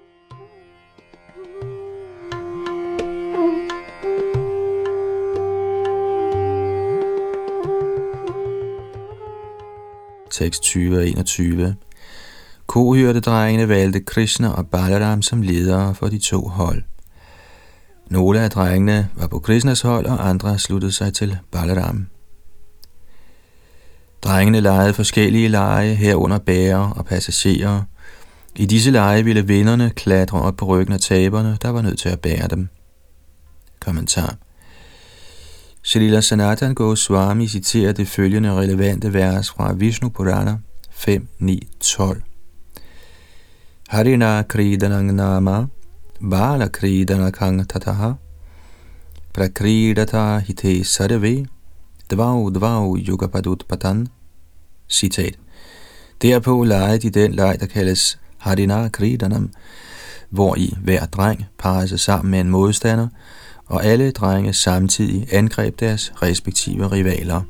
Tekst 10.32 10.64
20 10.64 10.98
og 10.98 11.08
21 11.08 11.76
Kohyrte-drengene 12.68 13.70
valgte 13.70 14.00
Krishna 14.00 14.50
og 14.50 14.68
Balaram 14.68 15.22
som 15.22 15.42
ledere 15.42 15.96
for 15.96 16.08
de 16.08 16.20
to 16.20 16.48
hold. 16.48 16.84
Nogle 18.12 18.40
af 18.40 18.50
drengene 18.50 19.10
var 19.16 19.28
på 19.28 19.40
Krishnas 19.40 19.82
hold, 19.82 20.06
og 20.06 20.30
andre 20.30 20.60
sluttede 20.60 20.92
sig 20.92 21.14
til 21.14 21.38
Balaram. 21.52 22.08
Drengene 24.22 24.60
legede 24.60 24.94
forskellige 24.94 25.48
lege, 25.48 25.96
herunder 25.96 26.38
bærer 26.38 26.90
og 26.90 27.06
passagerer. 27.06 27.84
I 28.56 28.66
disse 28.66 28.92
lege 28.92 29.24
ville 29.24 29.48
vinderne 29.48 29.90
klatre 29.90 30.42
op 30.42 30.56
på 30.56 30.66
ryggen 30.66 30.94
af 30.94 31.00
taberne, 31.00 31.58
der 31.62 31.70
var 31.70 31.82
nødt 31.82 32.00
til 32.00 32.10
at 32.10 32.20
bære 32.20 32.48
dem. 32.48 32.70
Kommentar 33.80 34.36
Shalila 35.84 36.22
Sanatan 36.22 36.76
Goswami 36.76 37.48
citerer 37.48 37.92
det 37.94 38.08
følgende 38.08 38.54
relevante 38.54 39.14
vers 39.14 39.50
fra 39.50 39.74
Vishnu 39.74 40.10
Purana 40.10 40.58
5.9.12. 40.90 42.22
Harina 43.88 44.42
Kridanang 44.42 45.16
Nama 45.16 45.66
Balakridana 46.24 47.32
tataha 47.66 48.14
Prakridata 49.34 50.40
hite 50.40 50.84
sarve 50.84 51.48
Dvau 52.10 52.50
dvau 52.50 52.96
yugapadut 52.96 53.64
patan 53.68 54.08
Citat 54.88 55.36
Derpå 56.22 56.64
legede 56.64 57.00
de 57.00 57.10
den 57.10 57.34
leg, 57.34 57.58
der 57.60 57.66
kaldes 57.66 58.20
Harina 58.38 58.90
Kridanam, 58.90 59.50
hvor 60.30 60.56
i 60.56 60.74
hver 60.84 61.06
dreng 61.06 61.46
parrede 61.58 61.88
sig 61.88 62.00
sammen 62.00 62.32
med 62.32 62.40
en 62.40 62.50
modstander, 62.50 63.08
og 63.66 63.86
alle 63.86 64.12
drenge 64.12 64.54
samtidig 64.54 65.28
angreb 65.34 65.80
deres 65.80 66.14
respektive 66.22 66.88
rivaler. 66.92 67.42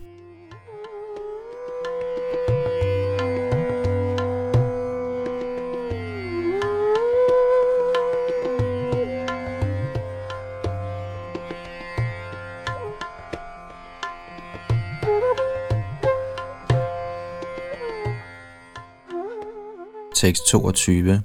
Tekst 20.21 20.47
22. 20.47 21.21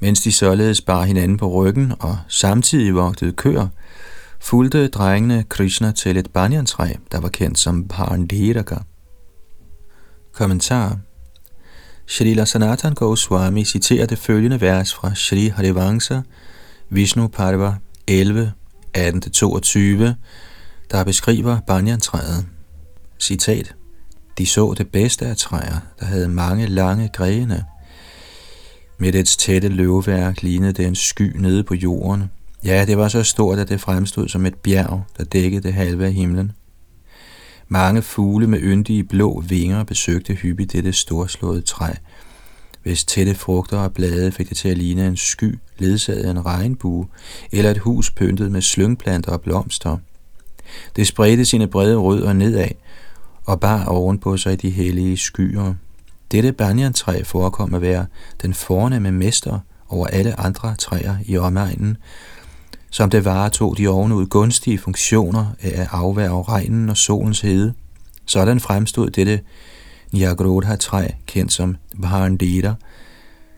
Mens 0.00 0.20
de 0.20 0.32
således 0.32 0.80
bar 0.80 1.04
hinanden 1.04 1.36
på 1.36 1.48
ryggen 1.52 1.92
og 2.00 2.18
samtidig 2.28 2.94
vogtede 2.94 3.32
køer, 3.32 3.68
fulgte 4.40 4.88
drengene 4.88 5.44
Krishna 5.48 5.92
til 5.92 6.16
et 6.16 6.30
banyantræ, 6.30 6.92
der 7.12 7.20
var 7.20 7.28
kendt 7.28 7.58
som 7.58 7.88
Parandiraka. 7.88 8.76
Kommentar 10.32 10.98
Srila 12.06 12.44
Sanatan 12.44 12.94
Goswami 12.94 13.64
citerer 13.64 14.06
det 14.06 14.18
følgende 14.18 14.60
vers 14.60 14.94
fra 14.94 15.14
Sri 15.14 15.46
Harivansa, 15.46 16.20
Vishnu 16.90 17.28
Parva 17.28 17.74
11, 18.06 18.52
18-22, 18.98 19.00
der 20.90 21.04
beskriver 21.04 21.60
banyantræet. 21.66 22.46
Citat 23.18 23.74
De 24.38 24.46
så 24.46 24.74
det 24.78 24.88
bedste 24.88 25.26
af 25.26 25.36
træer, 25.36 25.78
der 26.00 26.06
havde 26.06 26.28
mange 26.28 26.66
lange 26.66 27.10
grene, 27.12 27.64
med 28.98 29.12
dets 29.12 29.36
tætte 29.36 29.68
løvværk 29.68 30.42
lignede 30.42 30.72
det 30.72 30.86
en 30.86 30.94
sky 30.94 31.36
nede 31.36 31.64
på 31.64 31.74
jorden. 31.74 32.30
Ja, 32.64 32.84
det 32.86 32.98
var 32.98 33.08
så 33.08 33.22
stort, 33.22 33.58
at 33.58 33.68
det 33.68 33.80
fremstod 33.80 34.28
som 34.28 34.46
et 34.46 34.54
bjerg, 34.54 35.02
der 35.18 35.24
dækkede 35.24 35.62
det 35.62 35.72
halve 35.72 36.06
af 36.06 36.12
himlen. 36.12 36.52
Mange 37.68 38.02
fugle 38.02 38.46
med 38.46 38.60
yndige 38.62 39.04
blå 39.04 39.40
vinger 39.48 39.84
besøgte 39.84 40.34
hyppigt 40.34 40.72
dette 40.72 40.92
storslåede 40.92 41.60
træ, 41.60 41.92
hvis 42.82 43.04
tætte 43.04 43.34
frugter 43.34 43.78
og 43.78 43.92
blade 43.92 44.32
fik 44.32 44.48
det 44.48 44.56
til 44.56 44.68
at 44.68 44.78
ligne 44.78 45.06
en 45.06 45.16
sky, 45.16 45.58
ledsaget 45.78 46.24
af 46.24 46.30
en 46.30 46.46
regnbue, 46.46 47.06
eller 47.52 47.70
et 47.70 47.78
hus 47.78 48.10
pyntet 48.10 48.52
med 48.52 48.62
slyngplanter 48.62 49.32
og 49.32 49.40
blomster. 49.40 49.96
Det 50.96 51.06
spredte 51.06 51.44
sine 51.44 51.66
brede 51.66 51.96
rødder 51.96 52.32
nedad, 52.32 52.68
og 53.44 53.60
bar 53.60 53.84
ovenpå 53.84 54.36
sig 54.36 54.62
de 54.62 54.70
hellige 54.70 55.16
skyer. 55.16 55.74
Dette 56.32 56.52
banyan-træ 56.52 57.22
forekom 57.22 57.74
at 57.74 57.82
være 57.82 58.06
den 58.42 58.54
fornemme 58.54 59.12
mester 59.12 59.58
over 59.88 60.06
alle 60.06 60.40
andre 60.40 60.74
træer 60.76 61.16
i 61.24 61.36
omegnen, 61.36 61.96
som 62.90 63.10
det 63.10 63.24
varetog 63.24 63.78
de 63.78 63.88
ovenud 63.88 64.26
gunstige 64.26 64.78
funktioner 64.78 65.46
af 65.62 65.80
at 65.80 65.88
afværge 65.90 66.42
regnen 66.42 66.90
og 66.90 66.96
solens 66.96 67.40
hede. 67.40 67.74
Sådan 68.26 68.60
fremstod 68.60 69.10
dette 69.10 69.40
Nyagrodha 70.12 70.76
træ, 70.76 71.08
kendt 71.26 71.52
som 71.52 71.76
Bharandita, 72.02 72.74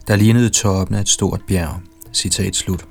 der 0.09 0.17
lignede 0.17 0.49
toppen 0.49 0.97
af 0.97 1.01
et 1.01 1.09
stort 1.09 1.41
bjerg. 1.49 1.81
Citat 2.13 2.57
slut. 2.57 2.90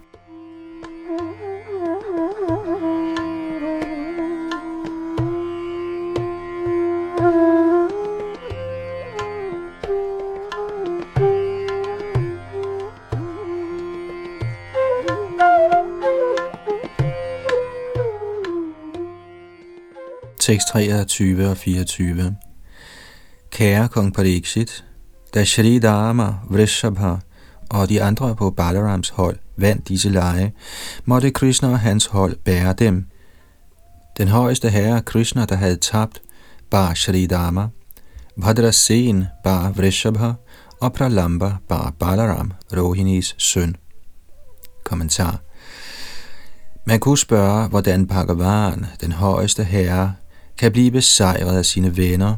Tekst 20.49 20.67
23 20.67 21.49
og 21.49 21.57
24 21.57 22.35
Kære 23.51 23.87
kong 23.87 24.13
Pariksit, 24.13 24.85
da 25.33 25.43
Shri 25.43 25.79
Dharma, 25.79 26.33
Vrishabha 26.49 27.15
og 27.69 27.89
de 27.89 28.03
andre 28.03 28.35
på 28.35 28.49
Balarams 28.49 29.09
hold 29.09 29.37
vandt 29.57 29.87
disse 29.87 30.09
lege, 30.09 30.53
måtte 31.05 31.31
Krishna 31.31 31.69
og 31.69 31.79
hans 31.79 32.05
hold 32.05 32.35
bære 32.35 32.73
dem. 32.73 33.05
Den 34.17 34.27
højeste 34.27 34.69
herre 34.69 35.01
Krishna, 35.01 35.45
der 35.45 35.55
havde 35.55 35.75
tabt, 35.75 36.21
bar 36.69 36.93
Shri 36.93 37.25
Dharma, 37.25 37.67
Bhadrasen 38.41 39.25
bar 39.43 39.71
Vrishabha 39.71 40.31
og 40.81 40.93
Pralamba 40.93 41.51
bar 41.67 41.93
Balaram, 41.99 42.51
Rohinis 42.77 43.35
søn. 43.37 43.75
Kommentar 44.83 45.39
Man 46.85 46.99
kunne 46.99 47.17
spørge, 47.17 47.67
hvordan 47.67 48.07
Bhagavan, 48.07 48.85
den 49.01 49.11
højeste 49.11 49.63
herre, 49.63 50.13
kan 50.59 50.71
blive 50.71 50.91
besejret 50.91 51.57
af 51.57 51.65
sine 51.65 51.97
venner. 51.97 52.35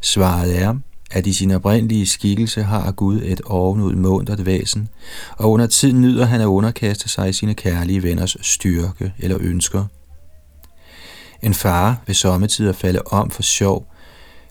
Svaret 0.00 0.62
er, 0.62 0.74
at 1.10 1.26
i 1.26 1.32
sin 1.32 1.50
oprindelige 1.50 2.06
skikkelse 2.06 2.62
har 2.62 2.92
Gud 2.92 3.20
et 3.24 3.40
ovenud 3.40 3.94
mundret 3.94 4.46
væsen, 4.46 4.88
og 5.36 5.50
under 5.50 5.66
tiden 5.66 6.00
nyder 6.00 6.24
han 6.24 6.40
at 6.40 6.46
underkaste 6.46 7.08
sig 7.08 7.28
i 7.28 7.32
sine 7.32 7.54
kærlige 7.54 8.02
venners 8.02 8.36
styrke 8.40 9.12
eller 9.18 9.38
ønsker. 9.40 9.84
En 11.42 11.54
far 11.54 12.02
vil 12.06 12.16
sommetider 12.16 12.72
falde 12.72 13.02
om 13.06 13.30
for 13.30 13.42
sjov, 13.42 13.86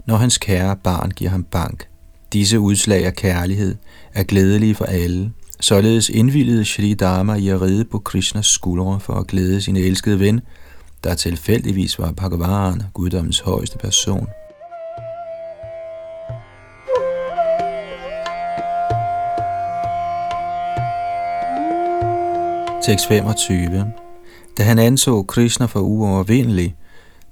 når 0.05 0.15
hans 0.15 0.37
kære 0.37 0.75
barn 0.75 1.11
giver 1.11 1.31
ham 1.31 1.43
bank. 1.43 1.87
Disse 2.33 2.59
udslag 2.59 3.05
af 3.05 3.15
kærlighed 3.15 3.75
er 4.13 4.23
glædelige 4.23 4.75
for 4.75 4.85
alle. 4.85 5.31
Således 5.59 6.09
indvilligede 6.09 6.65
Shri 6.65 6.93
Dharma 6.93 7.33
i 7.33 7.47
at 7.47 7.61
ride 7.61 7.85
på 7.85 7.99
Krishnas 7.99 8.45
skuldre 8.45 8.99
for 8.99 9.13
at 9.13 9.27
glæde 9.27 9.61
sin 9.61 9.75
elskede 9.75 10.19
ven, 10.19 10.41
der 11.03 11.15
tilfældigvis 11.15 11.99
var 11.99 12.11
Bhagavan, 12.11 12.81
guddommens 12.93 13.39
højeste 13.39 13.77
person. 13.77 14.27
Tekst 22.83 23.07
25 23.07 23.93
Da 24.57 24.63
han 24.63 24.79
anså 24.79 25.23
Krishna 25.23 25.65
for 25.65 25.79
uovervindelig, 25.79 26.75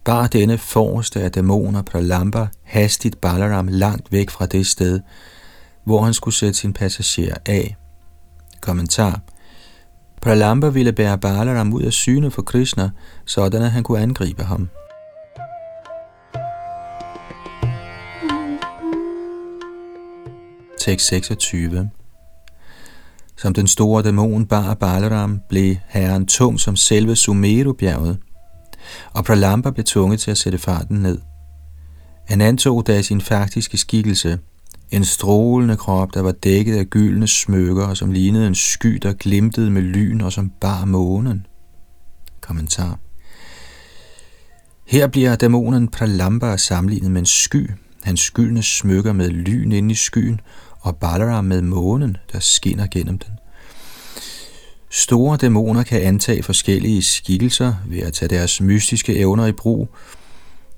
bar 0.03 0.27
denne 0.27 0.57
forreste 0.57 1.21
af 1.21 1.31
dæmoner 1.31 1.81
Pralamba 1.81 2.47
hastigt 2.63 3.21
Balaram 3.21 3.67
langt 3.67 4.11
væk 4.11 4.29
fra 4.29 4.45
det 4.45 4.67
sted, 4.67 4.99
hvor 5.83 6.01
han 6.01 6.13
skulle 6.13 6.35
sætte 6.35 6.53
sin 6.53 6.73
passager 6.73 7.35
af. 7.45 7.75
Kommentar 8.61 9.21
Pralamba 10.21 10.69
ville 10.69 10.93
bære 10.93 11.17
Balaram 11.17 11.73
ud 11.73 11.81
af 11.81 11.93
syne 11.93 12.31
for 12.31 12.41
Krishna, 12.41 12.89
sådan 13.25 13.61
at 13.61 13.71
han 13.71 13.83
kunne 13.83 13.99
angribe 13.99 14.43
ham. 14.43 14.69
Tekst 20.79 21.07
26 21.07 21.89
Som 23.37 23.53
den 23.53 23.67
store 23.67 24.03
dæmon 24.03 24.45
bar 24.45 24.73
Balaram, 24.73 25.41
blev 25.49 25.75
herren 25.87 26.25
tung 26.25 26.59
som 26.59 26.75
selve 26.75 27.15
Sumerubjerget, 27.15 28.17
og 29.13 29.25
Pralamba 29.25 29.69
blev 29.69 29.83
tvunget 29.85 30.19
til 30.19 30.31
at 30.31 30.37
sætte 30.37 30.57
farten 30.57 30.97
ned. 30.97 31.19
Han 32.27 32.41
antog 32.41 32.87
da 32.87 33.01
sin 33.01 33.21
faktiske 33.21 33.77
skikkelse, 33.77 34.39
en 34.91 35.05
strålende 35.05 35.77
krop, 35.77 36.13
der 36.13 36.21
var 36.21 36.31
dækket 36.31 36.77
af 36.77 36.85
gyldne 36.85 37.27
smykker, 37.27 37.85
og 37.85 37.97
som 37.97 38.11
lignede 38.11 38.47
en 38.47 38.55
sky, 38.55 38.99
der 39.03 39.13
glimtede 39.13 39.71
med 39.71 39.81
lyn 39.81 40.21
og 40.21 40.33
som 40.33 40.51
bar 40.61 40.85
månen. 40.85 41.45
Kommentar. 42.41 42.99
Her 44.85 45.07
bliver 45.07 45.35
dæmonen 45.35 45.87
Pralamba 45.87 46.57
sammenlignet 46.57 47.11
med 47.11 47.19
en 47.19 47.25
sky, 47.25 47.69
hans 48.03 48.21
skyldne 48.21 48.63
smykker 48.63 49.13
med 49.13 49.29
lyn 49.29 49.71
inde 49.71 49.91
i 49.91 49.95
skyen, 49.95 50.41
og 50.79 50.95
Balaram 50.95 51.45
med 51.45 51.61
månen, 51.61 52.17
der 52.31 52.39
skinner 52.39 52.87
gennem 52.87 53.17
den. 53.17 53.33
Store 54.89 55.37
dæmoner 55.37 55.83
kan 55.83 56.01
antage 56.01 56.43
forskellige 56.43 57.01
skikkelser 57.01 57.73
ved 57.87 57.99
at 57.99 58.13
tage 58.13 58.29
deres 58.29 58.61
mystiske 58.61 59.15
evner 59.15 59.45
i 59.45 59.51
brug, 59.51 59.89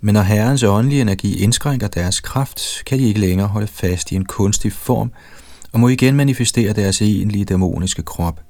men 0.01 0.13
når 0.13 0.21
herrens 0.21 0.63
åndelige 0.63 1.01
energi 1.01 1.43
indskrænker 1.43 1.87
deres 1.87 2.19
kraft, 2.19 2.61
kan 2.85 2.99
de 2.99 3.07
ikke 3.07 3.19
længere 3.19 3.47
holde 3.47 3.67
fast 3.67 4.11
i 4.11 4.15
en 4.15 4.25
kunstig 4.25 4.73
form 4.73 5.11
og 5.73 5.79
må 5.79 5.87
igen 5.87 6.15
manifestere 6.15 6.73
deres 6.73 7.01
egentlige 7.01 7.45
dæmoniske 7.45 8.03
krop. 8.03 8.41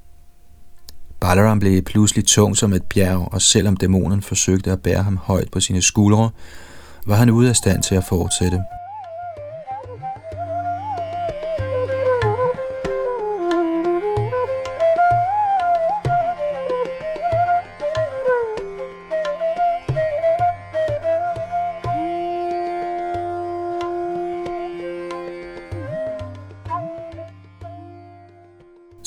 Balaram 1.19 1.59
blev 1.59 1.81
pludselig 1.81 2.25
tung 2.25 2.57
som 2.57 2.73
et 2.73 2.83
bjerg, 2.83 3.29
og 3.31 3.41
selvom 3.41 3.77
dæmonen 3.77 4.21
forsøgte 4.21 4.71
at 4.71 4.81
bære 4.81 5.03
ham 5.03 5.17
højt 5.17 5.51
på 5.51 5.59
sine 5.59 5.81
skuldre, 5.81 6.29
var 7.05 7.15
han 7.15 7.29
ude 7.29 7.49
af 7.49 7.55
stand 7.55 7.83
til 7.83 7.95
at 7.95 8.03
fortsætte. 8.03 8.61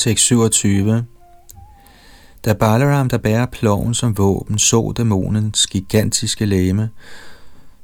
Tekst 0.03 0.25
27 0.25 1.05
Da 2.45 2.53
Balaram, 2.53 3.09
der 3.09 3.19
bærer 3.19 3.47
ploven 3.47 3.95
som 3.95 4.19
våben, 4.19 4.59
så 4.59 4.93
dæmonens 4.97 5.67
gigantiske 5.67 6.47
læme, 6.47 6.91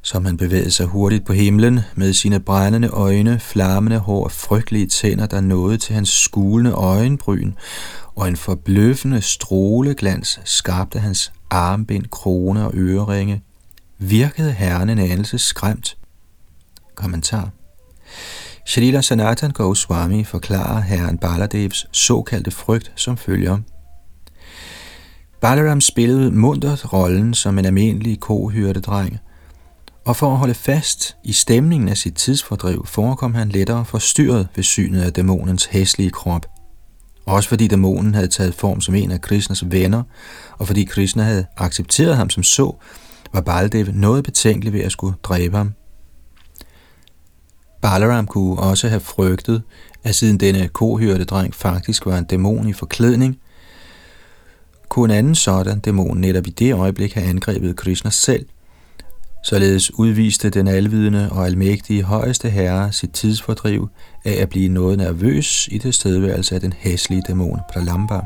som 0.01 0.25
han 0.25 0.37
bevægede 0.37 0.71
sig 0.71 0.85
hurtigt 0.85 1.25
på 1.25 1.33
himlen 1.33 1.79
med 1.95 2.13
sine 2.13 2.39
brændende 2.39 2.87
øjne, 2.87 3.39
flammende 3.39 3.97
hår 3.97 4.23
og 4.23 4.31
frygtelige 4.31 4.87
tænder, 4.87 5.25
der 5.25 5.41
nåede 5.41 5.77
til 5.77 5.95
hans 5.95 6.09
skulende 6.09 6.71
øjenbryn, 6.71 7.53
og 8.15 8.27
en 8.27 8.35
forbløffende 8.35 9.21
stråleglans 9.21 10.39
skabte 10.45 10.99
hans 10.99 11.31
armbind, 11.49 12.05
krone 12.05 12.65
og 12.65 12.71
øreringe, 12.75 13.41
virkede 13.97 14.51
herren 14.51 14.89
en 14.89 14.99
anelse 14.99 15.37
skræmt. 15.37 15.97
Kommentar 16.95 17.49
Srila 18.69 19.01
Sanatan 19.01 19.51
Goswami 19.51 20.23
forklarer 20.23 20.81
herren 20.81 21.17
Baladevs 21.17 21.87
såkaldte 21.91 22.51
frygt 22.51 22.91
som 22.95 23.17
følger. 23.17 23.57
Balaram 25.41 25.81
spillede 25.81 26.31
mundret 26.31 26.93
rollen 26.93 27.33
som 27.33 27.59
en 27.59 27.65
almindelig 27.65 28.19
kohyrtedreng, 28.19 29.17
og 30.05 30.15
for 30.15 30.31
at 30.31 30.37
holde 30.37 30.53
fast 30.53 31.17
i 31.23 31.33
stemningen 31.33 31.89
af 31.89 31.97
sit 31.97 32.15
tidsfordriv, 32.15 32.85
forekom 32.85 33.33
han 33.33 33.49
lettere 33.49 33.85
forstyrret 33.85 34.47
ved 34.55 34.63
synet 34.63 35.01
af 35.01 35.13
dæmonens 35.13 35.65
hæslige 35.65 36.09
krop. 36.09 36.45
Også 37.25 37.49
fordi 37.49 37.67
dæmonen 37.67 38.13
havde 38.13 38.27
taget 38.27 38.53
form 38.53 38.81
som 38.81 38.95
en 38.95 39.11
af 39.11 39.21
Krishnas 39.21 39.71
venner, 39.71 40.03
og 40.57 40.67
fordi 40.67 40.83
Krishna 40.83 41.23
havde 41.23 41.45
accepteret 41.57 42.17
ham 42.17 42.29
som 42.29 42.43
så, 42.43 42.75
var 43.33 43.41
Baldev 43.41 43.87
noget 43.93 44.23
betænkelig 44.23 44.73
ved 44.73 44.81
at 44.81 44.91
skulle 44.91 45.15
dræbe 45.23 45.57
ham. 45.57 45.73
Balaram 47.81 48.27
kunne 48.27 48.59
også 48.59 48.87
have 48.87 48.99
frygtet, 48.99 49.61
at 50.03 50.15
siden 50.15 50.37
denne 50.37 50.67
kohørte 50.67 51.23
dreng 51.23 51.55
faktisk 51.55 52.05
var 52.05 52.17
en 52.17 52.23
dæmon 52.23 52.67
i 52.67 52.73
forklædning, 52.73 53.39
kunne 54.89 55.13
en 55.13 55.19
anden 55.19 55.35
sådan 55.35 55.79
dæmon 55.79 56.17
netop 56.17 56.47
i 56.47 56.49
det 56.49 56.73
øjeblik 56.73 57.13
have 57.13 57.29
angrebet 57.29 57.75
Krishna 57.75 58.09
selv. 58.09 58.45
Således 59.43 59.93
udviste 59.93 60.49
den 60.49 60.67
alvidende 60.67 61.29
og 61.31 61.45
almægtige 61.45 62.03
højeste 62.03 62.49
herre 62.49 62.91
sit 62.91 63.11
tidsfordriv 63.11 63.89
af 64.25 64.41
at 64.41 64.49
blive 64.49 64.69
noget 64.69 64.97
nervøs 64.97 65.69
i 65.71 65.77
det 65.77 65.95
stedværelse 65.95 66.55
af 66.55 66.61
den 66.61 66.73
hæslige 66.73 67.23
dæmon 67.27 67.59
Pralamba. 67.73 68.21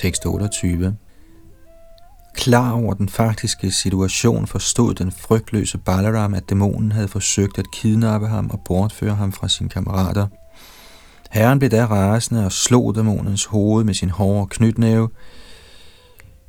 Tekst 0.00 0.26
28. 0.26 0.96
Klar 2.34 2.72
over 2.72 2.94
den 2.94 3.08
faktiske 3.08 3.70
situation 3.72 4.46
forstod 4.46 4.94
den 4.94 5.12
frygtløse 5.12 5.78
Balaram, 5.78 6.34
at 6.34 6.50
dæmonen 6.50 6.92
havde 6.92 7.08
forsøgt 7.08 7.58
at 7.58 7.70
kidnappe 7.70 8.26
ham 8.26 8.50
og 8.50 8.60
bortføre 8.64 9.14
ham 9.14 9.32
fra 9.32 9.48
sine 9.48 9.68
kammerater. 9.68 10.26
Herren 11.30 11.58
blev 11.58 11.70
da 11.70 11.84
rasende 11.84 12.44
og 12.44 12.52
slog 12.52 12.94
dæmonens 12.94 13.44
hoved 13.44 13.84
med 13.84 13.94
sin 13.94 14.10
hårde 14.10 14.46
knytnæve, 14.50 15.08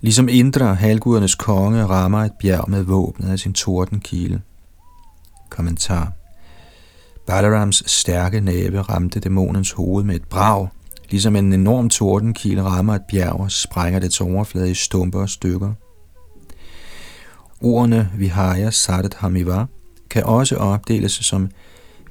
ligesom 0.02 0.30
Indra, 0.30 0.74
halvgudernes 0.74 1.36
konge, 1.36 1.86
rammer 1.86 2.20
et 2.20 2.34
bjerg 2.40 2.70
med 2.70 2.84
våbnet 2.84 3.30
af 3.30 3.40
sin 3.40 3.54
tordenkile. 3.54 4.42
Kommentar 5.50 6.12
Balarams 7.28 7.84
stærke 7.92 8.40
næve 8.40 8.82
ramte 8.82 9.20
dæmonens 9.20 9.72
hoved 9.72 10.04
med 10.04 10.16
et 10.16 10.24
brag, 10.24 10.68
ligesom 11.12 11.36
en 11.36 11.54
enorm 11.54 11.90
tordenkile 11.90 12.64
rammer 12.64 12.96
et 12.96 13.02
bjerg 13.12 13.34
og 13.34 13.52
sprænger 13.52 14.00
dets 14.00 14.22
overflade 14.22 14.72
i 14.72 14.74
stumper 14.74 15.20
og 15.20 15.30
stykker. 15.30 15.74
Ordene 17.62 18.12
Vihaya 18.18 18.70
Sadat 18.70 19.14
Hamiva 19.14 19.66
kan 20.10 20.24
også 20.24 20.56
opdeles 20.56 21.12
som 21.12 21.50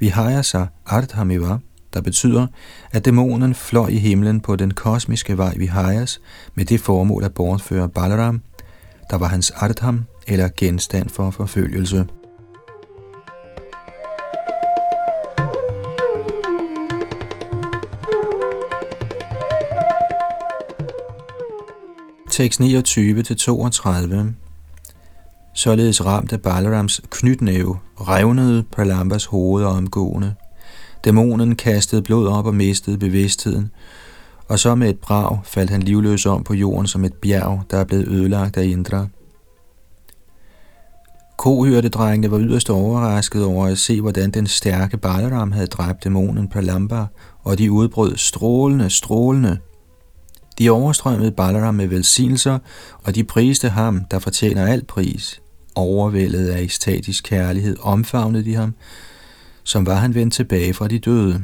Vihaya 0.00 0.42
Vihayasa 0.42 0.66
Hamiva, 1.12 1.58
der 1.94 2.00
betyder, 2.00 2.46
at 2.92 3.04
dæmonen 3.04 3.54
fløj 3.54 3.88
i 3.88 3.98
himlen 3.98 4.40
på 4.40 4.56
den 4.56 4.70
kosmiske 4.70 5.38
vej 5.38 5.54
Vihayas 5.56 6.20
med 6.54 6.64
det 6.64 6.80
formål 6.80 7.24
at 7.24 7.34
bortføre 7.34 7.88
Balaram, 7.88 8.42
der 9.10 9.18
var 9.18 9.26
hans 9.26 9.50
Ardham 9.50 10.04
eller 10.26 10.48
genstand 10.56 11.08
for 11.08 11.30
forfølgelse. 11.30 12.06
Tekst 22.40 22.60
29-32 22.60 22.64
Således 25.54 26.04
ramte 26.04 26.38
Balarams 26.38 27.00
knytnæve, 27.10 27.78
revnede 27.96 28.62
Pralambas 28.62 29.24
hoved 29.24 29.64
omgående. 29.64 30.34
Dæmonen 31.04 31.56
kastede 31.56 32.02
blod 32.02 32.28
op 32.28 32.46
og 32.46 32.54
mistede 32.54 32.98
bevidstheden, 32.98 33.70
og 34.48 34.58
så 34.58 34.74
med 34.74 34.90
et 34.90 34.98
brag 34.98 35.38
faldt 35.44 35.70
han 35.70 35.82
livløs 35.82 36.26
om 36.26 36.44
på 36.44 36.54
jorden 36.54 36.86
som 36.86 37.04
et 37.04 37.14
bjerg, 37.14 37.62
der 37.70 37.78
er 37.78 37.84
blevet 37.84 38.08
ødelagt 38.08 38.56
af 38.56 38.64
Indra. 38.64 39.06
Kohyrtedrengene 41.38 42.30
var 42.30 42.40
yderst 42.40 42.70
overrasket 42.70 43.44
over 43.44 43.66
at 43.66 43.78
se, 43.78 44.00
hvordan 44.00 44.30
den 44.30 44.46
stærke 44.46 44.96
Balaram 44.96 45.52
havde 45.52 45.66
dræbt 45.66 46.04
dæmonen 46.04 46.48
Pralamba, 46.48 47.06
og 47.42 47.58
de 47.58 47.72
udbrød 47.72 48.16
strålende, 48.16 48.90
strålende. 48.90 49.58
De 50.60 50.70
overstrømmede 50.70 51.30
Balaram 51.30 51.74
med 51.74 51.86
velsignelser, 51.86 52.58
og 53.04 53.14
de 53.14 53.24
priste 53.24 53.68
ham, 53.68 54.04
der 54.10 54.18
fortjener 54.18 54.66
al 54.66 54.84
pris. 54.84 55.40
Overvældet 55.74 56.48
af 56.48 56.60
ekstatisk 56.60 57.24
kærlighed 57.24 57.76
omfavnede 57.80 58.44
de 58.44 58.54
ham, 58.54 58.74
som 59.64 59.86
var 59.86 59.94
han 59.94 60.14
vendt 60.14 60.34
tilbage 60.34 60.74
fra 60.74 60.88
de 60.88 60.98
døde. 60.98 61.42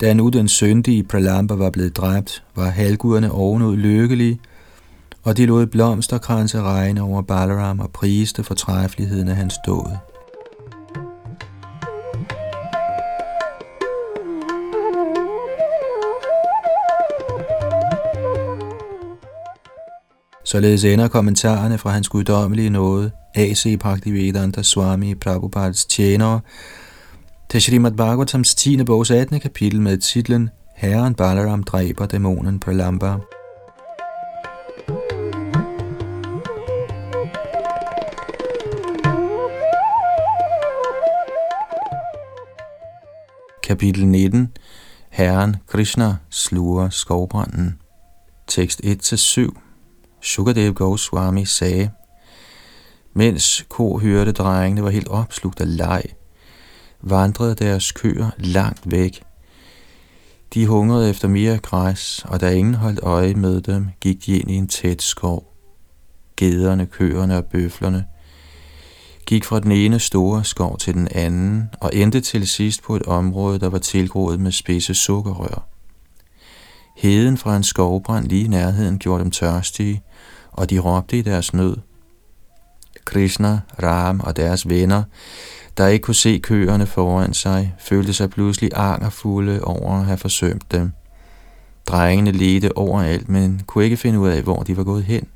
Da 0.00 0.14
nu 0.14 0.28
den 0.28 0.48
syndige 0.48 1.02
Pralamba 1.02 1.54
var 1.54 1.70
blevet 1.70 1.96
dræbt, 1.96 2.44
var 2.54 2.68
halvguderne 2.68 3.32
ovenud 3.32 3.76
lykkelige, 3.76 4.40
og 5.22 5.36
de 5.36 5.46
lod 5.46 5.66
blomsterkranse 5.66 6.62
regne 6.62 7.02
over 7.02 7.22
Balaram 7.22 7.80
og 7.80 7.90
priste 7.90 8.44
fortræffeligheden 8.44 9.28
af 9.28 9.36
hans 9.36 9.54
død. 9.66 10.11
Således 20.44 20.84
ender 20.84 21.08
kommentarerne 21.08 21.78
fra 21.78 21.90
hans 21.90 22.08
guddommelige 22.08 22.70
nåde, 22.70 23.10
A.C. 23.34 23.76
Bhaktivedanta 23.80 24.62
Swami 24.62 25.14
Prabhupads 25.14 25.84
tjenere, 25.84 26.40
til 27.48 27.62
Srimad 27.62 27.92
Bhagavatams 27.92 28.54
10. 28.54 28.84
bogs 28.84 29.10
18. 29.10 29.40
kapitel 29.40 29.80
med 29.80 29.98
titlen 29.98 30.50
Herren 30.76 31.14
Balaram 31.14 31.62
dræber 31.62 32.06
dæmonen 32.06 32.60
Pralamba. 32.60 33.16
Kapitel 43.62 44.06
19 44.06 44.48
Herren 45.10 45.56
Krishna 45.66 46.16
sluger 46.30 46.90
skovbranden 46.90 47.78
Tekst 48.48 48.80
1-7 48.84 49.71
Sukadev 50.22 50.74
Goswami 50.74 51.44
sagde, 51.44 51.90
mens 53.12 53.66
ko 53.68 53.98
hørte 53.98 54.32
drengene 54.32 54.82
var 54.82 54.90
helt 54.90 55.08
opslugt 55.08 55.60
af 55.60 55.76
leg, 55.76 56.02
vandrede 57.00 57.54
deres 57.54 57.92
køer 57.92 58.30
langt 58.38 58.90
væk. 58.90 59.22
De 60.54 60.66
hungrede 60.66 61.10
efter 61.10 61.28
mere 61.28 61.58
græs, 61.58 62.24
og 62.28 62.40
da 62.40 62.50
ingen 62.50 62.74
holdt 62.74 63.00
øje 63.02 63.34
med 63.34 63.60
dem, 63.60 63.88
gik 64.00 64.26
de 64.26 64.38
ind 64.38 64.50
i 64.50 64.54
en 64.54 64.68
tæt 64.68 65.02
skov. 65.02 65.52
Gederne, 66.36 66.86
køerne 66.86 67.36
og 67.36 67.44
bøflerne 67.44 68.06
gik 69.26 69.44
fra 69.44 69.60
den 69.60 69.72
ene 69.72 69.98
store 69.98 70.44
skov 70.44 70.78
til 70.78 70.94
den 70.94 71.08
anden 71.10 71.70
og 71.80 71.90
endte 71.94 72.20
til 72.20 72.48
sidst 72.48 72.82
på 72.82 72.96
et 72.96 73.02
område, 73.02 73.58
der 73.58 73.68
var 73.68 73.78
tilgroet 73.78 74.40
med 74.40 74.52
spidse 74.52 74.94
sukkerrør. 74.94 75.68
Heden 76.96 77.38
fra 77.38 77.56
en 77.56 77.62
skovbrand 77.62 78.26
lige 78.26 78.44
i 78.44 78.48
nærheden 78.48 78.98
gjorde 78.98 79.22
dem 79.22 79.30
tørstige, 79.30 80.02
og 80.52 80.70
de 80.70 80.78
råbte 80.78 81.18
i 81.18 81.22
deres 81.22 81.54
nød. 81.54 81.76
Krishna, 83.04 83.60
Ram 83.82 84.20
og 84.20 84.36
deres 84.36 84.68
venner, 84.68 85.02
der 85.76 85.86
ikke 85.86 86.02
kunne 86.02 86.14
se 86.14 86.38
køerne 86.38 86.86
foran 86.86 87.34
sig, 87.34 87.74
følte 87.78 88.12
sig 88.12 88.30
pludselig 88.30 88.70
angerfulde 88.74 89.64
over 89.64 89.92
at 89.92 90.04
have 90.04 90.18
forsømt 90.18 90.72
dem. 90.72 90.92
Drengene 91.86 92.30
ledte 92.30 92.76
overalt, 92.76 93.28
men 93.28 93.60
kunne 93.66 93.84
ikke 93.84 93.96
finde 93.96 94.18
ud 94.18 94.28
af, 94.28 94.42
hvor 94.42 94.62
de 94.62 94.76
var 94.76 94.84
gået 94.84 95.04
hen. 95.04 95.28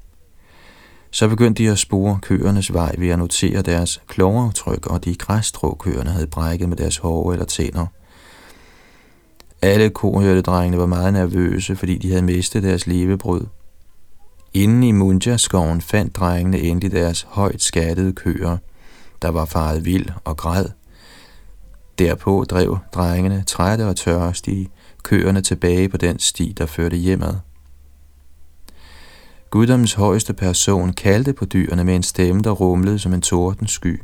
Så 1.10 1.28
begyndte 1.28 1.62
de 1.62 1.70
at 1.70 1.78
spore 1.78 2.18
køernes 2.22 2.72
vej 2.72 2.94
ved 2.98 3.08
at 3.08 3.18
notere 3.18 3.62
deres 3.62 4.02
klovaftryk 4.06 4.86
og 4.86 5.04
de 5.04 5.14
græsstrå 5.14 5.74
køerne 5.74 6.10
havde 6.10 6.26
brækket 6.26 6.68
med 6.68 6.76
deres 6.76 6.96
hove 6.96 7.32
eller 7.32 7.46
tænder. 7.46 7.86
Alle 9.62 9.90
kohørtedrengene 9.90 10.78
var 10.78 10.86
meget 10.86 11.12
nervøse, 11.12 11.76
fordi 11.76 11.98
de 11.98 12.08
havde 12.08 12.22
mistet 12.22 12.62
deres 12.62 12.86
levebrød. 12.86 13.46
Inden 14.56 14.82
i 14.82 14.92
Munja-skoven 14.92 15.80
fandt 15.80 16.16
drengene 16.16 16.58
endelig 16.58 16.92
deres 16.92 17.26
højt 17.28 17.62
skattede 17.62 18.12
køer, 18.12 18.56
der 19.22 19.28
var 19.28 19.44
faret 19.44 19.84
vild 19.84 20.06
og 20.24 20.36
græd. 20.36 20.66
Derpå 21.98 22.44
drev 22.50 22.78
drengene 22.94 23.42
trætte 23.46 23.86
og 23.86 23.96
tørstige 23.96 24.68
køerne 25.02 25.40
tilbage 25.40 25.88
på 25.88 25.96
den 25.96 26.18
sti, 26.18 26.54
der 26.58 26.66
førte 26.66 26.96
hjemad. 26.96 27.34
Guddoms 29.50 29.94
højeste 29.94 30.32
person 30.32 30.92
kaldte 30.92 31.32
på 31.32 31.44
dyrene 31.44 31.84
med 31.84 31.96
en 31.96 32.02
stemme, 32.02 32.42
der 32.42 32.50
rumlede 32.50 32.98
som 32.98 33.12
en 33.12 33.22
tordensky. 33.22 34.02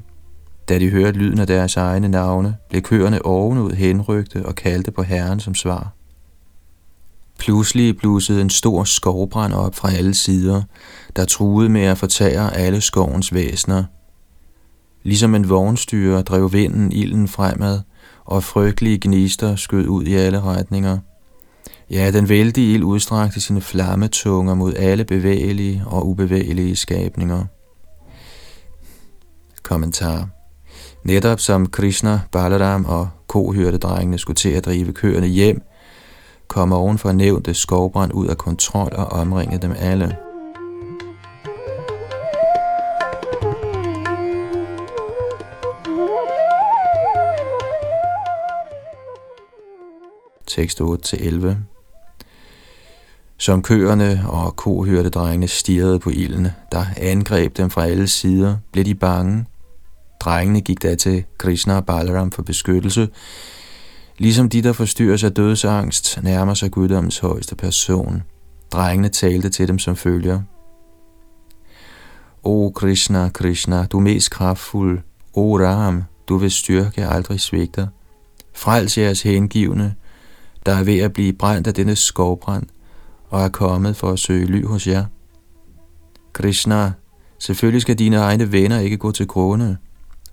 Da 0.69 0.79
de 0.79 0.91
hørte 0.91 1.19
lyden 1.19 1.39
af 1.39 1.47
deres 1.47 1.77
egne 1.77 2.09
navne, 2.09 2.57
blev 2.71 2.83
køerne 2.83 3.25
ovenud 3.25 3.73
henrygte 3.73 4.47
og 4.47 4.55
kaldte 4.55 4.91
på 4.91 5.03
Herren 5.03 5.41
som 5.41 5.55
svar. 5.55 5.93
Pludselig 7.43 7.97
blusede 7.97 8.41
en 8.41 8.51
stor 8.51 8.85
skovbrand 8.85 9.53
op 9.53 9.75
fra 9.75 9.93
alle 9.93 10.15
sider, 10.15 10.63
der 11.17 11.25
truede 11.25 11.69
med 11.69 11.83
at 11.83 11.99
fortære 11.99 12.57
alle 12.57 12.81
skovens 12.81 13.35
væsner. 13.35 13.85
Ligesom 15.03 15.35
en 15.35 15.49
vognstyre 15.49 16.23
drev 16.23 16.53
vinden 16.53 16.93
ilden 16.93 17.29
fremad, 17.29 17.81
og 18.25 18.45
frygtelige 18.45 18.99
gnister 19.03 19.57
skød 19.57 19.87
ud 19.87 20.05
i 20.05 20.15
alle 20.15 20.41
retninger. 20.41 20.99
Ja, 21.91 22.11
den 22.11 22.29
vældige 22.29 22.75
ild 22.75 22.85
udstrakte 22.85 23.41
sine 23.41 23.61
flammetunger 23.61 24.55
mod 24.55 24.75
alle 24.75 25.05
bevægelige 25.05 25.83
og 25.87 26.09
ubevægelige 26.09 26.77
skabninger. 26.77 27.45
Kommentar 29.63 30.29
Netop 31.05 31.41
som 31.41 31.67
Krishna, 31.67 32.21
Balaram 32.33 32.85
og 32.85 33.09
kohyrtedrengene 33.27 34.19
skulle 34.19 34.37
til 34.37 34.51
at 34.51 34.65
drive 34.65 34.93
køerne 34.93 35.27
hjem, 35.27 35.63
kom 36.53 36.73
ovenfor 36.73 37.13
nævnte 37.13 37.55
skovbrand 37.55 38.13
ud 38.15 38.27
af 38.27 38.39
kontrol 38.39 38.93
og 38.93 39.07
omringede 39.07 39.63
dem 39.63 39.75
alle. 39.79 40.17
Tekst 50.47 50.81
8-11 50.81 51.55
Som 53.39 53.63
køerne 53.63 54.25
og 54.29 54.57
kohyrtedrengene 54.57 55.49
stirrede 55.49 55.99
på 55.99 56.11
ilden, 56.11 56.49
der 56.73 56.85
angreb 56.97 57.57
dem 57.57 57.71
fra 57.71 57.87
alle 57.87 58.09
sider, 58.09 58.57
blev 58.73 58.85
de 58.85 58.95
bange. 58.95 59.47
Drengene 60.21 60.61
gik 60.61 60.83
da 60.83 60.95
til 60.95 61.25
Krishna 61.39 61.77
og 61.77 61.87
Balaram 61.87 62.31
for 62.31 62.43
beskyttelse, 62.43 63.09
ligesom 64.19 64.49
de, 64.49 64.63
der 64.63 64.73
forstyrres 64.73 65.25
af 65.25 65.33
dødsangst, 65.33 66.23
nærmer 66.23 66.55
sig 66.55 66.71
guddommens 66.71 67.19
højeste 67.19 67.57
person. 67.57 68.23
Drengene 68.73 69.09
talte 69.09 69.49
til 69.49 69.69
dem 69.69 69.79
som 69.79 69.97
følger. 69.97 70.41
O 72.43 72.71
Krishna, 72.71 73.29
Krishna, 73.29 73.87
du 73.87 74.01
mest 74.01 74.31
kraftfuld. 74.31 75.01
O 75.35 75.59
Ram, 75.59 76.03
du 76.29 76.37
vil 76.37 76.51
styrke 76.51 77.07
aldrig 77.07 77.41
svigter. 77.41 77.87
Frels 78.55 78.99
jeres 78.99 79.23
hengivne, 79.23 79.95
der 80.67 80.73
er 80.73 80.85
ved 80.85 80.99
at 80.99 81.13
blive 81.13 81.33
brændt 81.33 81.67
af 81.67 81.75
denne 81.75 81.97
skovbrand, 81.97 82.67
og 83.31 83.43
er 83.43 83.49
kommet 83.49 83.97
for 83.97 84.11
at 84.11 84.19
søge 84.19 84.47
ly 84.47 84.67
hos 84.67 84.87
jer. 84.87 85.05
Krishna, 86.33 86.93
selvfølgelig 87.39 87.83
skal 87.83 87.99
dine 87.99 88.17
egne 88.17 88.53
venner 88.53 88.79
ikke 88.79 88.97
gå 88.97 89.13
til 89.13 89.27
grunde. 89.27 89.77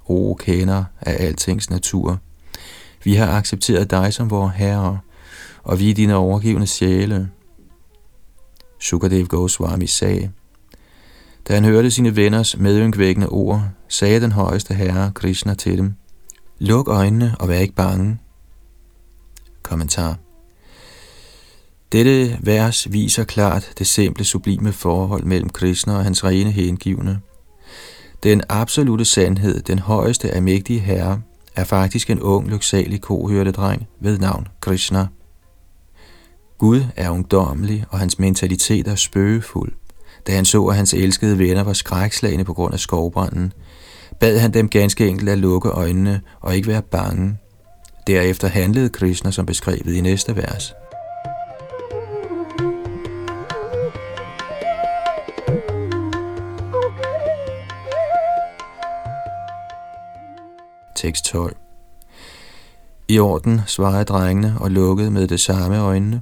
O 0.05 0.33
kender 0.33 0.83
af 1.01 1.25
altings 1.25 1.69
natur. 1.69 2.19
Vi 3.09 3.15
har 3.15 3.27
accepteret 3.27 3.91
dig 3.91 4.13
som 4.13 4.29
vores 4.29 4.55
herre, 4.55 4.99
og 5.63 5.79
vi 5.79 5.89
er 5.89 5.93
dine 5.93 6.15
overgivende 6.15 6.67
sjæle. 6.67 7.29
Sukadev 8.79 9.25
Goswami 9.27 9.87
sagde, 9.87 10.31
da 11.47 11.53
han 11.53 11.65
hørte 11.65 11.91
sine 11.91 12.15
venners 12.15 12.57
medynkvækkende 12.57 13.29
ord, 13.29 13.63
sagde 13.87 14.21
den 14.21 14.31
højeste 14.31 14.73
herre 14.73 15.11
Krishna 15.15 15.53
til 15.53 15.77
dem, 15.77 15.93
Luk 16.59 16.87
øjnene 16.87 17.35
og 17.39 17.47
vær 17.47 17.59
ikke 17.59 17.75
bange. 17.75 18.17
Kommentar 19.63 20.17
Dette 21.91 22.37
vers 22.41 22.91
viser 22.91 23.23
klart 23.23 23.71
det 23.77 23.87
simple 23.87 24.25
sublime 24.25 24.71
forhold 24.71 25.23
mellem 25.23 25.49
Krishna 25.49 25.93
og 25.93 26.03
hans 26.03 26.23
rene 26.23 26.51
hengivne. 26.51 27.19
Den 28.23 28.41
absolute 28.49 29.05
sandhed, 29.05 29.61
den 29.61 29.79
højeste 29.79 30.31
af 30.31 30.41
mægtige 30.41 30.79
herre, 30.79 31.21
er 31.59 31.63
faktisk 31.63 32.09
en 32.09 32.21
ung, 32.21 32.49
lyksalig 32.49 33.03
dreng 33.51 33.87
ved 34.01 34.17
navn 34.17 34.47
Krishna. 34.61 35.07
Gud 36.57 36.81
er 36.95 37.09
ungdommelig, 37.09 37.85
og 37.89 37.99
hans 37.99 38.19
mentalitet 38.19 38.87
er 38.87 38.95
spøgefuld. 38.95 39.71
Da 40.27 40.35
han 40.35 40.45
så, 40.45 40.65
at 40.65 40.75
hans 40.75 40.93
elskede 40.93 41.37
venner 41.37 41.63
var 41.63 41.73
skrækslagende 41.73 42.45
på 42.45 42.53
grund 42.53 42.73
af 42.73 42.79
skovbranden, 42.79 43.53
bad 44.19 44.39
han 44.39 44.53
dem 44.53 44.69
ganske 44.69 45.07
enkelt 45.07 45.29
at 45.29 45.37
lukke 45.37 45.69
øjnene 45.69 46.21
og 46.41 46.55
ikke 46.55 46.67
være 46.67 46.81
bange. 46.81 47.37
Derefter 48.07 48.47
handlede 48.47 48.89
Krishna 48.89 49.31
som 49.31 49.45
beskrevet 49.45 49.93
i 49.93 50.01
næste 50.01 50.35
vers. 50.35 50.73
Tekst 60.99 61.25
12 61.25 61.55
I 63.07 63.19
orden 63.19 63.61
svarede 63.67 64.03
drengene 64.03 64.55
og 64.59 64.71
lukkede 64.71 65.11
med 65.11 65.27
det 65.27 65.39
samme 65.39 65.79
øjnene. 65.79 66.21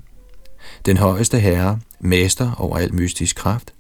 Den 0.85 0.97
højeste 0.97 1.39
herre, 1.39 1.79
mester 1.99 2.51
over 2.57 2.77
al 2.77 2.93
mystisk 2.93 3.35
kraft, 3.35 3.73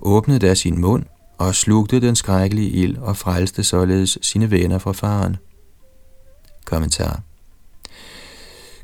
åbnede 0.00 0.38
da 0.38 0.54
sin 0.54 0.80
mund 0.80 1.04
og 1.38 1.54
slugte 1.54 2.00
den 2.00 2.16
skrækkelige 2.16 2.70
ild 2.70 2.96
og 2.96 3.16
frelste 3.16 3.64
således 3.64 4.18
sine 4.22 4.50
venner 4.50 4.78
fra 4.78 4.92
faren. 4.92 5.36
Kommentar 6.64 7.20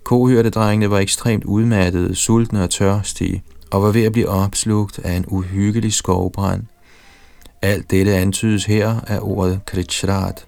Kohørtedrengene 0.02 0.90
var 0.90 0.98
ekstremt 0.98 1.44
udmattede, 1.44 2.14
sultne 2.14 2.62
og 2.62 2.70
tørstige, 2.70 3.42
og 3.70 3.82
var 3.82 3.90
ved 3.90 4.04
at 4.04 4.12
blive 4.12 4.28
opslugt 4.28 4.98
af 4.98 5.12
en 5.12 5.24
uhyggelig 5.28 5.92
skovbrand. 5.92 6.62
Alt 7.62 7.90
dette 7.90 8.14
antydes 8.14 8.64
her 8.64 9.00
af 9.06 9.18
ordet 9.22 9.60
kritschrat, 9.66 10.46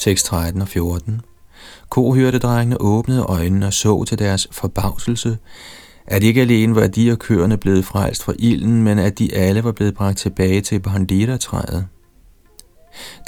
Tekst 0.00 0.26
13 0.26 0.62
og 0.62 0.68
14 0.68 1.20
Kohyrdedrengene 1.88 2.80
åbnede 2.80 3.22
øjnene 3.22 3.66
og 3.66 3.72
så 3.72 4.04
til 4.04 4.18
deres 4.18 4.48
forbavselse, 4.52 5.38
at 6.06 6.22
ikke 6.22 6.40
alene 6.40 6.74
var 6.74 6.86
de 6.86 7.12
og 7.12 7.18
køerne 7.18 7.56
blevet 7.56 7.84
frelst 7.84 8.22
fra 8.22 8.32
ilden, 8.38 8.82
men 8.82 8.98
at 8.98 9.18
de 9.18 9.34
alle 9.34 9.64
var 9.64 9.72
blevet 9.72 9.94
bragt 9.94 10.18
tilbage 10.18 10.60
til 10.60 10.80
Bandita-træet. 10.80 11.86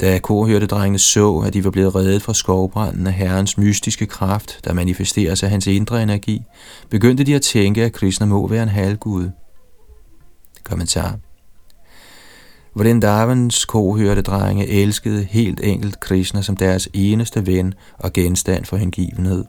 Da 0.01 0.19
kohyrdedrengene 0.19 0.99
så, 0.99 1.37
at 1.37 1.53
de 1.53 1.63
var 1.63 1.71
blevet 1.71 1.95
reddet 1.95 2.21
fra 2.21 2.33
skovbranden 2.33 3.07
af 3.07 3.13
herrens 3.13 3.57
mystiske 3.57 4.05
kraft, 4.05 4.59
der 4.65 4.73
manifesterer 4.73 5.35
sig 5.35 5.47
af 5.47 5.51
hans 5.51 5.67
indre 5.67 6.03
energi, 6.03 6.41
begyndte 6.89 7.23
de 7.23 7.35
at 7.35 7.41
tænke, 7.41 7.83
at 7.83 7.93
Krishna 7.93 8.25
må 8.25 8.47
være 8.47 8.63
en 8.63 8.69
halvgud. 8.69 9.29
Kommentar 10.63 11.17
Vrindavans 12.75 13.01
Darwins 13.01 13.65
kohørte 13.65 14.21
drenge 14.21 14.67
elskede 14.67 15.23
helt 15.23 15.59
enkelt 15.63 15.99
Krishna 15.99 16.41
som 16.41 16.57
deres 16.57 16.89
eneste 16.93 17.47
ven 17.47 17.73
og 17.97 18.13
genstand 18.13 18.65
for 18.65 18.77
hengivenhed. 18.77 19.45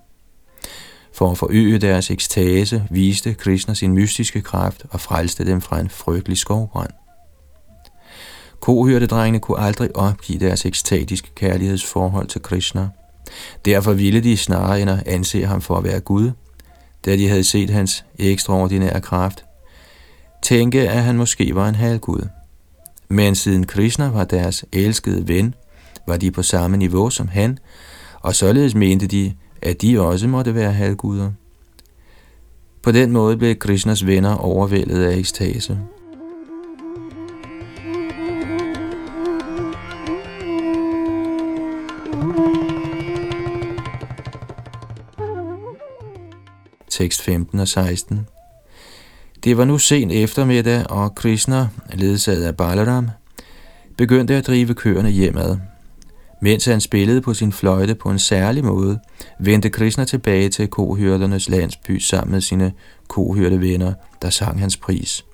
For 1.14 1.31
at 1.31 1.39
forøge 1.39 1.79
deres 1.79 2.11
ekstase 2.11 2.89
viste 2.91 3.35
Krishna 3.35 3.75
sin 3.75 3.93
mystiske 3.93 4.41
kraft 4.41 4.85
og 4.91 5.01
frelste 5.01 5.47
dem 5.47 5.61
fra 5.61 5.81
en 5.81 5.89
frygtelig 5.89 6.39
skovbrand. 6.39 6.91
drengene 9.07 9.39
kunne 9.39 9.59
aldrig 9.59 9.97
opgive 9.97 10.39
deres 10.39 10.66
ekstatiske 10.66 11.35
kærlighedsforhold 11.35 12.27
til 12.27 12.43
Krishna. 12.43 12.89
Derfor 13.64 13.93
ville 13.93 14.20
de 14.20 14.37
snarere 14.37 14.81
end 14.81 14.91
at 14.91 15.03
anse 15.07 15.47
ham 15.47 15.61
for 15.61 15.77
at 15.77 15.85
være 15.85 16.01
Gud, 16.01 16.31
da 17.05 17.16
de 17.16 17.29
havde 17.29 17.45
set 17.45 17.70
hans 17.70 18.05
ekstraordinære 18.18 19.01
kraft, 19.01 19.45
tænke, 20.43 20.91
at 20.91 21.03
han 21.03 21.16
måske 21.16 21.55
var 21.55 21.68
en 21.68 21.75
halvgud. 21.75 22.29
Men 23.09 23.35
siden 23.35 23.67
Krishna 23.67 24.09
var 24.09 24.25
deres 24.25 24.65
elskede 24.73 25.29
ven, 25.29 25.55
var 26.07 26.17
de 26.17 26.31
på 26.31 26.43
samme 26.43 26.77
niveau 26.77 27.11
som 27.11 27.29
han, 27.29 27.59
og 28.21 28.35
således 28.35 28.75
mente 28.75 29.07
de, 29.07 29.35
at 29.63 29.83
de 29.83 30.01
også 30.01 30.29
måtte 30.29 30.55
være 30.55 30.73
halvguder. 30.73 31.31
På 32.83 32.93
den 32.93 33.13
måde 33.13 33.37
blev 33.37 33.57
Krishnas 33.57 34.07
venner 34.07 34.35
overvældet 34.35 35.05
af 35.05 35.17
ekstase. 35.17 35.79
Tekst 46.91 47.23
15 47.23 47.61
og 47.61 47.69
16 47.69 48.27
det 49.45 49.57
var 49.57 49.65
nu 49.65 49.79
sen 49.79 50.11
eftermiddag, 50.11 50.91
og 50.91 51.15
Krishna, 51.15 51.69
ledsaget 51.93 52.45
af 52.45 52.57
Balaram, 52.57 53.09
begyndte 53.97 54.35
at 54.35 54.47
drive 54.47 54.75
køerne 54.75 55.11
hjemad. 55.11 55.59
Mens 56.41 56.65
han 56.65 56.81
spillede 56.81 57.21
på 57.21 57.35
sin 57.35 57.53
fløjte 57.53 57.95
på 57.95 58.11
en 58.11 58.19
særlig 58.19 58.65
måde, 58.65 58.99
vendte 59.41 59.71
Krishna 59.71 60.05
tilbage 60.05 60.49
til 60.49 60.69
kohyrdernes 60.69 61.49
landsby 61.49 61.99
sammen 61.99 62.33
med 62.33 62.41
sine 62.41 62.73
kohyrdevenner, 63.09 63.93
der 64.23 64.31
sang 64.31 64.61
hans 64.61 64.77
pris. 64.77 65.25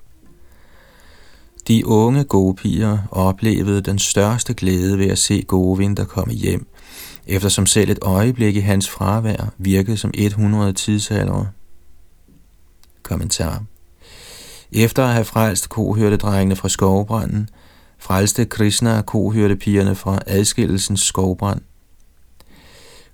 De 1.67 1.87
unge 1.87 2.23
gopier 2.23 2.97
oplevede 3.11 3.81
den 3.81 3.99
største 3.99 4.53
glæde 4.53 4.97
ved 4.97 5.07
at 5.07 5.17
se 5.17 5.43
Govind 5.47 5.97
der 5.97 6.05
komme 6.05 6.33
hjem, 6.33 6.67
eftersom 7.27 7.65
selv 7.65 7.89
et 7.89 7.99
øjeblik 8.01 8.55
i 8.55 8.59
hans 8.59 8.89
fravær 8.89 9.53
virkede 9.57 9.97
som 9.97 10.11
100 10.13 10.73
tidsalder. 10.73 11.45
Kommentar 13.03 13.63
efter 14.71 15.03
at 15.03 15.13
have 15.13 15.25
frelst 15.25 15.69
kohyrdedrengene 15.69 16.55
fra 16.55 16.69
skovbranden, 16.69 17.49
frelste 17.99 18.45
Krishna 18.45 19.01
kohyrdepigerne 19.01 19.95
fra 19.95 20.19
adskillelsens 20.27 21.01
skovbrand. 21.01 21.61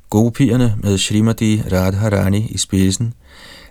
Gopierne 0.09 0.75
med 0.83 0.97
Srimati 0.97 1.61
Radharani 1.71 2.47
i 2.47 2.57
spidsen 2.57 3.13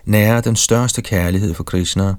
nærer 0.05 0.41
den 0.41 0.55
største 0.55 1.01
kærlighed 1.01 1.53
for 1.53 1.63
Krishna, 1.63 2.13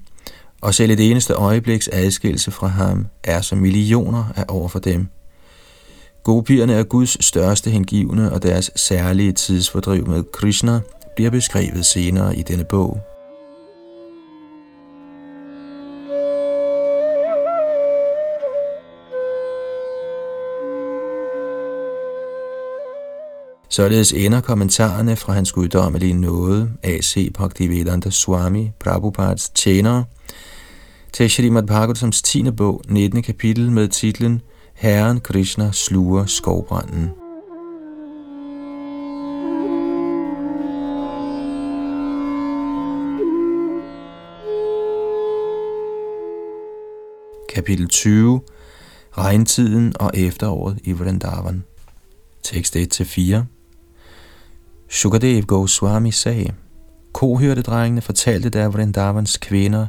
og 0.61 0.75
selv 0.75 0.91
et 0.91 1.11
eneste 1.11 1.35
øjebliks 1.35 1.89
adskillelse 1.93 2.51
fra 2.51 2.67
ham 2.67 3.07
er 3.25 3.41
som 3.41 3.59
millioner 3.59 4.25
af 4.37 4.45
over 4.49 4.69
for 4.69 4.79
dem. 4.79 5.09
Gopierne 6.25 6.73
er 6.73 6.83
Guds 6.83 7.25
største 7.25 7.71
hengivne, 7.71 8.33
og 8.33 8.43
deres 8.43 8.71
særlige 8.77 9.33
tidsfordriv 9.33 10.09
med 10.09 10.23
Krishna 10.33 10.81
bliver 11.17 11.31
beskrevet 11.31 11.87
senere 11.87 12.37
i 12.37 12.43
denne 12.43 12.65
bog. 12.65 13.01
Således 23.71 24.13
ender 24.13 24.41
kommentarerne 24.41 25.17
fra 25.17 25.33
hans 25.33 25.53
guddommelige 25.53 26.15
nåde, 26.15 26.71
A.C. 26.83 27.31
Bhaktivedanta 27.35 28.11
Swami, 28.11 28.71
Prabhupads 28.81 29.49
tjenere, 29.49 30.05
til 31.13 31.31
Srimad 31.31 31.63
Bhagavatams 31.63 32.23
10. 32.23 32.51
bog, 32.51 32.83
19. 32.89 33.23
kapitel 33.23 33.73
med 33.73 33.89
titlen 33.89 34.43
Herren 34.75 35.21
Krishna 35.21 35.73
sluger 35.73 36.27
skovbranden. 36.27 37.11
Kapitel 47.55 47.89
20 47.89 48.41
Regntiden 49.19 49.93
og 50.01 50.11
efteråret 50.15 50.79
i 50.85 50.93
Vrindavan 50.93 51.65
Tekst 52.43 52.77
1-4 52.77 53.58
Shukadev 54.91 55.43
Goswami 55.43 56.11
sagde, 56.11 56.53
Kohørte 57.13 57.63
drengene 57.63 58.01
fortalte 58.01 58.51
der 58.51 58.69
Vrindavans 58.69 59.37
kvinder 59.37 59.87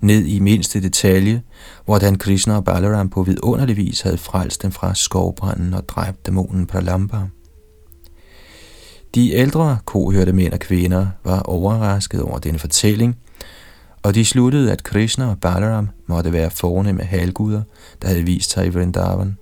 ned 0.00 0.26
i 0.26 0.38
mindste 0.38 0.82
detalje, 0.82 1.42
hvordan 1.84 2.18
Krishna 2.18 2.56
og 2.56 2.64
Balaram 2.64 3.08
på 3.08 3.22
vidunderlig 3.22 3.76
vis 3.76 4.00
havde 4.00 4.18
frelst 4.18 4.62
dem 4.62 4.72
fra 4.72 4.94
skovbranden 4.94 5.74
og 5.74 5.88
dræbt 5.88 6.26
dæmonen 6.26 6.66
Pralamba. 6.66 7.18
De 9.14 9.32
ældre 9.32 9.78
kohørte 9.84 10.32
mænd 10.32 10.52
og 10.52 10.58
kvinder 10.58 11.06
var 11.24 11.40
overrasket 11.40 12.22
over 12.22 12.38
denne 12.38 12.58
fortælling, 12.58 13.16
og 14.02 14.14
de 14.14 14.24
sluttede, 14.24 14.72
at 14.72 14.82
Krishna 14.82 15.30
og 15.30 15.40
Balaram 15.40 15.88
måtte 16.06 16.32
være 16.32 16.50
fornemme 16.50 17.02
halvguder, 17.02 17.62
der 18.02 18.08
havde 18.08 18.22
vist 18.22 18.50
sig 18.50 18.66
i 18.66 18.68
Vrindavan. 18.68 19.36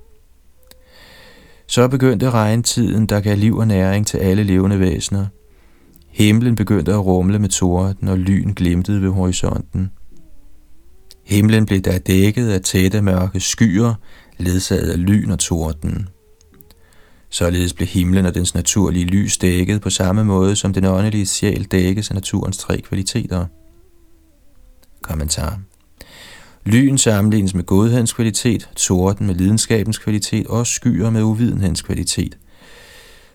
Så 1.66 1.88
begyndte 1.88 2.30
regntiden, 2.30 3.06
der 3.06 3.20
gav 3.20 3.36
liv 3.36 3.56
og 3.56 3.66
næring 3.66 4.06
til 4.06 4.18
alle 4.18 4.42
levende 4.42 4.80
væsener. 4.80 5.26
Himlen 6.08 6.54
begyndte 6.54 6.92
at 6.92 7.04
rumle 7.04 7.38
med 7.38 7.48
torden, 7.48 8.08
og 8.08 8.18
lyn 8.18 8.52
glimtede 8.52 9.02
ved 9.02 9.10
horisonten. 9.10 9.90
Himlen 11.24 11.66
blev 11.66 11.80
da 11.80 11.98
dækket 11.98 12.48
af 12.48 12.60
tætte 12.60 13.02
mørke 13.02 13.40
skyer, 13.40 13.94
ledsaget 14.38 14.90
af 14.90 15.06
lyn 15.06 15.30
og 15.30 15.38
torden. 15.38 16.08
Således 17.28 17.72
blev 17.72 17.88
himlen 17.88 18.26
og 18.26 18.34
dens 18.34 18.54
naturlige 18.54 19.04
lys 19.04 19.38
dækket 19.38 19.80
på 19.80 19.90
samme 19.90 20.24
måde, 20.24 20.56
som 20.56 20.72
den 20.72 20.84
åndelige 20.84 21.26
sjæl 21.26 21.64
dækkes 21.64 22.10
af 22.10 22.14
naturens 22.14 22.58
tre 22.58 22.80
kvaliteter. 22.80 23.46
Kommentar. 25.02 25.60
Lyn 26.66 26.98
sammenlignes 26.98 27.54
med 27.54 27.64
godhedens 27.64 28.12
kvalitet, 28.12 28.68
torden 28.76 29.26
med 29.26 29.34
lidenskabens 29.34 29.98
kvalitet 29.98 30.46
og 30.46 30.66
skyer 30.66 31.10
med 31.10 31.22
uvidenhedens 31.22 31.82
kvalitet. 31.82 32.38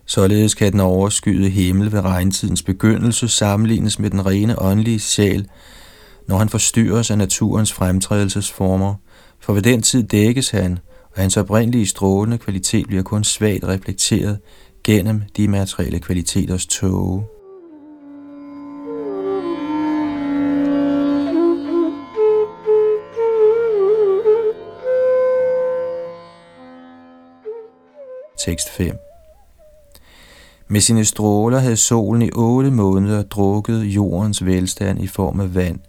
Således 0.06 0.54
kan 0.54 0.72
den 0.72 0.80
overskyede 0.80 1.50
himmel 1.50 1.92
ved 1.92 2.02
regntidens 2.02 2.64
begyndelse 2.64 3.28
sammenlignes 3.28 4.00
med 4.00 4.10
den 4.10 4.26
rene 4.26 4.62
åndelige 4.62 5.00
sjæl, 5.00 5.48
når 6.28 6.38
han 6.38 6.50
forstyrres 6.50 7.12
af 7.12 7.18
naturens 7.18 7.74
fremtrædelsesformer, 7.74 8.96
for 9.40 9.54
ved 9.54 9.62
den 9.62 9.82
tid 9.82 10.04
dækkes 10.04 10.50
han, 10.50 10.80
og 11.16 11.22
hans 11.22 11.38
oprindelige 11.38 11.88
strålende 11.88 12.38
kvalitet 12.38 12.88
bliver 12.88 13.04
kun 13.04 13.24
svagt 13.24 13.64
reflekteret 13.64 14.40
gennem 14.84 15.22
de 15.38 15.48
materielle 15.48 16.00
kvaliteters 16.00 16.66
tåge. 16.66 17.24
Tekst 28.46 28.70
5 28.70 28.98
Med 30.68 30.82
sine 30.82 31.06
stråler 31.06 31.60
havde 31.60 31.78
solen 31.78 32.22
i 32.22 32.32
otte 32.36 32.72
måneder 32.72 33.24
drukket 33.24 33.84
jordens 33.84 34.46
velstand 34.46 35.02
i 35.02 35.08
form 35.08 35.40
af 35.40 35.56
vand. 35.56 35.80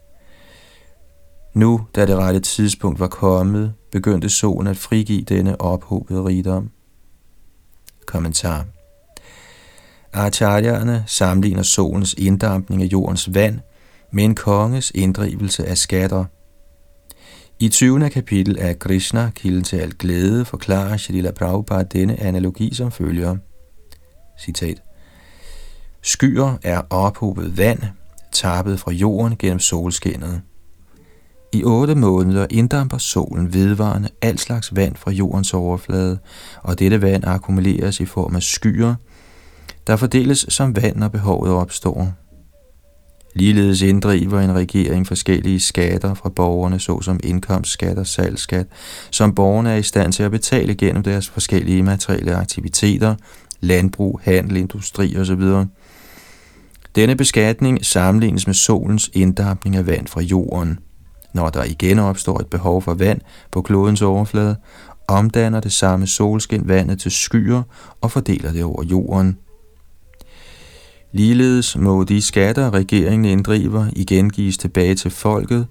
Nu, 1.55 1.87
da 1.95 2.07
det 2.07 2.17
rette 2.17 2.41
tidspunkt 2.41 3.01
var 3.01 3.09
kommet, 3.09 3.75
begyndte 3.93 4.29
solen 4.29 4.67
at 4.67 4.77
frigive 4.77 5.23
denne 5.23 5.61
ophobede 5.61 6.25
rigdom. 6.25 6.71
Kommentar 8.07 8.67
Acharyerne 10.13 11.05
sammenligner 11.07 11.63
solens 11.63 12.15
inddampning 12.15 12.83
af 12.83 12.87
jordens 12.87 13.35
vand 13.35 13.61
med 14.13 14.25
en 14.25 14.35
konges 14.35 14.93
inddrivelse 14.95 15.67
af 15.67 15.79
skatter– 15.79 16.25
i 17.63 17.69
20. 17.69 18.11
kapitel 18.11 18.59
af 18.59 18.79
Krishna, 18.79 19.31
kilden 19.35 19.65
til 19.65 19.77
al 19.77 19.93
glæde, 19.99 20.45
forklarer 20.45 20.97
Shalila 20.97 21.31
Prabhupada 21.31 21.83
denne 21.83 22.21
analogi 22.21 22.75
som 22.75 22.93
følger. 22.93 23.37
Citat. 24.41 24.83
Skyer 26.03 26.59
er 26.63 26.83
ophobet 26.91 27.59
vand, 27.59 27.79
tappet 28.33 28.81
fra 28.81 28.93
jorden 28.93 29.37
gennem 29.39 29.59
solskinnet. 29.59 30.43
I 31.53 31.65
otte 31.65 31.95
måneder 31.95 32.47
inddamper 32.51 32.99
solen 32.99 33.55
vedvarende 33.55 34.09
al 34.23 34.39
slags 34.39 34.77
vand 34.77 34.97
fra 34.97 35.11
jordens 35.11 35.55
overflade, 35.55 36.19
og 36.63 36.79
dette 36.79 37.03
vand 37.03 37.25
akkumuleres 37.27 38.01
i 38.01 38.05
form 38.05 38.37
af 38.37 38.43
skyer, 38.43 38.95
der 39.87 39.97
fordeles 39.97 40.47
som 40.49 40.77
vand, 40.77 40.97
når 40.97 41.09
behovet 41.09 41.51
opstår. 41.51 42.13
Ligeledes 43.35 43.83
inddriver 43.83 44.41
en 44.41 44.55
regering 44.55 45.07
forskellige 45.07 45.61
skatter 45.61 46.14
fra 46.14 46.28
borgerne, 46.28 46.81
såsom 46.81 47.20
indkomstskat 47.22 47.99
og 47.99 48.07
salgsskat, 48.07 48.66
som 49.11 49.35
borgerne 49.35 49.70
er 49.70 49.76
i 49.76 49.83
stand 49.83 50.12
til 50.12 50.22
at 50.22 50.31
betale 50.31 50.74
gennem 50.74 51.03
deres 51.03 51.28
forskellige 51.28 51.83
materielle 51.83 52.37
aktiviteter, 52.37 53.14
landbrug, 53.61 54.20
handel, 54.24 54.57
industri 54.57 55.16
osv. 55.16 55.43
Denne 56.95 57.16
beskatning 57.16 57.87
sammenlignes 57.87 58.47
med 58.47 58.55
solens 58.55 59.11
inddampning 59.14 59.76
af 59.76 59.87
vand 59.87 60.07
fra 60.07 60.20
jorden. 60.20 60.78
Når 61.33 61.51
der 61.51 61.64
igen 61.64 61.99
opstår 61.99 62.39
et 62.39 62.47
behov 62.47 62.83
for 62.83 62.95
vand 62.95 63.20
på 63.51 63.62
klodens 63.62 64.03
overflade, 64.03 64.57
omdanner 65.09 65.61
det 65.61 65.72
samme 65.72 66.07
solskin 66.07 66.68
vandet 66.68 67.01
til 67.01 67.11
skyer 67.11 67.62
og 68.01 68.11
fordeler 68.11 68.53
det 68.53 68.64
over 68.64 68.83
jorden. 68.85 69.39
Ligeledes 71.13 71.77
må 71.77 72.05
de 72.05 72.23
skatter, 72.23 72.75
regeringen 72.75 73.25
inddriver, 73.25 73.87
igen 73.93 74.31
gives 74.31 74.59
tilbage 74.59 74.95
til 74.95 75.11
folket 75.11 75.67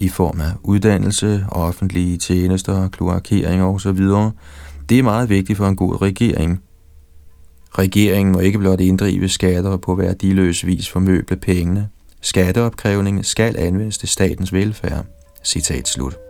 i 0.00 0.08
form 0.08 0.40
af 0.40 0.52
uddannelse, 0.62 1.44
offentlige 1.48 2.16
tjenester, 2.16 2.88
kloakering 2.88 3.62
osv. 3.62 3.98
Det 4.88 4.98
er 4.98 5.02
meget 5.02 5.28
vigtigt 5.28 5.56
for 5.56 5.66
en 5.66 5.76
god 5.76 6.02
regering. 6.02 6.62
Regeringen 7.78 8.32
må 8.32 8.40
ikke 8.40 8.58
blot 8.58 8.80
inddrive 8.80 9.28
skatter 9.28 9.76
på 9.76 9.94
værdiløs 9.94 10.66
vis 10.66 10.88
for 10.88 11.00
møble 11.00 11.36
pengene. 11.36 11.88
Skatteopkrævning 12.20 13.26
skal 13.26 13.56
anvendes 13.58 13.98
til 13.98 14.08
statens 14.08 14.52
velfærd. 14.52 15.04
Citat 15.44 15.88
slut. 15.88 16.29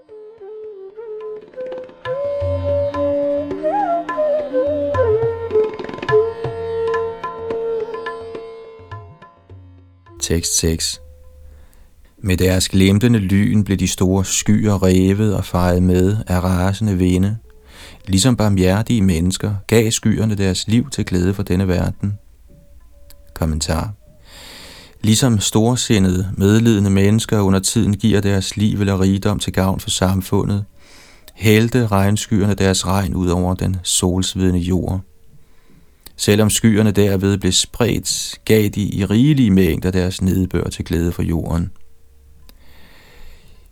Tekst 10.20 10.58
6 10.58 11.00
Med 12.18 12.36
deres 12.36 12.68
glemtende 12.68 13.18
lyn 13.18 13.64
blev 13.64 13.76
de 13.76 13.88
store 13.88 14.24
skyer 14.24 14.82
revet 14.82 15.34
og 15.34 15.44
fejet 15.44 15.82
med 15.82 16.16
af 16.26 16.44
rasende 16.44 16.98
vinde. 16.98 17.36
Ligesom 18.06 18.36
barmhjertige 18.36 19.02
mennesker 19.02 19.54
gav 19.66 19.90
skyerne 19.90 20.34
deres 20.34 20.68
liv 20.68 20.90
til 20.90 21.04
glæde 21.04 21.34
for 21.34 21.42
denne 21.42 21.68
verden. 21.68 22.18
Kommentar 23.34 23.92
Ligesom 25.02 25.40
storsindede, 25.40 26.30
medlidende 26.36 26.90
mennesker 26.90 27.40
under 27.40 27.60
tiden 27.60 27.96
giver 27.96 28.20
deres 28.20 28.56
liv 28.56 28.80
eller 28.80 29.00
rigdom 29.00 29.38
til 29.38 29.52
gavn 29.52 29.80
for 29.80 29.90
samfundet, 29.90 30.64
hældte 31.34 31.86
regnskyerne 31.86 32.54
deres 32.54 32.86
regn 32.86 33.14
ud 33.14 33.28
over 33.28 33.54
den 33.54 33.76
solsvidende 33.82 34.60
jord. 34.60 35.00
Selvom 36.20 36.50
skyerne 36.50 36.90
derved 36.90 37.38
blev 37.38 37.52
spredt, 37.52 38.38
gav 38.44 38.68
de 38.68 38.82
i 38.82 39.04
rigelige 39.04 39.50
mængder 39.50 39.90
deres 39.90 40.22
nedbør 40.22 40.64
til 40.64 40.84
glæde 40.84 41.12
for 41.12 41.22
jorden. 41.22 41.70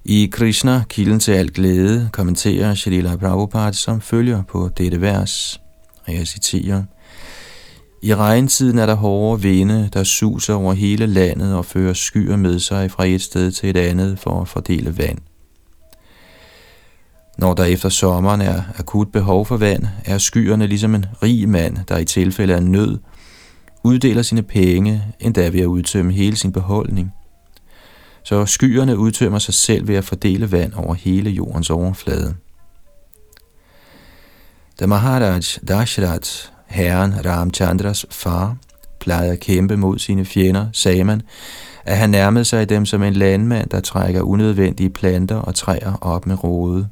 I 0.04 0.28
Krishna, 0.32 0.84
kilden 0.88 1.20
til 1.20 1.32
al 1.32 1.48
glæde, 1.48 2.10
kommenterer 2.12 2.74
Shalila 2.74 3.16
Prabhupada 3.16 3.72
som 3.72 4.00
følger 4.00 4.42
på 4.42 4.70
dette 4.78 5.00
vers, 5.00 5.60
og 6.06 6.14
jeg 6.14 6.26
citerer, 6.26 6.82
I 8.02 8.14
regntiden 8.14 8.78
er 8.78 8.86
der 8.86 8.94
hårde 8.94 9.42
vinde, 9.42 9.90
der 9.92 10.04
suser 10.04 10.54
over 10.54 10.72
hele 10.72 11.06
landet 11.06 11.54
og 11.54 11.64
fører 11.64 11.92
skyer 11.92 12.36
med 12.36 12.58
sig 12.58 12.90
fra 12.90 13.06
et 13.06 13.22
sted 13.22 13.50
til 13.50 13.70
et 13.70 13.76
andet 13.76 14.18
for 14.18 14.40
at 14.40 14.48
fordele 14.48 14.98
vand. 14.98 15.18
Når 17.38 17.54
der 17.54 17.64
efter 17.64 17.88
sommeren 17.88 18.40
er 18.40 18.62
akut 18.78 19.12
behov 19.12 19.46
for 19.46 19.56
vand, 19.56 19.86
er 20.04 20.18
skyerne 20.18 20.66
ligesom 20.66 20.94
en 20.94 21.06
rig 21.22 21.48
mand, 21.48 21.76
der 21.88 21.98
i 21.98 22.04
tilfælde 22.04 22.54
af 22.54 22.62
nød 22.62 22.98
uddeler 23.84 24.22
sine 24.22 24.42
penge, 24.42 25.04
endda 25.20 25.48
ved 25.48 25.60
at 25.60 25.66
udtømme 25.66 26.12
hele 26.12 26.36
sin 26.36 26.52
beholdning. 26.52 27.12
Så 28.24 28.46
skyerne 28.46 28.98
udtømmer 28.98 29.38
sig 29.38 29.54
selv 29.54 29.88
ved 29.88 29.94
at 29.94 30.04
fordele 30.04 30.52
vand 30.52 30.72
over 30.74 30.94
hele 30.94 31.30
jordens 31.30 31.70
overflade. 31.70 32.34
Da 34.80 34.86
Maharaj 34.86 35.40
Dashrat, 35.68 36.52
herren 36.66 37.26
Ramchandras 37.26 38.06
far, 38.10 38.56
plejede 39.00 39.32
at 39.32 39.40
kæmpe 39.40 39.76
mod 39.76 39.98
sine 39.98 40.24
fjender, 40.24 40.66
sagde 40.72 41.04
man, 41.04 41.22
at 41.84 41.96
han 41.96 42.10
nærmede 42.10 42.44
sig 42.44 42.68
dem 42.68 42.86
som 42.86 43.02
en 43.02 43.12
landmand, 43.12 43.70
der 43.70 43.80
trækker 43.80 44.22
unødvendige 44.22 44.90
planter 44.90 45.36
og 45.36 45.54
træer 45.54 45.98
op 46.00 46.26
med 46.26 46.44
rode 46.44 46.88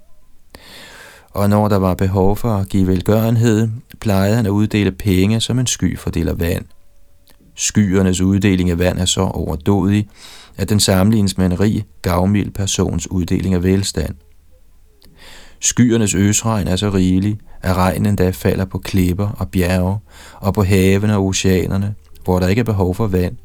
og 1.37 1.51
når 1.51 1.69
der 1.69 1.77
var 1.77 1.95
behov 1.95 2.37
for 2.37 2.55
at 2.55 2.69
give 2.69 2.87
velgørenhed, 2.87 3.69
plejede 4.01 4.37
han 4.37 4.47
at 4.47 4.51
uddele 4.51 4.93
penge, 4.93 5.41
som 5.41 5.59
en 5.59 5.67
sky 5.67 5.99
fordeler 5.99 6.35
vand. 6.35 6.65
Skyernes 7.55 8.21
uddeling 8.21 8.71
af 8.71 8.79
vand 8.79 8.99
er 8.99 9.05
så 9.05 9.21
overdådig, 9.21 10.09
at 10.57 10.69
den 10.69 10.81
sammenlignes 10.81 11.39
med 11.39 11.47
en 11.47 11.61
rig, 11.61 11.85
gavmild 12.03 12.51
persons 12.51 13.11
uddeling 13.11 13.55
af 13.55 13.63
velstand. 13.63 14.15
Skyernes 15.61 16.15
øsregn 16.15 16.69
er 16.69 16.77
så 16.77 16.91
rigelig, 16.91 17.39
at 17.63 17.77
regnen 17.77 18.07
endda 18.07 18.31
falder 18.31 18.65
på 18.65 18.79
klipper 18.79 19.29
og 19.29 19.49
bjerge, 19.49 19.99
og 20.35 20.55
på 20.55 20.63
havene 20.63 21.17
og 21.17 21.25
oceanerne, 21.25 21.95
hvor 22.25 22.41
der 22.41 22.49
ikke 22.49 22.61
er 22.61 22.65
behov 22.65 22.95
for 22.95 23.07
vand. 23.07 23.37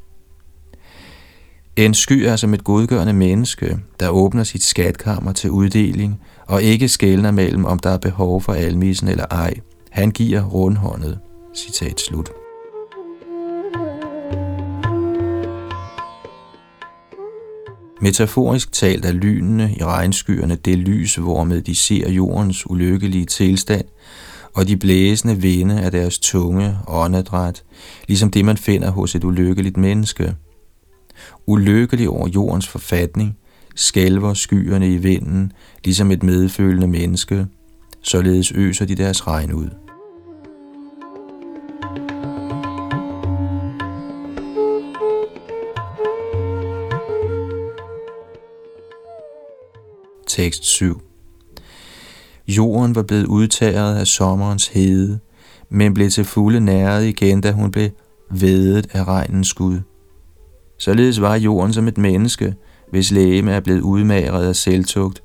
En 1.76 1.94
sky 1.94 2.14
er 2.14 2.36
som 2.36 2.54
et 2.54 2.64
godgørende 2.64 3.14
menneske, 3.14 3.80
der 4.00 4.10
åbner 4.10 4.44
sit 4.44 4.64
skatkammer 4.64 5.32
til 5.32 5.50
uddeling, 5.50 6.22
og 6.52 6.64
ikke 6.64 6.88
skælner 6.88 7.32
mellem, 7.32 7.66
om 7.66 7.80
der 7.80 7.90
er 7.90 7.98
behov 7.98 8.42
for 8.42 8.54
almisen 8.54 9.08
eller 9.08 9.26
ej. 9.32 9.54
Han 9.90 10.12
giver 10.12 10.44
rundhåndet. 10.44 11.20
Citat 11.56 12.00
slut. 12.00 12.30
Metaforisk 18.02 18.72
talt 18.72 19.06
er 19.06 19.12
lynene 19.12 19.76
i 19.80 19.84
regnskyerne 19.84 20.56
det 20.56 20.78
lys, 20.78 21.16
hvormed 21.16 21.62
de 21.62 21.76
ser 21.76 22.12
jordens 22.12 22.70
ulykkelige 22.70 23.26
tilstand, 23.26 23.86
og 24.54 24.68
de 24.68 24.78
blæsende 24.78 25.38
vinde 25.38 25.82
af 25.82 25.92
deres 25.92 26.20
tunge 26.20 26.78
åndedræt, 26.88 27.64
ligesom 28.08 28.32
det 28.32 28.46
man 28.46 28.58
finder 28.58 28.92
hos 28.92 29.16
et 29.16 29.24
ulykkeligt 29.24 29.78
menneske. 29.78 30.36
Ulykkelig 31.46 32.10
over 32.10 32.28
jordens 32.28 32.68
forfatning, 32.68 33.38
skælver 33.82 34.34
skyerne 34.34 34.94
i 34.94 34.98
vinden, 34.98 35.52
ligesom 35.84 36.12
et 36.12 36.24
medfølende 36.24 36.88
menneske, 36.88 37.48
således 38.02 38.52
øser 38.52 38.86
de 38.86 38.96
deres 38.96 39.28
regn 39.28 39.54
ud. 39.54 39.70
Tekst 50.28 50.66
7 50.66 51.02
Jorden 52.48 52.96
var 52.96 53.04
blevet 53.04 53.26
udtaget 53.26 53.98
af 53.98 54.08
sommerens 54.08 54.68
hede, 54.68 55.20
men 55.70 55.94
blev 55.94 56.10
til 56.10 56.26
fulde 56.26 56.60
næret 56.60 57.06
igen, 57.06 57.42
da 57.42 57.52
hun 57.52 57.72
blev 57.72 57.90
vedet 58.30 58.88
af 58.94 59.04
regnens 59.04 59.48
skud. 59.48 59.80
Således 60.78 61.22
var 61.22 61.36
jorden 61.36 61.74
som 61.74 61.88
et 61.88 61.98
menneske, 61.98 62.56
hvis 62.92 63.12
lægeme 63.12 63.52
er 63.52 63.60
blevet 63.60 63.82
udmagret 63.82 64.48
af 64.48 64.56
selvtugt, 64.56 65.22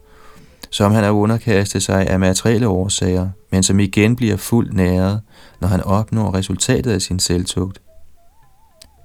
som 0.70 0.92
han 0.92 1.04
har 1.04 1.10
underkastet 1.10 1.82
sig 1.82 2.06
af 2.06 2.20
materielle 2.20 2.68
årsager, 2.68 3.28
men 3.52 3.62
som 3.62 3.80
igen 3.80 4.16
bliver 4.16 4.36
fuldt 4.36 4.74
næret, 4.74 5.20
når 5.60 5.68
han 5.68 5.82
opnår 5.82 6.34
resultatet 6.34 6.90
af 6.90 7.02
sin 7.02 7.18
selvtugt. 7.18 7.80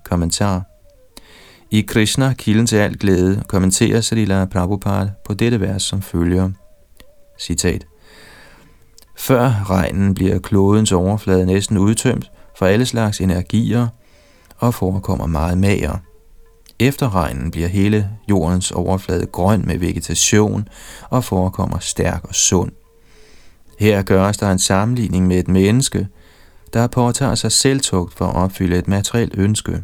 Kommentar 0.05 0.63
I 1.71 1.81
Krishna, 1.81 2.33
kilden 2.33 2.67
til 2.67 2.75
al 2.75 2.97
glæde, 2.97 3.43
kommenterer 3.47 4.01
Srila 4.01 4.45
Prabhupada 4.45 5.11
på 5.25 5.33
dette 5.33 5.61
vers 5.61 5.83
som 5.83 6.01
følger. 6.01 6.49
Citat. 7.39 7.85
Før 9.17 9.69
regnen 9.69 10.13
bliver 10.13 10.39
klodens 10.39 10.91
overflade 10.91 11.45
næsten 11.45 11.77
udtømt 11.77 12.31
for 12.57 12.65
alle 12.65 12.85
slags 12.85 13.21
energier 13.21 13.87
og 14.57 14.73
forekommer 14.73 15.25
meget 15.25 15.57
mager. 15.57 15.97
Efter 16.81 17.15
regnen 17.15 17.51
bliver 17.51 17.67
hele 17.67 18.09
jordens 18.29 18.71
overflade 18.71 19.25
grøn 19.25 19.63
med 19.67 19.77
vegetation 19.77 20.67
og 21.09 21.23
forekommer 21.23 21.79
stærk 21.79 22.23
og 22.23 22.35
sund. 22.35 22.71
Her 23.79 24.01
gøres 24.01 24.37
der 24.37 24.51
en 24.51 24.59
sammenligning 24.59 25.27
med 25.27 25.39
et 25.39 25.47
menneske, 25.47 26.07
der 26.73 26.87
påtager 26.87 27.35
sig 27.35 27.51
selvtugt 27.51 28.13
for 28.13 28.25
at 28.25 28.35
opfylde 28.35 28.77
et 28.77 28.87
materielt 28.87 29.33
ønske. 29.37 29.83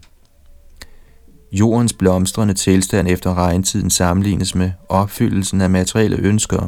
Jordens 1.52 1.94
blomstrende 1.94 2.54
tilstand 2.54 3.08
efter 3.08 3.34
regntiden 3.34 3.90
sammenlignes 3.90 4.56
med 4.56 4.72
opfyldelsen 4.90 5.62
af 5.62 5.70
materielle 5.70 6.18
ønsker. 6.18 6.68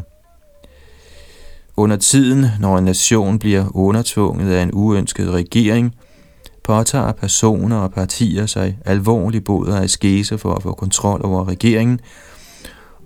Under 1.78 1.98
tiden, 1.98 2.46
når 2.60 2.78
en 2.78 2.86
nation 2.86 3.40
bliver 3.40 3.76
undertvunget 3.76 4.54
af 4.54 4.64
en 4.64 4.72
uønsket 4.74 5.30
regering– 5.30 5.96
påtager 6.70 7.12
personer 7.12 7.78
og 7.78 7.92
partier 7.92 8.46
sig 8.46 8.78
alvorlig 8.86 9.44
boder 9.44 9.78
af 9.78 9.84
askese 9.84 10.38
for 10.38 10.54
at 10.54 10.64
få 10.64 10.74
kontrol 10.74 11.22
over 11.26 11.48
regeringen, 11.48 12.00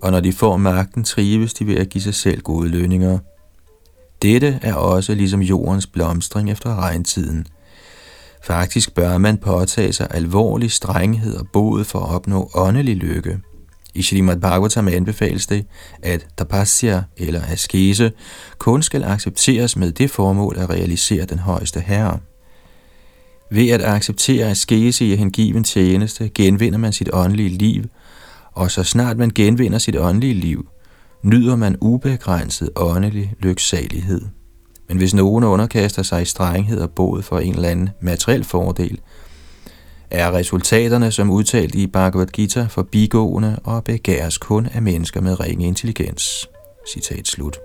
og 0.02 0.10
når 0.10 0.20
de 0.20 0.32
får 0.32 0.56
magten, 0.56 1.04
trives 1.04 1.54
de 1.54 1.66
ved 1.66 1.76
at 1.76 1.88
give 1.88 2.02
sig 2.02 2.14
selv 2.14 2.40
gode 2.40 2.68
lønninger. 2.68 3.18
Dette 4.22 4.58
er 4.62 4.74
også 4.74 5.14
ligesom 5.14 5.40
jordens 5.40 5.86
blomstring 5.86 6.50
efter 6.50 6.76
regntiden. 6.76 7.46
Faktisk 8.42 8.94
bør 8.94 9.18
man 9.18 9.36
påtage 9.36 9.92
sig 9.92 10.06
alvorlig 10.10 10.70
strenghed 10.70 11.36
og 11.36 11.46
bod 11.52 11.84
for 11.84 11.98
at 11.98 12.14
opnå 12.14 12.50
åndelig 12.54 12.96
lykke. 12.96 13.40
I 13.94 14.02
Shrimad 14.02 14.36
Bhagavatam 14.36 14.88
anbefales 14.88 15.46
det, 15.46 15.66
at 16.02 16.26
tapasya 16.38 17.02
eller 17.16 17.40
askese 17.48 18.12
kun 18.58 18.82
skal 18.82 19.04
accepteres 19.04 19.76
med 19.76 19.92
det 19.92 20.10
formål 20.10 20.56
at 20.58 20.70
realisere 20.70 21.24
den 21.24 21.38
højeste 21.38 21.80
herre. 21.80 22.18
Ved 23.54 23.70
at 23.70 23.82
acceptere 23.82 24.50
askese 24.50 25.06
i 25.06 25.16
hengiven 25.16 25.64
tjeneste, 25.64 26.28
genvinder 26.28 26.78
man 26.78 26.92
sit 26.92 27.10
åndelige 27.12 27.48
liv, 27.48 27.84
og 28.52 28.70
så 28.70 28.82
snart 28.82 29.16
man 29.18 29.30
genvinder 29.34 29.78
sit 29.78 29.96
åndelige 29.96 30.34
liv, 30.34 30.68
nyder 31.22 31.56
man 31.56 31.76
ubegrænset 31.80 32.70
åndelig 32.76 33.34
lyksalighed. 33.38 34.20
Men 34.88 34.98
hvis 34.98 35.14
nogen 35.14 35.44
underkaster 35.44 36.02
sig 36.02 36.22
i 36.22 36.24
strenghed 36.24 36.80
og 36.80 36.90
båd 36.90 37.22
for 37.22 37.38
en 37.38 37.54
eller 37.54 37.68
anden 37.68 37.90
materiel 38.00 38.44
fordel, 38.44 39.00
er 40.10 40.32
resultaterne, 40.32 41.12
som 41.12 41.30
udtalt 41.30 41.74
i 41.74 41.86
Bhagavad 41.86 42.26
Gita, 42.26 42.66
forbigående 42.70 43.58
og 43.64 43.84
begæres 43.84 44.38
kun 44.38 44.66
af 44.66 44.82
mennesker 44.82 45.20
med 45.20 45.40
ringe 45.40 45.66
intelligens. 45.66 46.48
Citat 46.92 47.28
slut. 47.28 47.58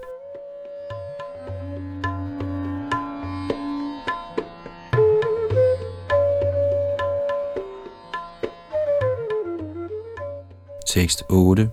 Tekst 10.90 11.24
8 11.30 11.70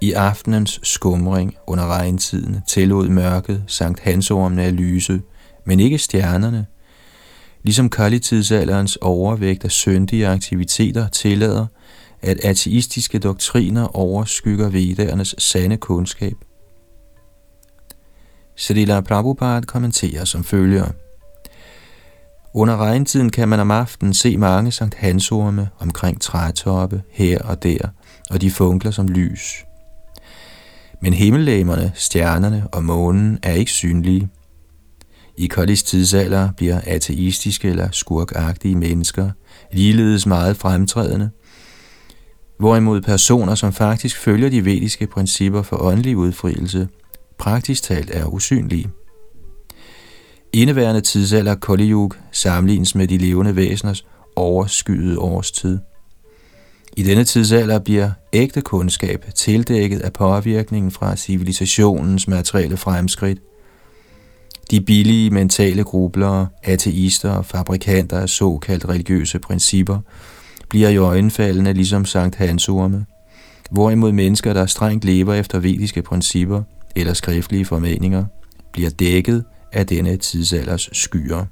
I 0.00 0.12
aftenens 0.12 0.80
skumring 0.82 1.56
under 1.66 1.86
regntiden 1.86 2.62
tillod 2.68 3.08
mørket 3.08 3.64
Sankt 3.66 4.00
Hansormene 4.00 4.64
at 4.64 4.72
lyse, 4.72 5.22
men 5.64 5.80
ikke 5.80 5.98
stjernerne. 5.98 6.66
Ligesom 7.62 7.90
kalitidsalderens 7.90 8.96
overvægt 8.96 9.64
af 9.64 9.70
syndige 9.70 10.28
aktiviteter 10.28 11.08
tillader, 11.08 11.66
at 12.22 12.44
ateistiske 12.44 13.18
doktriner 13.18 13.96
overskygger 13.96 14.68
vedernes 14.68 15.34
sande 15.38 15.76
kundskab. 15.76 16.36
Srila 18.56 19.00
Prabhupada 19.00 19.60
kommenterer 19.66 20.24
som 20.24 20.44
følger– 20.44 20.86
under 22.56 22.76
regntiden 22.76 23.30
kan 23.30 23.48
man 23.48 23.60
om 23.60 23.70
aftenen 23.70 24.14
se 24.14 24.36
mange 24.36 24.72
Sankt 24.72 24.94
Hansorme 24.94 25.68
omkring 25.78 26.20
trætoppe 26.20 27.02
her 27.10 27.38
og 27.38 27.62
der, 27.62 27.88
og 28.30 28.40
de 28.40 28.50
funkler 28.50 28.90
som 28.90 29.08
lys. 29.08 29.64
Men 31.02 31.12
himmellæmerne, 31.12 31.92
stjernerne 31.94 32.66
og 32.72 32.84
månen 32.84 33.38
er 33.42 33.52
ikke 33.52 33.70
synlige. 33.70 34.28
I 35.36 35.46
Koldis 35.46 35.82
tidsalder 35.82 36.52
bliver 36.56 36.80
ateistiske 36.86 37.68
eller 37.68 37.88
skurkagtige 37.92 38.76
mennesker 38.76 39.30
ligeledes 39.72 40.26
meget 40.26 40.56
fremtrædende, 40.56 41.30
hvorimod 42.58 43.00
personer, 43.00 43.54
som 43.54 43.72
faktisk 43.72 44.18
følger 44.18 44.48
de 44.48 44.64
vediske 44.64 45.06
principper 45.06 45.62
for 45.62 45.76
åndelig 45.76 46.16
udfrielse, 46.16 46.88
praktisk 47.38 47.82
talt 47.82 48.10
er 48.10 48.24
usynlige. 48.26 48.90
Indeværende 50.56 51.00
tidsalder 51.00 51.54
Kali 51.54 51.90
Yuga 51.90 52.18
sammenlignes 52.32 52.94
med 52.94 53.08
de 53.08 53.18
levende 53.18 53.56
væseners 53.56 54.04
overskyede 54.36 55.18
årstid. 55.18 55.78
I 56.96 57.02
denne 57.02 57.24
tidsalder 57.24 57.78
bliver 57.78 58.10
ægte 58.32 58.60
kundskab 58.60 59.24
tildækket 59.34 60.00
af 60.00 60.12
påvirkningen 60.12 60.90
fra 60.90 61.16
civilisationens 61.16 62.28
materielle 62.28 62.76
fremskridt. 62.76 63.38
De 64.70 64.80
billige 64.80 65.30
mentale 65.30 65.84
grublere, 65.84 66.48
ateister 66.62 67.30
og 67.30 67.46
fabrikanter 67.46 68.18
af 68.18 68.28
såkaldt 68.28 68.88
religiøse 68.88 69.38
principper 69.38 69.98
bliver 70.68 70.88
i 70.88 70.96
øjenfaldene 70.96 71.72
ligesom 71.72 72.04
Sankt 72.04 72.36
Hansorme, 72.36 73.06
hvorimod 73.70 74.12
mennesker, 74.12 74.52
der 74.52 74.66
strengt 74.66 75.04
lever 75.04 75.34
efter 75.34 75.58
vediske 75.58 76.02
principper 76.02 76.62
eller 76.96 77.12
skriftlige 77.12 77.64
formaninger, 77.64 78.24
bliver 78.72 78.90
dækket 78.90 79.44
af 79.76 79.86
denne 79.86 80.16
tidsalders 80.16 80.88
skyer. 80.92 81.44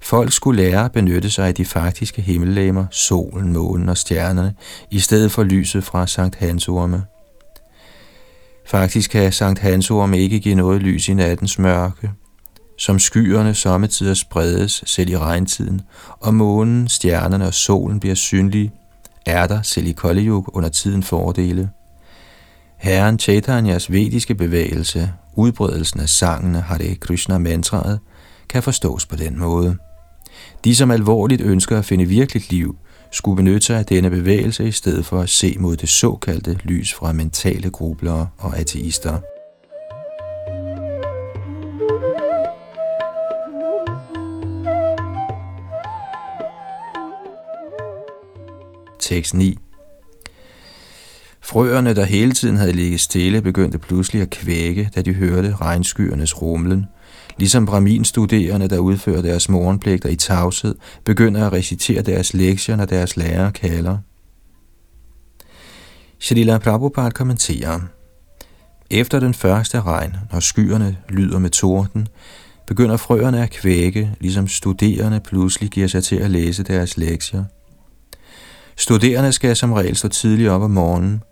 Folk 0.00 0.32
skulle 0.32 0.62
lære 0.62 0.84
at 0.84 0.92
benytte 0.92 1.30
sig 1.30 1.46
af 1.46 1.54
de 1.54 1.64
faktiske 1.64 2.22
himmellegemer, 2.22 2.86
solen, 2.90 3.52
månen 3.52 3.88
og 3.88 3.96
stjernerne, 3.96 4.54
i 4.90 5.00
stedet 5.00 5.32
for 5.32 5.42
lyset 5.42 5.84
fra 5.84 6.06
Sankt 6.06 6.36
Hansorme. 6.36 7.02
Faktisk 8.66 9.10
kan 9.10 9.32
Sankt 9.32 9.60
Hansorme 9.60 10.18
ikke 10.18 10.40
give 10.40 10.54
noget 10.54 10.82
lys 10.82 11.08
i 11.08 11.14
nattens 11.14 11.58
mørke, 11.58 12.10
som 12.78 12.98
skyerne 12.98 13.54
sommetider 13.54 14.14
spredes 14.14 14.84
selv 14.86 15.10
i 15.10 15.18
regntiden, 15.18 15.80
og 16.20 16.34
månen, 16.34 16.88
stjernerne 16.88 17.46
og 17.46 17.54
solen 17.54 18.00
bliver 18.00 18.14
synlige, 18.14 18.72
er 19.26 19.46
der 19.46 19.62
selv 19.62 19.86
i 19.86 19.92
Kollejug 19.92 20.48
under 20.52 20.68
tiden 20.68 21.02
fordele. 21.02 21.70
Herren 22.78 23.18
Chaitanyas 23.18 23.92
vediske 23.92 24.34
bevægelse 24.34 25.12
Udbredelsen 25.36 26.00
af 26.00 26.08
sangene 26.08 26.60
Hare 26.60 26.94
Krishna 26.94 27.38
mantraet 27.38 28.00
kan 28.48 28.62
forstås 28.62 29.06
på 29.06 29.16
den 29.16 29.38
måde. 29.38 29.76
De, 30.64 30.76
som 30.76 30.90
alvorligt 30.90 31.40
ønsker 31.40 31.78
at 31.78 31.84
finde 31.84 32.04
virkeligt 32.04 32.50
liv, 32.50 32.76
skulle 33.12 33.36
benytte 33.36 33.60
sig 33.60 33.78
af 33.78 33.86
denne 33.86 34.10
bevægelse 34.10 34.68
i 34.68 34.72
stedet 34.72 35.06
for 35.06 35.20
at 35.20 35.28
se 35.28 35.56
mod 35.58 35.76
det 35.76 35.88
såkaldte 35.88 36.58
lys 36.64 36.94
fra 36.94 37.12
mentale 37.12 37.70
grublere 37.70 38.28
og 38.38 38.58
ateister. 38.58 39.18
Tekst 49.00 49.34
9 49.34 49.58
Frøerne, 51.44 51.94
der 51.94 52.04
hele 52.04 52.32
tiden 52.32 52.56
havde 52.56 52.72
ligget 52.72 53.00
stille, 53.00 53.42
begyndte 53.42 53.78
pludselig 53.78 54.22
at 54.22 54.30
kvække, 54.30 54.90
da 54.94 55.02
de 55.02 55.14
hørte 55.14 55.56
regnskyernes 55.60 56.42
rumlen. 56.42 56.86
Ligesom 57.38 57.66
braminstuderende, 57.66 58.68
der 58.68 58.78
udfører 58.78 59.22
deres 59.22 59.48
morgenpligter 59.48 60.08
i 60.08 60.16
tavshed, 60.16 60.74
begynder 61.04 61.46
at 61.46 61.52
recitere 61.52 62.02
deres 62.02 62.34
lektier, 62.34 62.76
når 62.76 62.84
deres 62.84 63.16
lærer 63.16 63.50
kalder. 63.50 63.98
Shalila 66.18 66.58
Prabhupada 66.58 67.10
kommenterer, 67.10 67.80
Efter 68.90 69.20
den 69.20 69.34
første 69.34 69.80
regn, 69.80 70.16
når 70.32 70.40
skyerne 70.40 70.96
lyder 71.08 71.38
med 71.38 71.50
torden, 71.50 72.08
begynder 72.66 72.96
frøerne 72.96 73.42
at 73.42 73.50
kvække, 73.50 74.10
ligesom 74.20 74.48
studerende 74.48 75.20
pludselig 75.20 75.70
giver 75.70 75.86
sig 75.86 76.04
til 76.04 76.16
at 76.16 76.30
læse 76.30 76.62
deres 76.62 76.96
lektier. 76.96 77.44
Studerende 78.76 79.32
skal 79.32 79.56
som 79.56 79.72
regel 79.72 79.96
stå 79.96 80.08
tidligt 80.08 80.48
op 80.48 80.62
om 80.62 80.70
morgenen, 80.70 81.22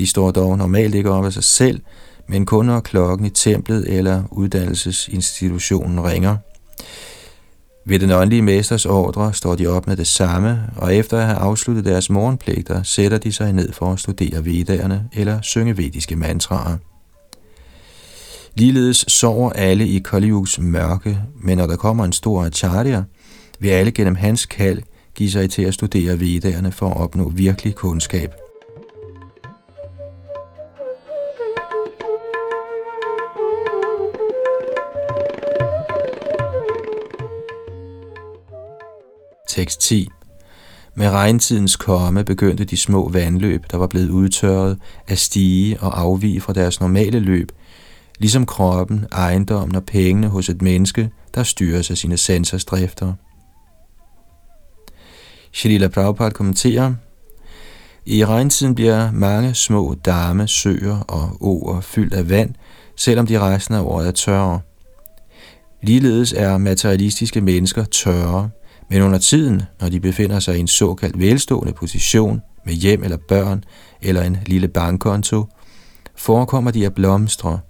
de 0.00 0.06
står 0.06 0.30
dog 0.30 0.58
normalt 0.58 0.94
ikke 0.94 1.10
op 1.10 1.24
af 1.24 1.32
sig 1.32 1.44
selv, 1.44 1.80
men 2.28 2.46
kun 2.46 2.66
når 2.66 2.80
klokken 2.80 3.26
i 3.26 3.30
templet 3.30 3.98
eller 3.98 4.22
uddannelsesinstitutionen 4.30 6.04
ringer. 6.04 6.36
Ved 7.86 7.98
den 7.98 8.10
åndelige 8.10 8.42
mesters 8.42 8.86
ordre 8.86 9.34
står 9.34 9.54
de 9.54 9.66
op 9.66 9.86
med 9.86 9.96
det 9.96 10.06
samme, 10.06 10.60
og 10.76 10.94
efter 10.94 11.18
at 11.18 11.26
have 11.26 11.38
afsluttet 11.38 11.84
deres 11.84 12.10
morgenpligter, 12.10 12.82
sætter 12.82 13.18
de 13.18 13.32
sig 13.32 13.52
ned 13.52 13.72
for 13.72 13.92
at 13.92 14.00
studere 14.00 14.44
vedderne 14.44 15.08
eller 15.12 15.40
synge 15.42 15.76
vediske 15.76 16.16
mantraer. 16.16 16.76
Ligeledes 18.54 19.04
sover 19.08 19.50
alle 19.50 19.88
i 19.88 19.98
Kaliuks 19.98 20.58
mørke, 20.58 21.18
men 21.42 21.58
når 21.58 21.66
der 21.66 21.76
kommer 21.76 22.04
en 22.04 22.12
stor 22.12 22.44
acharya, 22.44 23.02
vil 23.58 23.68
alle 23.68 23.90
gennem 23.90 24.14
hans 24.14 24.46
kald 24.46 24.82
give 25.14 25.30
sig 25.30 25.50
til 25.50 25.62
at 25.62 25.74
studere 25.74 26.20
vedderne 26.20 26.72
for 26.72 26.90
at 26.90 26.96
opnå 26.96 27.28
virkelig 27.28 27.74
kundskab. 27.74 28.34
Tekst 39.50 39.80
10 39.80 40.08
Med 40.94 41.10
regntidens 41.10 41.76
komme 41.76 42.24
begyndte 42.24 42.64
de 42.64 42.76
små 42.76 43.08
vandløb, 43.08 43.64
der 43.70 43.76
var 43.76 43.86
blevet 43.86 44.10
udtørret, 44.10 44.78
at 45.06 45.18
stige 45.18 45.80
og 45.80 46.00
afvige 46.00 46.40
fra 46.40 46.52
deres 46.52 46.80
normale 46.80 47.18
løb, 47.18 47.52
ligesom 48.18 48.46
kroppen, 48.46 49.04
ejendommen 49.12 49.76
og 49.76 49.84
pengene 49.84 50.28
hos 50.28 50.48
et 50.48 50.62
menneske, 50.62 51.10
der 51.34 51.42
styres 51.42 51.90
af 51.90 51.96
sine 51.96 52.16
sensorsdrifter. 52.16 53.12
Shalila 55.52 55.88
Prabhupada 55.88 56.30
kommenterer, 56.30 56.94
i 58.06 58.24
regntiden 58.24 58.74
bliver 58.74 59.10
mange 59.12 59.54
små 59.54 59.94
damme, 60.04 60.48
søer 60.48 60.98
og 60.98 61.36
åer 61.40 61.80
fyldt 61.80 62.14
af 62.14 62.30
vand, 62.30 62.54
selvom 62.96 63.26
de 63.26 63.40
resten 63.40 63.74
af 63.74 63.80
året 63.80 64.08
er 64.08 64.12
tørre. 64.12 64.60
Ligeledes 65.82 66.32
er 66.32 66.58
materialistiske 66.58 67.40
mennesker 67.40 67.84
tørre, 67.84 68.50
men 68.90 69.02
under 69.02 69.18
tiden, 69.18 69.62
når 69.80 69.88
de 69.88 70.00
befinder 70.00 70.40
sig 70.40 70.56
i 70.56 70.60
en 70.60 70.68
såkaldt 70.68 71.18
velstående 71.18 71.72
position 71.72 72.42
med 72.66 72.74
hjem 72.74 73.02
eller 73.02 73.16
børn 73.28 73.64
eller 74.02 74.22
en 74.22 74.36
lille 74.46 74.68
bankkonto, 74.68 75.44
forekommer 76.16 76.70
de 76.70 76.86
at 76.86 76.94
blomstre, 76.94 77.60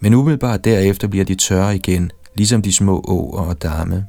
men 0.00 0.14
umiddelbart 0.14 0.64
derefter 0.64 1.08
bliver 1.08 1.24
de 1.24 1.34
tørre 1.34 1.76
igen, 1.76 2.10
ligesom 2.34 2.62
de 2.62 2.72
små 2.72 3.04
åer 3.08 3.40
og 3.40 3.62
damme. 3.62 4.06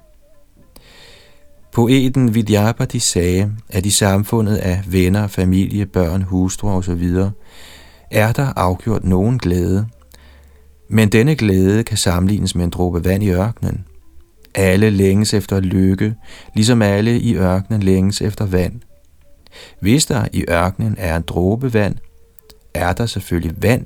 Poeten 1.73 2.35
Vidyapati 2.35 2.99
sagde, 2.99 3.51
at 3.69 3.85
i 3.85 3.89
samfundet 3.89 4.55
af 4.55 4.83
venner, 4.87 5.27
familie, 5.27 5.85
børn, 5.85 6.21
hustru 6.21 6.69
osv., 6.69 7.13
er 8.11 8.31
der 8.31 8.53
afgjort 8.55 9.03
nogen 9.03 9.37
glæde. 9.37 9.87
Men 10.89 11.09
denne 11.09 11.35
glæde 11.35 11.83
kan 11.83 11.97
sammenlignes 11.97 12.55
med 12.55 12.63
en 12.63 12.69
dråbe 12.69 13.05
vand 13.05 13.23
i 13.23 13.29
ørkenen. 13.29 13.85
Alle 14.55 14.89
længes 14.89 15.33
efter 15.33 15.59
lykke, 15.59 16.15
ligesom 16.53 16.81
alle 16.81 17.19
i 17.19 17.35
ørkenen 17.35 17.83
længes 17.83 18.21
efter 18.21 18.45
vand. 18.45 18.81
Hvis 19.79 20.05
der 20.05 20.27
i 20.33 20.43
ørkenen 20.49 20.95
er 20.97 21.15
en 21.15 21.23
dråbe 21.27 21.73
vand, 21.73 21.95
er 22.73 22.93
der 22.93 23.05
selvfølgelig 23.05 23.63
vand, 23.63 23.85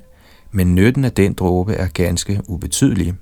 men 0.51 0.75
nytten 0.75 1.05
af 1.05 1.11
den 1.11 1.33
dråbe 1.33 1.73
er 1.73 1.87
ganske 1.87 2.41
ubetydelig. 2.47 3.13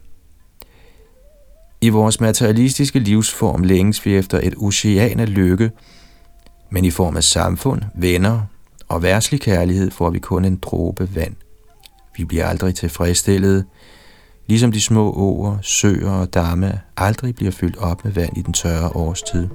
I 1.82 1.89
vores 1.89 2.20
materialistiske 2.20 3.00
livsform 3.00 3.64
længes 3.64 4.06
vi 4.06 4.16
efter 4.16 4.39
et 4.43 4.54
ocean 4.58 5.20
af 5.20 5.34
lykke, 5.34 5.72
men 6.70 6.86
i 6.86 6.91
form 6.91 7.18
af 7.18 7.24
samfund, 7.24 7.82
venner 7.96 8.41
og 8.88 9.04
værtslig 9.04 9.41
kærlighed 9.41 9.91
får 9.91 10.10
vi 10.10 10.20
kun 10.20 10.46
en 10.46 10.56
dråbe 10.56 11.16
vand. 11.16 11.36
Vi 12.18 12.26
bliver 12.26 12.46
aldrig 12.46 12.76
tilfredsstillet, 12.76 13.66
ligesom 14.48 14.72
de 14.72 14.82
små 14.82 15.12
åer, 15.12 15.58
søer 15.62 16.12
og 16.12 16.34
damme 16.34 16.82
aldrig 16.98 17.36
bliver 17.36 17.52
fyldt 17.52 17.78
op 17.78 18.06
med 18.06 18.12
vand 18.12 18.38
i 18.38 18.41
den 18.41 18.54
tørre 18.54 18.89
årstid. 18.96 19.48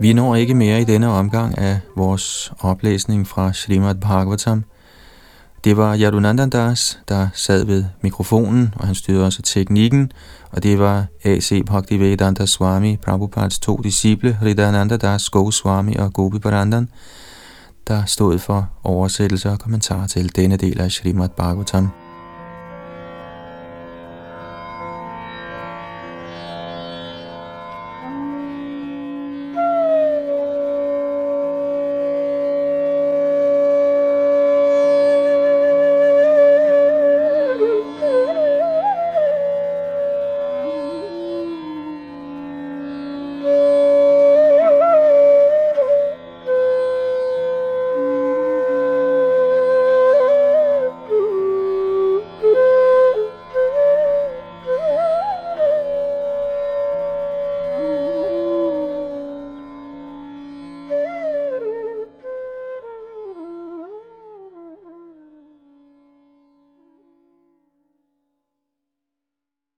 Vi 0.00 0.12
når 0.12 0.34
ikke 0.34 0.54
mere 0.54 0.80
i 0.80 0.84
denne 0.84 1.08
omgang 1.08 1.58
af 1.58 1.80
vores 1.96 2.52
oplæsning 2.60 3.26
fra 3.26 3.52
Srimad 3.52 3.94
Bhagavatam. 3.94 4.64
Det 5.64 5.76
var 5.76 5.98
Yadunandandas, 5.98 6.98
der 7.08 7.28
sad 7.34 7.64
ved 7.64 7.84
mikrofonen, 8.00 8.74
og 8.76 8.86
han 8.86 8.94
styrede 8.94 9.26
også 9.26 9.42
teknikken, 9.42 10.12
og 10.50 10.62
det 10.62 10.78
var 10.78 11.06
A.C. 11.24 11.62
Bhaktivedanta 11.66 12.46
Swami, 12.46 12.96
Prabhupads 12.96 13.58
to 13.58 13.76
disciple, 13.76 14.38
Ridananda 14.42 14.96
Das 14.96 15.30
Goswami 15.30 15.96
og 15.96 16.12
Gopi 16.12 16.38
Parandan, 16.38 16.88
der 17.88 18.04
stod 18.04 18.38
for 18.38 18.68
oversættelse 18.82 19.50
og 19.50 19.58
kommentar 19.58 20.06
til 20.06 20.36
denne 20.36 20.56
del 20.56 20.80
af 20.80 20.92
Srimad 20.92 21.28
Bhagavatam. 21.28 22.03